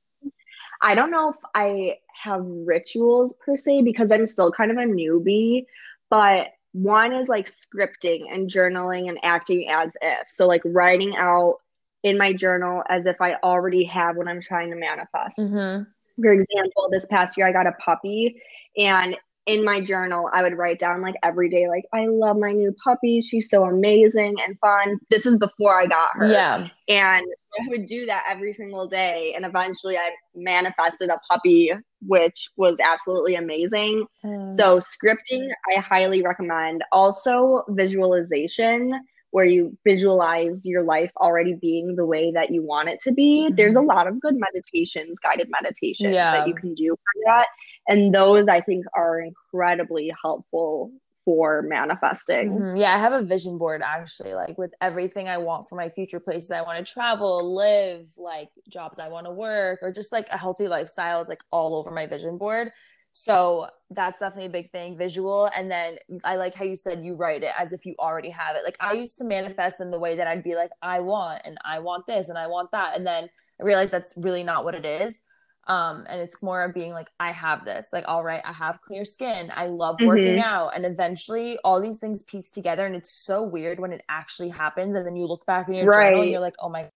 I 0.84 0.94
don't 0.94 1.10
know 1.10 1.30
if 1.30 1.36
I 1.54 1.96
have 2.22 2.42
rituals 2.44 3.32
per 3.44 3.56
se 3.56 3.82
because 3.82 4.12
I'm 4.12 4.26
still 4.26 4.52
kind 4.52 4.70
of 4.70 4.76
a 4.76 4.82
newbie, 4.82 5.64
but 6.10 6.48
one 6.72 7.14
is 7.14 7.28
like 7.28 7.46
scripting 7.46 8.26
and 8.30 8.50
journaling 8.50 9.08
and 9.08 9.18
acting 9.22 9.68
as 9.70 9.96
if. 10.02 10.30
So, 10.30 10.46
like 10.46 10.60
writing 10.64 11.16
out 11.16 11.56
in 12.02 12.18
my 12.18 12.34
journal 12.34 12.82
as 12.90 13.06
if 13.06 13.16
I 13.20 13.36
already 13.42 13.84
have 13.84 14.16
what 14.16 14.28
I'm 14.28 14.42
trying 14.42 14.70
to 14.70 14.76
manifest. 14.76 15.38
Mm-hmm. 15.38 15.84
For 16.22 16.32
example, 16.32 16.88
this 16.90 17.06
past 17.06 17.38
year 17.38 17.48
I 17.48 17.52
got 17.52 17.66
a 17.66 17.72
puppy 17.72 18.42
and 18.76 19.16
in 19.46 19.64
my 19.64 19.80
journal, 19.80 20.30
I 20.32 20.42
would 20.42 20.56
write 20.56 20.78
down 20.78 21.02
like 21.02 21.16
every 21.22 21.50
day, 21.50 21.68
like, 21.68 21.84
I 21.92 22.06
love 22.06 22.38
my 22.38 22.52
new 22.52 22.74
puppy. 22.82 23.20
She's 23.20 23.50
so 23.50 23.64
amazing 23.64 24.36
and 24.46 24.58
fun. 24.58 24.98
This 25.10 25.26
is 25.26 25.38
before 25.38 25.78
I 25.78 25.86
got 25.86 26.10
her. 26.14 26.26
Yeah. 26.26 26.68
And 26.88 27.26
I 27.60 27.68
would 27.68 27.86
do 27.86 28.06
that 28.06 28.24
every 28.28 28.54
single 28.54 28.86
day. 28.86 29.34
And 29.36 29.44
eventually 29.44 29.98
I 29.98 30.10
manifested 30.34 31.10
a 31.10 31.20
puppy, 31.30 31.72
which 32.00 32.48
was 32.56 32.80
absolutely 32.80 33.34
amazing. 33.34 34.06
Mm. 34.24 34.50
So, 34.50 34.78
scripting, 34.78 35.48
I 35.70 35.78
highly 35.78 36.22
recommend. 36.22 36.82
Also, 36.90 37.64
visualization 37.68 38.92
where 39.34 39.44
you 39.44 39.76
visualize 39.82 40.64
your 40.64 40.84
life 40.84 41.10
already 41.16 41.54
being 41.54 41.96
the 41.96 42.06
way 42.06 42.30
that 42.30 42.52
you 42.52 42.62
want 42.62 42.88
it 42.88 43.00
to 43.00 43.10
be. 43.10 43.46
Mm-hmm. 43.46 43.56
There's 43.56 43.74
a 43.74 43.80
lot 43.80 44.06
of 44.06 44.20
good 44.20 44.36
meditations, 44.38 45.18
guided 45.18 45.48
meditations 45.50 46.14
yeah. 46.14 46.36
that 46.36 46.46
you 46.46 46.54
can 46.54 46.72
do 46.76 46.90
for 46.90 47.22
that. 47.26 47.48
And 47.88 48.14
those 48.14 48.48
I 48.48 48.60
think 48.60 48.84
are 48.94 49.20
incredibly 49.20 50.14
helpful 50.22 50.92
for 51.24 51.62
manifesting. 51.62 52.52
Mm-hmm. 52.52 52.76
Yeah, 52.76 52.94
I 52.94 52.98
have 52.98 53.12
a 53.12 53.24
vision 53.24 53.58
board 53.58 53.82
actually, 53.84 54.34
like 54.34 54.56
with 54.56 54.72
everything 54.80 55.28
I 55.28 55.38
want 55.38 55.68
for 55.68 55.74
my 55.74 55.88
future 55.88 56.20
places 56.20 56.52
I 56.52 56.62
want 56.62 56.78
to 56.78 56.92
travel, 56.92 57.56
live, 57.56 58.06
like 58.16 58.50
jobs 58.68 59.00
I 59.00 59.08
want 59.08 59.26
to 59.26 59.32
work, 59.32 59.80
or 59.82 59.90
just 59.90 60.12
like 60.12 60.28
a 60.28 60.38
healthy 60.38 60.68
lifestyle 60.68 61.20
is 61.20 61.28
like 61.28 61.42
all 61.50 61.74
over 61.74 61.90
my 61.90 62.06
vision 62.06 62.38
board. 62.38 62.70
So 63.16 63.68
that's 63.90 64.18
definitely 64.18 64.46
a 64.46 64.50
big 64.50 64.72
thing, 64.72 64.98
visual. 64.98 65.48
And 65.56 65.70
then 65.70 65.98
I 66.24 66.34
like 66.34 66.52
how 66.56 66.64
you 66.64 66.74
said 66.74 67.04
you 67.04 67.14
write 67.14 67.44
it 67.44 67.52
as 67.56 67.72
if 67.72 67.86
you 67.86 67.94
already 67.96 68.30
have 68.30 68.56
it. 68.56 68.64
Like 68.64 68.76
I 68.80 68.94
used 68.94 69.18
to 69.18 69.24
manifest 69.24 69.80
in 69.80 69.90
the 69.90 70.00
way 70.00 70.16
that 70.16 70.26
I'd 70.26 70.42
be 70.42 70.56
like, 70.56 70.70
I 70.82 70.98
want, 70.98 71.42
and 71.44 71.56
I 71.64 71.78
want 71.78 72.08
this, 72.08 72.28
and 72.28 72.36
I 72.36 72.48
want 72.48 72.72
that. 72.72 72.96
And 72.96 73.06
then 73.06 73.28
I 73.60 73.62
realized 73.62 73.92
that's 73.92 74.14
really 74.16 74.42
not 74.42 74.64
what 74.64 74.74
it 74.74 74.84
is. 74.84 75.20
Um, 75.68 76.04
and 76.08 76.20
it's 76.20 76.42
more 76.42 76.64
of 76.64 76.74
being 76.74 76.90
like, 76.90 77.08
I 77.20 77.30
have 77.30 77.64
this, 77.64 77.90
like, 77.92 78.04
all 78.08 78.24
right, 78.24 78.42
I 78.44 78.52
have 78.52 78.82
clear 78.82 79.04
skin. 79.04 79.52
I 79.54 79.68
love 79.68 79.96
working 80.02 80.34
mm-hmm. 80.34 80.44
out. 80.44 80.72
And 80.74 80.84
eventually 80.84 81.56
all 81.62 81.80
these 81.80 81.98
things 81.98 82.24
piece 82.24 82.50
together. 82.50 82.84
And 82.84 82.96
it's 82.96 83.12
so 83.12 83.44
weird 83.44 83.78
when 83.78 83.92
it 83.92 84.02
actually 84.08 84.48
happens. 84.48 84.96
And 84.96 85.06
then 85.06 85.14
you 85.14 85.26
look 85.26 85.46
back 85.46 85.68
in 85.68 85.74
your 85.74 85.86
right. 85.86 86.10
journal 86.10 86.22
and 86.22 86.32
you're 86.32 86.40
like, 86.40 86.56
oh 86.58 86.68
my, 86.68 86.90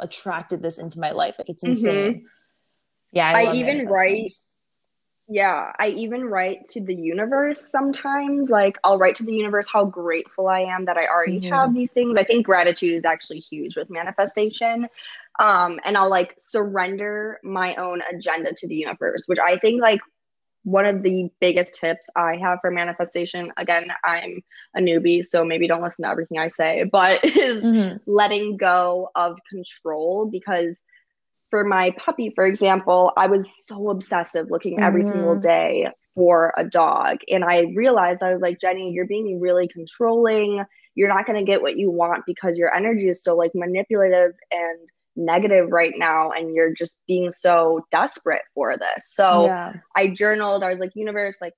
attracted 0.00 0.60
this 0.60 0.78
into 0.78 0.98
my 0.98 1.12
life. 1.12 1.36
Like 1.38 1.50
it's 1.50 1.62
mm-hmm. 1.62 1.86
insane. 1.86 2.14
Mm-hmm. 2.14 2.26
Yeah. 3.12 3.28
I, 3.28 3.44
I 3.44 3.54
even 3.54 3.86
write 3.86 4.32
yeah, 5.28 5.72
I 5.78 5.88
even 5.88 6.24
write 6.24 6.70
to 6.70 6.80
the 6.80 6.94
universe 6.94 7.60
sometimes. 7.70 8.48
Like, 8.48 8.78
I'll 8.82 8.98
write 8.98 9.14
to 9.16 9.24
the 9.24 9.34
universe 9.34 9.68
how 9.70 9.84
grateful 9.84 10.48
I 10.48 10.60
am 10.60 10.86
that 10.86 10.96
I 10.96 11.06
already 11.06 11.40
mm-hmm. 11.40 11.52
have 11.52 11.74
these 11.74 11.90
things. 11.90 12.16
I 12.16 12.24
think 12.24 12.46
gratitude 12.46 12.94
is 12.94 13.04
actually 13.04 13.40
huge 13.40 13.76
with 13.76 13.90
manifestation. 13.90 14.88
Um, 15.38 15.80
and 15.84 15.98
I'll 15.98 16.08
like 16.08 16.34
surrender 16.38 17.40
my 17.44 17.74
own 17.74 18.00
agenda 18.10 18.54
to 18.54 18.66
the 18.66 18.74
universe, 18.74 19.24
which 19.26 19.38
I 19.38 19.58
think 19.58 19.82
like 19.82 20.00
one 20.64 20.86
of 20.86 21.02
the 21.02 21.30
biggest 21.40 21.74
tips 21.74 22.08
I 22.16 22.36
have 22.36 22.58
for 22.62 22.70
manifestation. 22.70 23.52
Again, 23.58 23.88
I'm 24.04 24.42
a 24.76 24.80
newbie, 24.80 25.24
so 25.24 25.44
maybe 25.44 25.68
don't 25.68 25.82
listen 25.82 26.04
to 26.04 26.10
everything 26.10 26.38
I 26.38 26.48
say, 26.48 26.84
but 26.90 27.22
is 27.24 27.64
mm-hmm. 27.64 27.98
letting 28.06 28.56
go 28.56 29.10
of 29.14 29.38
control 29.50 30.26
because 30.26 30.84
for 31.50 31.64
my 31.64 31.92
puppy, 31.96 32.32
for 32.34 32.46
example, 32.46 33.12
I 33.16 33.26
was 33.26 33.50
so 33.66 33.90
obsessive 33.90 34.50
looking 34.50 34.74
mm-hmm. 34.74 34.84
every 34.84 35.04
single 35.04 35.32
mm-hmm. 35.32 35.40
day 35.40 35.88
for 36.14 36.52
a 36.56 36.64
dog. 36.64 37.18
And 37.30 37.44
I 37.44 37.72
realized 37.74 38.22
I 38.22 38.32
was 38.32 38.42
like, 38.42 38.58
Jenni, 38.58 38.92
you're 38.92 39.06
being 39.06 39.40
really 39.40 39.68
controlling. 39.68 40.64
You're 40.94 41.08
not 41.08 41.26
going 41.26 41.38
to 41.38 41.50
get 41.50 41.62
what 41.62 41.76
you 41.76 41.90
want 41.90 42.24
because 42.26 42.58
your 42.58 42.74
energy 42.74 43.08
is 43.08 43.22
so 43.22 43.36
like 43.36 43.52
manipulative 43.54 44.32
and 44.50 44.78
negative 45.16 45.70
right 45.70 45.94
now. 45.96 46.32
And 46.32 46.54
you're 46.54 46.74
just 46.74 46.96
being 47.06 47.30
so 47.30 47.86
desperate 47.90 48.42
for 48.54 48.76
this. 48.76 49.08
So 49.14 49.46
yeah. 49.46 49.74
I 49.94 50.08
journaled. 50.08 50.62
I 50.62 50.70
was 50.70 50.80
like, 50.80 50.92
universe, 50.94 51.38
like, 51.40 51.54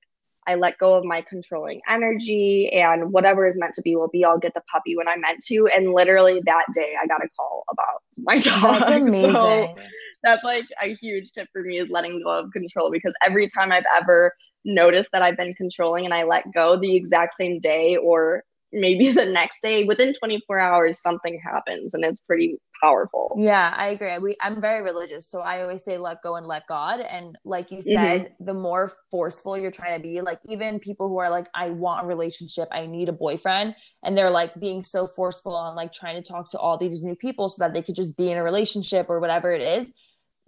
I 0.46 0.54
let 0.54 0.78
go 0.78 0.94
of 0.94 1.04
my 1.04 1.22
controlling 1.22 1.80
energy 1.88 2.70
and 2.72 3.12
whatever 3.12 3.46
is 3.46 3.56
meant 3.58 3.74
to 3.74 3.82
be 3.82 3.94
will 3.94 4.08
be. 4.08 4.24
I'll 4.24 4.38
get 4.38 4.54
the 4.54 4.62
puppy 4.72 4.96
when 4.96 5.06
I'm 5.06 5.20
meant 5.20 5.44
to. 5.44 5.68
And 5.68 5.92
literally 5.92 6.42
that 6.44 6.64
day, 6.74 6.94
I 7.00 7.06
got 7.06 7.22
a 7.22 7.28
call 7.36 7.64
about 7.70 8.02
my 8.30 8.40
dog. 8.40 8.62
That's 8.80 8.90
amazing. 8.90 9.32
So 9.32 9.74
that's 10.22 10.44
like 10.44 10.66
a 10.82 10.94
huge 10.94 11.32
tip 11.32 11.48
for 11.52 11.62
me 11.62 11.78
is 11.78 11.88
letting 11.88 12.22
go 12.22 12.40
of 12.40 12.52
control 12.52 12.90
because 12.90 13.14
every 13.26 13.48
time 13.48 13.72
I've 13.72 13.86
ever 13.96 14.34
noticed 14.64 15.10
that 15.12 15.22
I've 15.22 15.36
been 15.36 15.54
controlling 15.54 16.04
and 16.04 16.12
I 16.12 16.24
let 16.24 16.44
go 16.52 16.78
the 16.78 16.94
exact 16.94 17.34
same 17.34 17.58
day 17.58 17.96
or 17.96 18.44
maybe 18.72 19.12
the 19.20 19.24
next 19.24 19.62
day 19.62 19.84
within 19.84 20.14
24 20.18 20.58
hours 20.58 21.00
something 21.00 21.40
happens 21.42 21.94
and 21.94 22.04
it's 22.04 22.20
pretty 22.20 22.56
powerful 22.82 23.34
yeah 23.38 23.74
i 23.76 23.88
agree 23.88 24.16
we, 24.18 24.36
i'm 24.40 24.60
very 24.60 24.82
religious 24.82 25.28
so 25.28 25.40
i 25.40 25.60
always 25.60 25.84
say 25.84 25.98
let 25.98 26.22
go 26.22 26.36
and 26.36 26.46
let 26.46 26.66
god 26.66 27.00
and 27.00 27.36
like 27.44 27.70
you 27.70 27.78
mm-hmm. 27.78 27.92
said 27.92 28.20
mm-hmm. 28.22 28.44
the 28.44 28.54
more 28.54 28.90
forceful 29.10 29.56
you're 29.56 29.70
trying 29.70 29.96
to 29.96 30.02
be 30.02 30.20
like 30.20 30.40
even 30.48 30.78
people 30.78 31.08
who 31.08 31.18
are 31.18 31.30
like 31.30 31.46
i 31.54 31.70
want 31.70 32.04
a 32.04 32.06
relationship 32.06 32.68
i 32.72 32.86
need 32.86 33.08
a 33.08 33.12
boyfriend 33.12 33.74
and 34.02 34.16
they're 34.16 34.30
like 34.30 34.54
being 34.58 34.82
so 34.82 35.06
forceful 35.06 35.54
on 35.54 35.76
like 35.76 35.92
trying 35.92 36.20
to 36.20 36.26
talk 36.26 36.50
to 36.50 36.58
all 36.58 36.78
these 36.78 37.04
new 37.04 37.14
people 37.14 37.48
so 37.48 37.62
that 37.62 37.74
they 37.74 37.82
could 37.82 37.94
just 37.94 38.16
be 38.16 38.30
in 38.30 38.38
a 38.38 38.42
relationship 38.42 39.06
or 39.10 39.20
whatever 39.20 39.52
it 39.52 39.60
is 39.60 39.92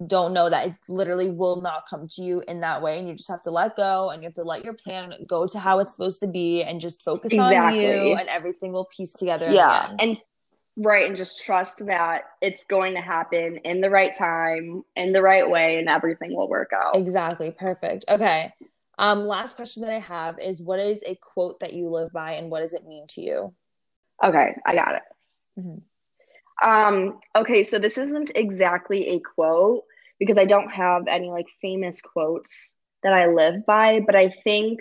don't 0.06 0.32
know 0.32 0.48
that 0.48 0.68
it 0.68 0.74
literally 0.88 1.30
will 1.30 1.60
not 1.60 1.84
come 1.88 2.08
to 2.08 2.22
you 2.22 2.42
in 2.48 2.60
that 2.60 2.82
way 2.82 2.98
and 2.98 3.08
you 3.08 3.14
just 3.14 3.30
have 3.30 3.42
to 3.42 3.50
let 3.50 3.76
go 3.76 4.10
and 4.10 4.22
you 4.22 4.26
have 4.26 4.34
to 4.34 4.42
let 4.42 4.64
your 4.64 4.74
plan 4.74 5.12
go 5.26 5.46
to 5.46 5.58
how 5.58 5.78
it's 5.78 5.94
supposed 5.94 6.20
to 6.20 6.26
be 6.26 6.62
and 6.62 6.80
just 6.80 7.02
focus 7.02 7.32
exactly. 7.32 7.86
on 7.86 8.06
you 8.06 8.16
and 8.16 8.28
everything 8.28 8.72
will 8.72 8.84
piece 8.84 9.12
together 9.12 9.50
yeah 9.50 9.94
and 9.98 10.18
right 10.76 11.06
and 11.06 11.16
just 11.16 11.44
trust 11.44 11.84
that 11.86 12.22
it's 12.40 12.64
going 12.64 12.94
to 12.94 13.00
happen 13.00 13.58
in 13.58 13.80
the 13.80 13.90
right 13.90 14.16
time 14.16 14.82
in 14.96 15.12
the 15.12 15.22
right 15.22 15.48
way 15.48 15.78
and 15.78 15.88
everything 15.88 16.34
will 16.34 16.48
work 16.48 16.70
out. 16.74 16.96
Exactly 16.96 17.50
perfect. 17.50 18.04
Okay 18.08 18.52
um 18.98 19.26
last 19.26 19.56
question 19.56 19.82
that 19.82 19.92
i 19.92 19.98
have 19.98 20.38
is 20.38 20.62
what 20.62 20.78
is 20.78 21.02
a 21.06 21.16
quote 21.16 21.60
that 21.60 21.72
you 21.72 21.88
live 21.88 22.12
by 22.12 22.32
and 22.32 22.50
what 22.50 22.60
does 22.60 22.74
it 22.74 22.86
mean 22.86 23.06
to 23.08 23.20
you? 23.20 23.54
Okay 24.22 24.54
i 24.66 24.74
got 24.74 24.94
it. 24.94 25.02
Mm-hmm. 25.58 25.78
Um, 26.62 27.18
okay, 27.34 27.62
so 27.62 27.78
this 27.78 27.98
isn't 27.98 28.30
exactly 28.34 29.08
a 29.08 29.20
quote 29.20 29.84
because 30.22 30.38
I 30.38 30.44
don't 30.44 30.70
have 30.70 31.08
any 31.08 31.30
like 31.30 31.48
famous 31.60 32.00
quotes 32.00 32.76
that 33.02 33.12
I 33.12 33.26
live 33.26 33.66
by, 33.66 33.98
but 34.06 34.14
I 34.14 34.32
think 34.44 34.80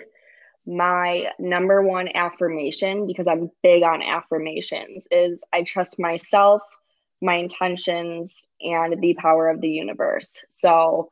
my 0.64 1.32
number 1.40 1.82
one 1.82 2.08
affirmation, 2.14 3.08
because 3.08 3.26
I'm 3.26 3.50
big 3.60 3.82
on 3.82 4.02
affirmations, 4.02 5.08
is 5.10 5.42
I 5.52 5.64
trust 5.64 5.98
myself, 5.98 6.62
my 7.20 7.34
intentions, 7.34 8.46
and 8.60 9.02
the 9.02 9.14
power 9.14 9.48
of 9.48 9.60
the 9.60 9.68
universe. 9.68 10.44
So, 10.48 11.10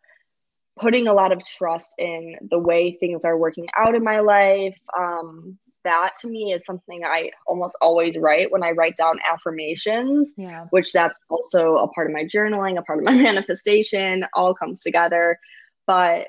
putting 0.78 1.08
a 1.08 1.12
lot 1.12 1.32
of 1.32 1.44
trust 1.44 1.96
in 1.98 2.36
the 2.48 2.58
way 2.60 2.92
things 2.92 3.24
are 3.24 3.36
working 3.36 3.66
out 3.76 3.96
in 3.96 4.04
my 4.04 4.20
life, 4.20 4.78
um, 4.96 5.58
that 5.84 6.12
to 6.20 6.28
me 6.28 6.52
is 6.52 6.64
something 6.64 7.04
I 7.04 7.30
almost 7.46 7.76
always 7.80 8.16
write 8.16 8.50
when 8.50 8.62
I 8.62 8.70
write 8.70 8.96
down 8.96 9.18
affirmations, 9.30 10.34
yeah. 10.36 10.66
which 10.70 10.92
that's 10.92 11.24
also 11.28 11.76
a 11.76 11.88
part 11.88 12.08
of 12.08 12.12
my 12.12 12.24
journaling, 12.24 12.78
a 12.78 12.82
part 12.82 12.98
of 12.98 13.04
my 13.04 13.14
manifestation, 13.22 14.26
all 14.34 14.54
comes 14.54 14.82
together. 14.82 15.38
But 15.86 16.28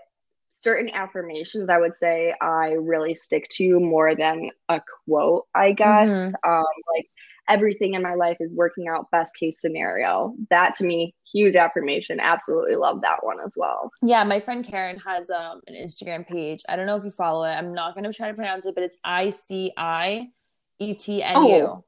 certain 0.49 0.89
affirmations 0.93 1.70
I 1.70 1.78
would 1.78 1.93
say 1.93 2.34
I 2.39 2.74
really 2.74 3.16
stick 3.16 3.47
to 3.54 3.80
more 3.80 4.16
than 4.16 4.52
a 4.70 4.82
quote, 5.06 5.47
I 5.56 5.72
guess. 5.72 6.12
Mm-hmm. 6.12 6.52
Um, 6.52 6.66
like 6.95 7.10
everything 7.50 7.94
in 7.94 8.02
my 8.02 8.14
life 8.14 8.38
is 8.39 8.56
working 8.56 8.88
out 8.88 9.10
best 9.12 9.36
case 9.38 9.60
scenario. 9.60 10.36
That 10.50 10.76
to 10.76 10.86
me, 10.86 11.16
huge 11.32 11.56
affirmation. 11.56 12.20
Absolutely 12.20 12.76
love 12.76 13.02
that 13.02 13.24
one 13.24 13.39
as 13.46 13.54
well. 13.58 13.92
Yeah, 14.02 14.24
my 14.24 14.39
friend 14.39 14.64
Karen 14.64 14.98
has 15.00 15.30
um, 15.30 15.62
an 15.68 15.76
Instagram 15.76 16.28
page. 16.28 16.62
I 16.70 16.76
don't 16.76 16.86
know 16.86 16.96
if 16.96 17.04
you 17.04 17.12
follow 17.12 17.44
it. 17.44 17.54
I'm 17.54 17.74
not 17.74 17.96
going 17.96 18.06
to 18.06 18.14
try 18.14 18.28
to 18.30 18.34
pronounce 18.34 18.66
it, 18.66 18.76
but 18.76 18.84
it's 18.84 18.98
I 19.04 19.30
C 19.30 19.74
I 19.76 20.30
E 20.80 20.94
T 20.94 21.24
N 21.24 21.44
U. 21.46 21.56
Oh, 21.56 21.86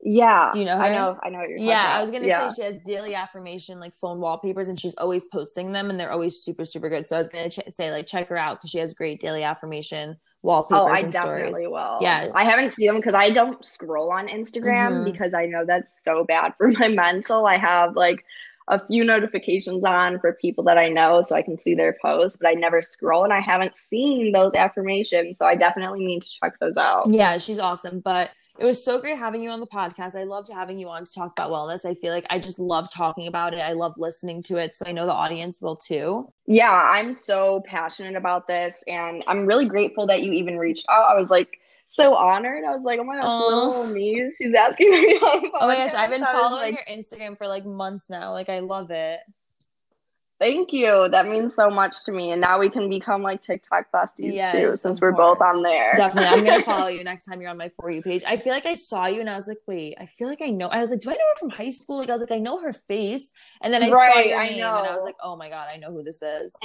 yeah. 0.00 0.50
Do 0.52 0.60
you 0.60 0.64
know 0.64 0.76
her? 0.76 0.82
I 0.84 0.94
know. 0.94 1.18
I 1.22 1.28
know 1.30 1.38
what 1.38 1.48
you're 1.48 1.58
Yeah, 1.58 1.82
about. 1.84 1.96
I 1.96 2.00
was 2.00 2.10
gonna 2.10 2.26
yeah. 2.26 2.48
say 2.48 2.62
she 2.62 2.66
has 2.66 2.78
daily 2.86 3.14
affirmation 3.14 3.80
like 3.80 3.92
phone 3.92 4.20
wallpapers, 4.20 4.68
and 4.68 4.78
she's 4.78 4.94
always 4.94 5.24
posting 5.24 5.72
them, 5.72 5.90
and 5.90 5.98
they're 5.98 6.12
always 6.12 6.40
super 6.40 6.64
super 6.64 6.88
good. 6.88 7.06
So 7.06 7.16
I 7.16 7.18
was 7.18 7.28
gonna 7.28 7.50
ch- 7.50 7.60
say 7.68 7.90
like 7.90 8.06
check 8.06 8.28
her 8.28 8.36
out 8.36 8.58
because 8.58 8.70
she 8.70 8.78
has 8.78 8.94
great 8.94 9.20
daily 9.20 9.42
affirmation 9.42 10.16
wallpapers. 10.42 10.80
Oh, 10.80 10.86
I 10.86 11.02
definitely 11.02 11.64
stories. 11.64 11.68
will. 11.68 11.98
Yeah, 12.00 12.28
I 12.34 12.44
haven't 12.44 12.70
seen 12.70 12.88
them 12.88 12.96
because 12.96 13.14
I 13.14 13.30
don't 13.30 13.64
scroll 13.66 14.10
on 14.10 14.28
Instagram 14.28 14.90
mm-hmm. 14.90 15.04
because 15.04 15.34
I 15.34 15.46
know 15.46 15.64
that's 15.64 16.02
so 16.02 16.24
bad 16.24 16.54
for 16.56 16.68
my 16.78 16.88
mental. 16.88 17.46
I 17.46 17.56
have 17.56 17.96
like 17.96 18.24
a 18.68 18.78
few 18.86 19.02
notifications 19.02 19.82
on 19.82 20.20
for 20.20 20.34
people 20.34 20.62
that 20.64 20.76
I 20.78 20.88
know 20.88 21.22
so 21.22 21.34
I 21.34 21.42
can 21.42 21.58
see 21.58 21.74
their 21.74 21.96
posts, 22.02 22.36
but 22.36 22.48
I 22.48 22.52
never 22.52 22.82
scroll 22.82 23.24
and 23.24 23.32
I 23.32 23.40
haven't 23.40 23.74
seen 23.74 24.32
those 24.32 24.54
affirmations. 24.54 25.38
So 25.38 25.46
I 25.46 25.56
definitely 25.56 26.04
need 26.04 26.22
to 26.22 26.28
check 26.40 26.58
those 26.60 26.76
out. 26.76 27.08
Yeah, 27.08 27.38
she's 27.38 27.58
awesome. 27.58 28.00
But 28.00 28.30
it 28.58 28.64
was 28.64 28.84
so 28.84 29.00
great 29.00 29.16
having 29.16 29.42
you 29.42 29.50
on 29.50 29.60
the 29.60 29.66
podcast. 29.66 30.18
I 30.18 30.24
loved 30.24 30.50
having 30.50 30.78
you 30.78 30.88
on 30.88 31.04
to 31.04 31.12
talk 31.12 31.32
about 31.32 31.50
wellness. 31.50 31.88
I 31.88 31.94
feel 31.94 32.12
like 32.12 32.26
I 32.28 32.38
just 32.38 32.58
love 32.58 32.92
talking 32.92 33.26
about 33.26 33.54
it. 33.54 33.60
I 33.60 33.72
love 33.72 33.94
listening 33.96 34.42
to 34.44 34.56
it. 34.56 34.74
So 34.74 34.84
I 34.86 34.92
know 34.92 35.06
the 35.06 35.12
audience 35.12 35.60
will 35.60 35.76
too. 35.76 36.32
Yeah, 36.46 36.72
I'm 36.72 37.12
so 37.12 37.62
passionate 37.66 38.16
about 38.16 38.48
this. 38.48 38.82
And 38.88 39.22
I'm 39.26 39.46
really 39.46 39.66
grateful 39.66 40.06
that 40.08 40.22
you 40.22 40.32
even 40.32 40.58
reached 40.58 40.86
out. 40.88 41.10
I 41.10 41.18
was 41.18 41.30
like, 41.30 41.58
so 41.90 42.14
honored. 42.14 42.64
I 42.64 42.74
was 42.74 42.84
like, 42.84 43.00
oh 43.00 43.04
my 43.04 43.16
gosh, 43.16 43.24
little 43.24 43.86
me. 43.86 44.30
She's 44.36 44.52
asking 44.52 44.90
me. 44.90 45.18
oh 45.22 45.50
my 45.62 45.76
gosh, 45.76 45.94
I've 45.94 46.10
been 46.10 46.22
following 46.22 46.74
like, 46.74 46.86
your 46.86 46.98
Instagram 46.98 47.38
for 47.38 47.48
like 47.48 47.64
months 47.64 48.10
now. 48.10 48.32
Like, 48.32 48.50
I 48.50 48.58
love 48.58 48.90
it. 48.90 49.20
Thank 50.40 50.72
you. 50.72 51.08
That 51.10 51.26
means 51.26 51.54
so 51.54 51.68
much 51.68 52.04
to 52.04 52.12
me. 52.12 52.30
And 52.30 52.40
now 52.40 52.60
we 52.60 52.70
can 52.70 52.88
become 52.88 53.22
like 53.22 53.42
TikTok 53.42 53.86
besties 53.92 54.36
yes, 54.36 54.52
too, 54.52 54.76
since 54.76 55.00
we're 55.00 55.12
course. 55.12 55.38
both 55.38 55.46
on 55.46 55.62
there. 55.62 55.94
Definitely. 55.96 56.28
I'm 56.28 56.44
gonna 56.44 56.62
follow 56.76 56.86
you 56.86 57.02
next 57.02 57.24
time 57.24 57.40
you're 57.40 57.50
on 57.50 57.56
my 57.56 57.70
for 57.70 57.90
you 57.90 58.02
page. 58.02 58.22
I 58.24 58.36
feel 58.36 58.52
like 58.52 58.66
I 58.66 58.74
saw 58.74 59.06
you 59.06 59.20
and 59.20 59.28
I 59.28 59.34
was 59.34 59.48
like, 59.48 59.58
wait, 59.66 59.96
I 60.00 60.06
feel 60.06 60.28
like 60.28 60.40
I 60.40 60.50
know. 60.50 60.68
I 60.68 60.80
was 60.80 60.90
like, 60.90 61.00
do 61.00 61.10
I 61.10 61.14
know 61.14 61.18
her 61.18 61.38
from 61.40 61.50
high 61.50 61.70
school? 61.70 61.98
Like 61.98 62.10
I 62.10 62.12
was 62.12 62.20
like, 62.20 62.30
I 62.30 62.38
know 62.38 62.60
her 62.60 62.72
face. 62.72 63.32
And 63.60 63.74
then 63.74 63.82
I 63.82 63.90
right, 63.90 64.12
saw 64.12 64.20
your 64.20 64.44
name 64.44 64.52
and 64.58 64.86
I 64.86 64.94
was 64.94 65.04
like, 65.04 65.16
oh 65.22 65.36
my 65.36 65.48
god, 65.48 65.70
I 65.74 65.78
know 65.78 65.90
who 65.90 66.04
this 66.04 66.22
is. 66.22 66.56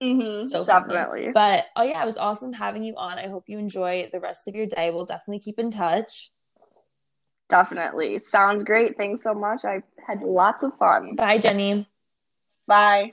Mm-hmm, 0.00 0.46
so 0.46 0.64
definitely. 0.64 1.22
Funny. 1.22 1.32
But 1.32 1.64
oh 1.74 1.82
yeah, 1.82 2.02
it 2.02 2.06
was 2.06 2.16
awesome 2.16 2.52
having 2.52 2.84
you 2.84 2.94
on. 2.96 3.18
I 3.18 3.26
hope 3.26 3.48
you 3.48 3.58
enjoy 3.58 4.08
the 4.12 4.20
rest 4.20 4.46
of 4.46 4.54
your 4.54 4.66
day. 4.66 4.90
We'll 4.90 5.04
definitely 5.04 5.40
keep 5.40 5.58
in 5.58 5.72
touch. 5.72 6.30
Definitely. 7.48 8.18
Sounds 8.18 8.62
great. 8.62 8.96
Thanks 8.96 9.22
so 9.22 9.34
much. 9.34 9.64
I 9.64 9.82
had 10.06 10.22
lots 10.22 10.62
of 10.62 10.78
fun. 10.78 11.16
Bye, 11.16 11.38
Jenni. 11.38 11.86
Bye. 12.66 13.12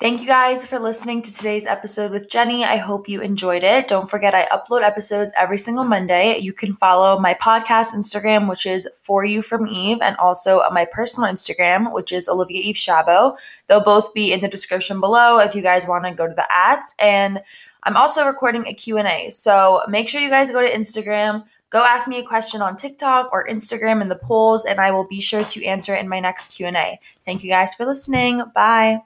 Thank 0.00 0.22
you 0.22 0.26
guys 0.26 0.64
for 0.64 0.78
listening 0.78 1.20
to 1.20 1.30
today's 1.30 1.66
episode 1.66 2.10
with 2.10 2.30
Jenni. 2.30 2.64
I 2.64 2.78
hope 2.78 3.06
you 3.06 3.20
enjoyed 3.20 3.62
it. 3.62 3.86
Don't 3.86 4.08
forget, 4.08 4.34
I 4.34 4.46
upload 4.46 4.80
episodes 4.80 5.30
every 5.38 5.58
single 5.58 5.84
Monday. 5.84 6.38
You 6.38 6.54
can 6.54 6.72
follow 6.72 7.18
my 7.20 7.34
podcast 7.34 7.92
Instagram, 7.92 8.48
which 8.48 8.64
is 8.64 8.88
For 8.94 9.26
You 9.26 9.42
From 9.42 9.66
Eve, 9.66 9.98
and 10.00 10.16
also 10.16 10.62
my 10.72 10.86
personal 10.86 11.30
Instagram, 11.30 11.92
which 11.92 12.12
is 12.12 12.30
Olivia 12.30 12.62
Eve 12.62 12.76
Shabo. 12.76 13.36
They'll 13.66 13.84
both 13.84 14.14
be 14.14 14.32
in 14.32 14.40
the 14.40 14.48
description 14.48 15.00
below 15.00 15.38
if 15.38 15.54
you 15.54 15.60
guys 15.60 15.86
want 15.86 16.06
to 16.06 16.14
go 16.14 16.26
to 16.26 16.34
the 16.34 16.50
ads. 16.50 16.94
And 16.98 17.42
I'm 17.82 17.98
also 17.98 18.24
recording 18.24 18.66
a 18.66 18.72
Q&A. 18.72 19.28
So 19.28 19.82
make 19.86 20.08
sure 20.08 20.22
you 20.22 20.30
guys 20.30 20.50
go 20.50 20.62
to 20.62 20.70
Instagram, 20.70 21.44
go 21.70 21.84
ask 21.84 22.08
me 22.08 22.18
a 22.18 22.24
question 22.24 22.60
on 22.60 22.76
TikTok 22.76 23.30
or 23.32 23.46
Instagram 23.46 24.02
in 24.02 24.08
the 24.08 24.16
polls, 24.16 24.64
and 24.64 24.80
I 24.80 24.90
will 24.90 25.06
be 25.06 25.20
sure 25.20 25.44
to 25.44 25.64
answer 25.64 25.94
it 25.94 26.00
in 26.00 26.08
my 26.08 26.20
next 26.20 26.56
Q&A. 26.56 27.00
Thank 27.24 27.42
you 27.42 27.50
guys 27.50 27.74
for 27.74 27.86
listening. 27.86 28.42
Bye. 28.54 29.02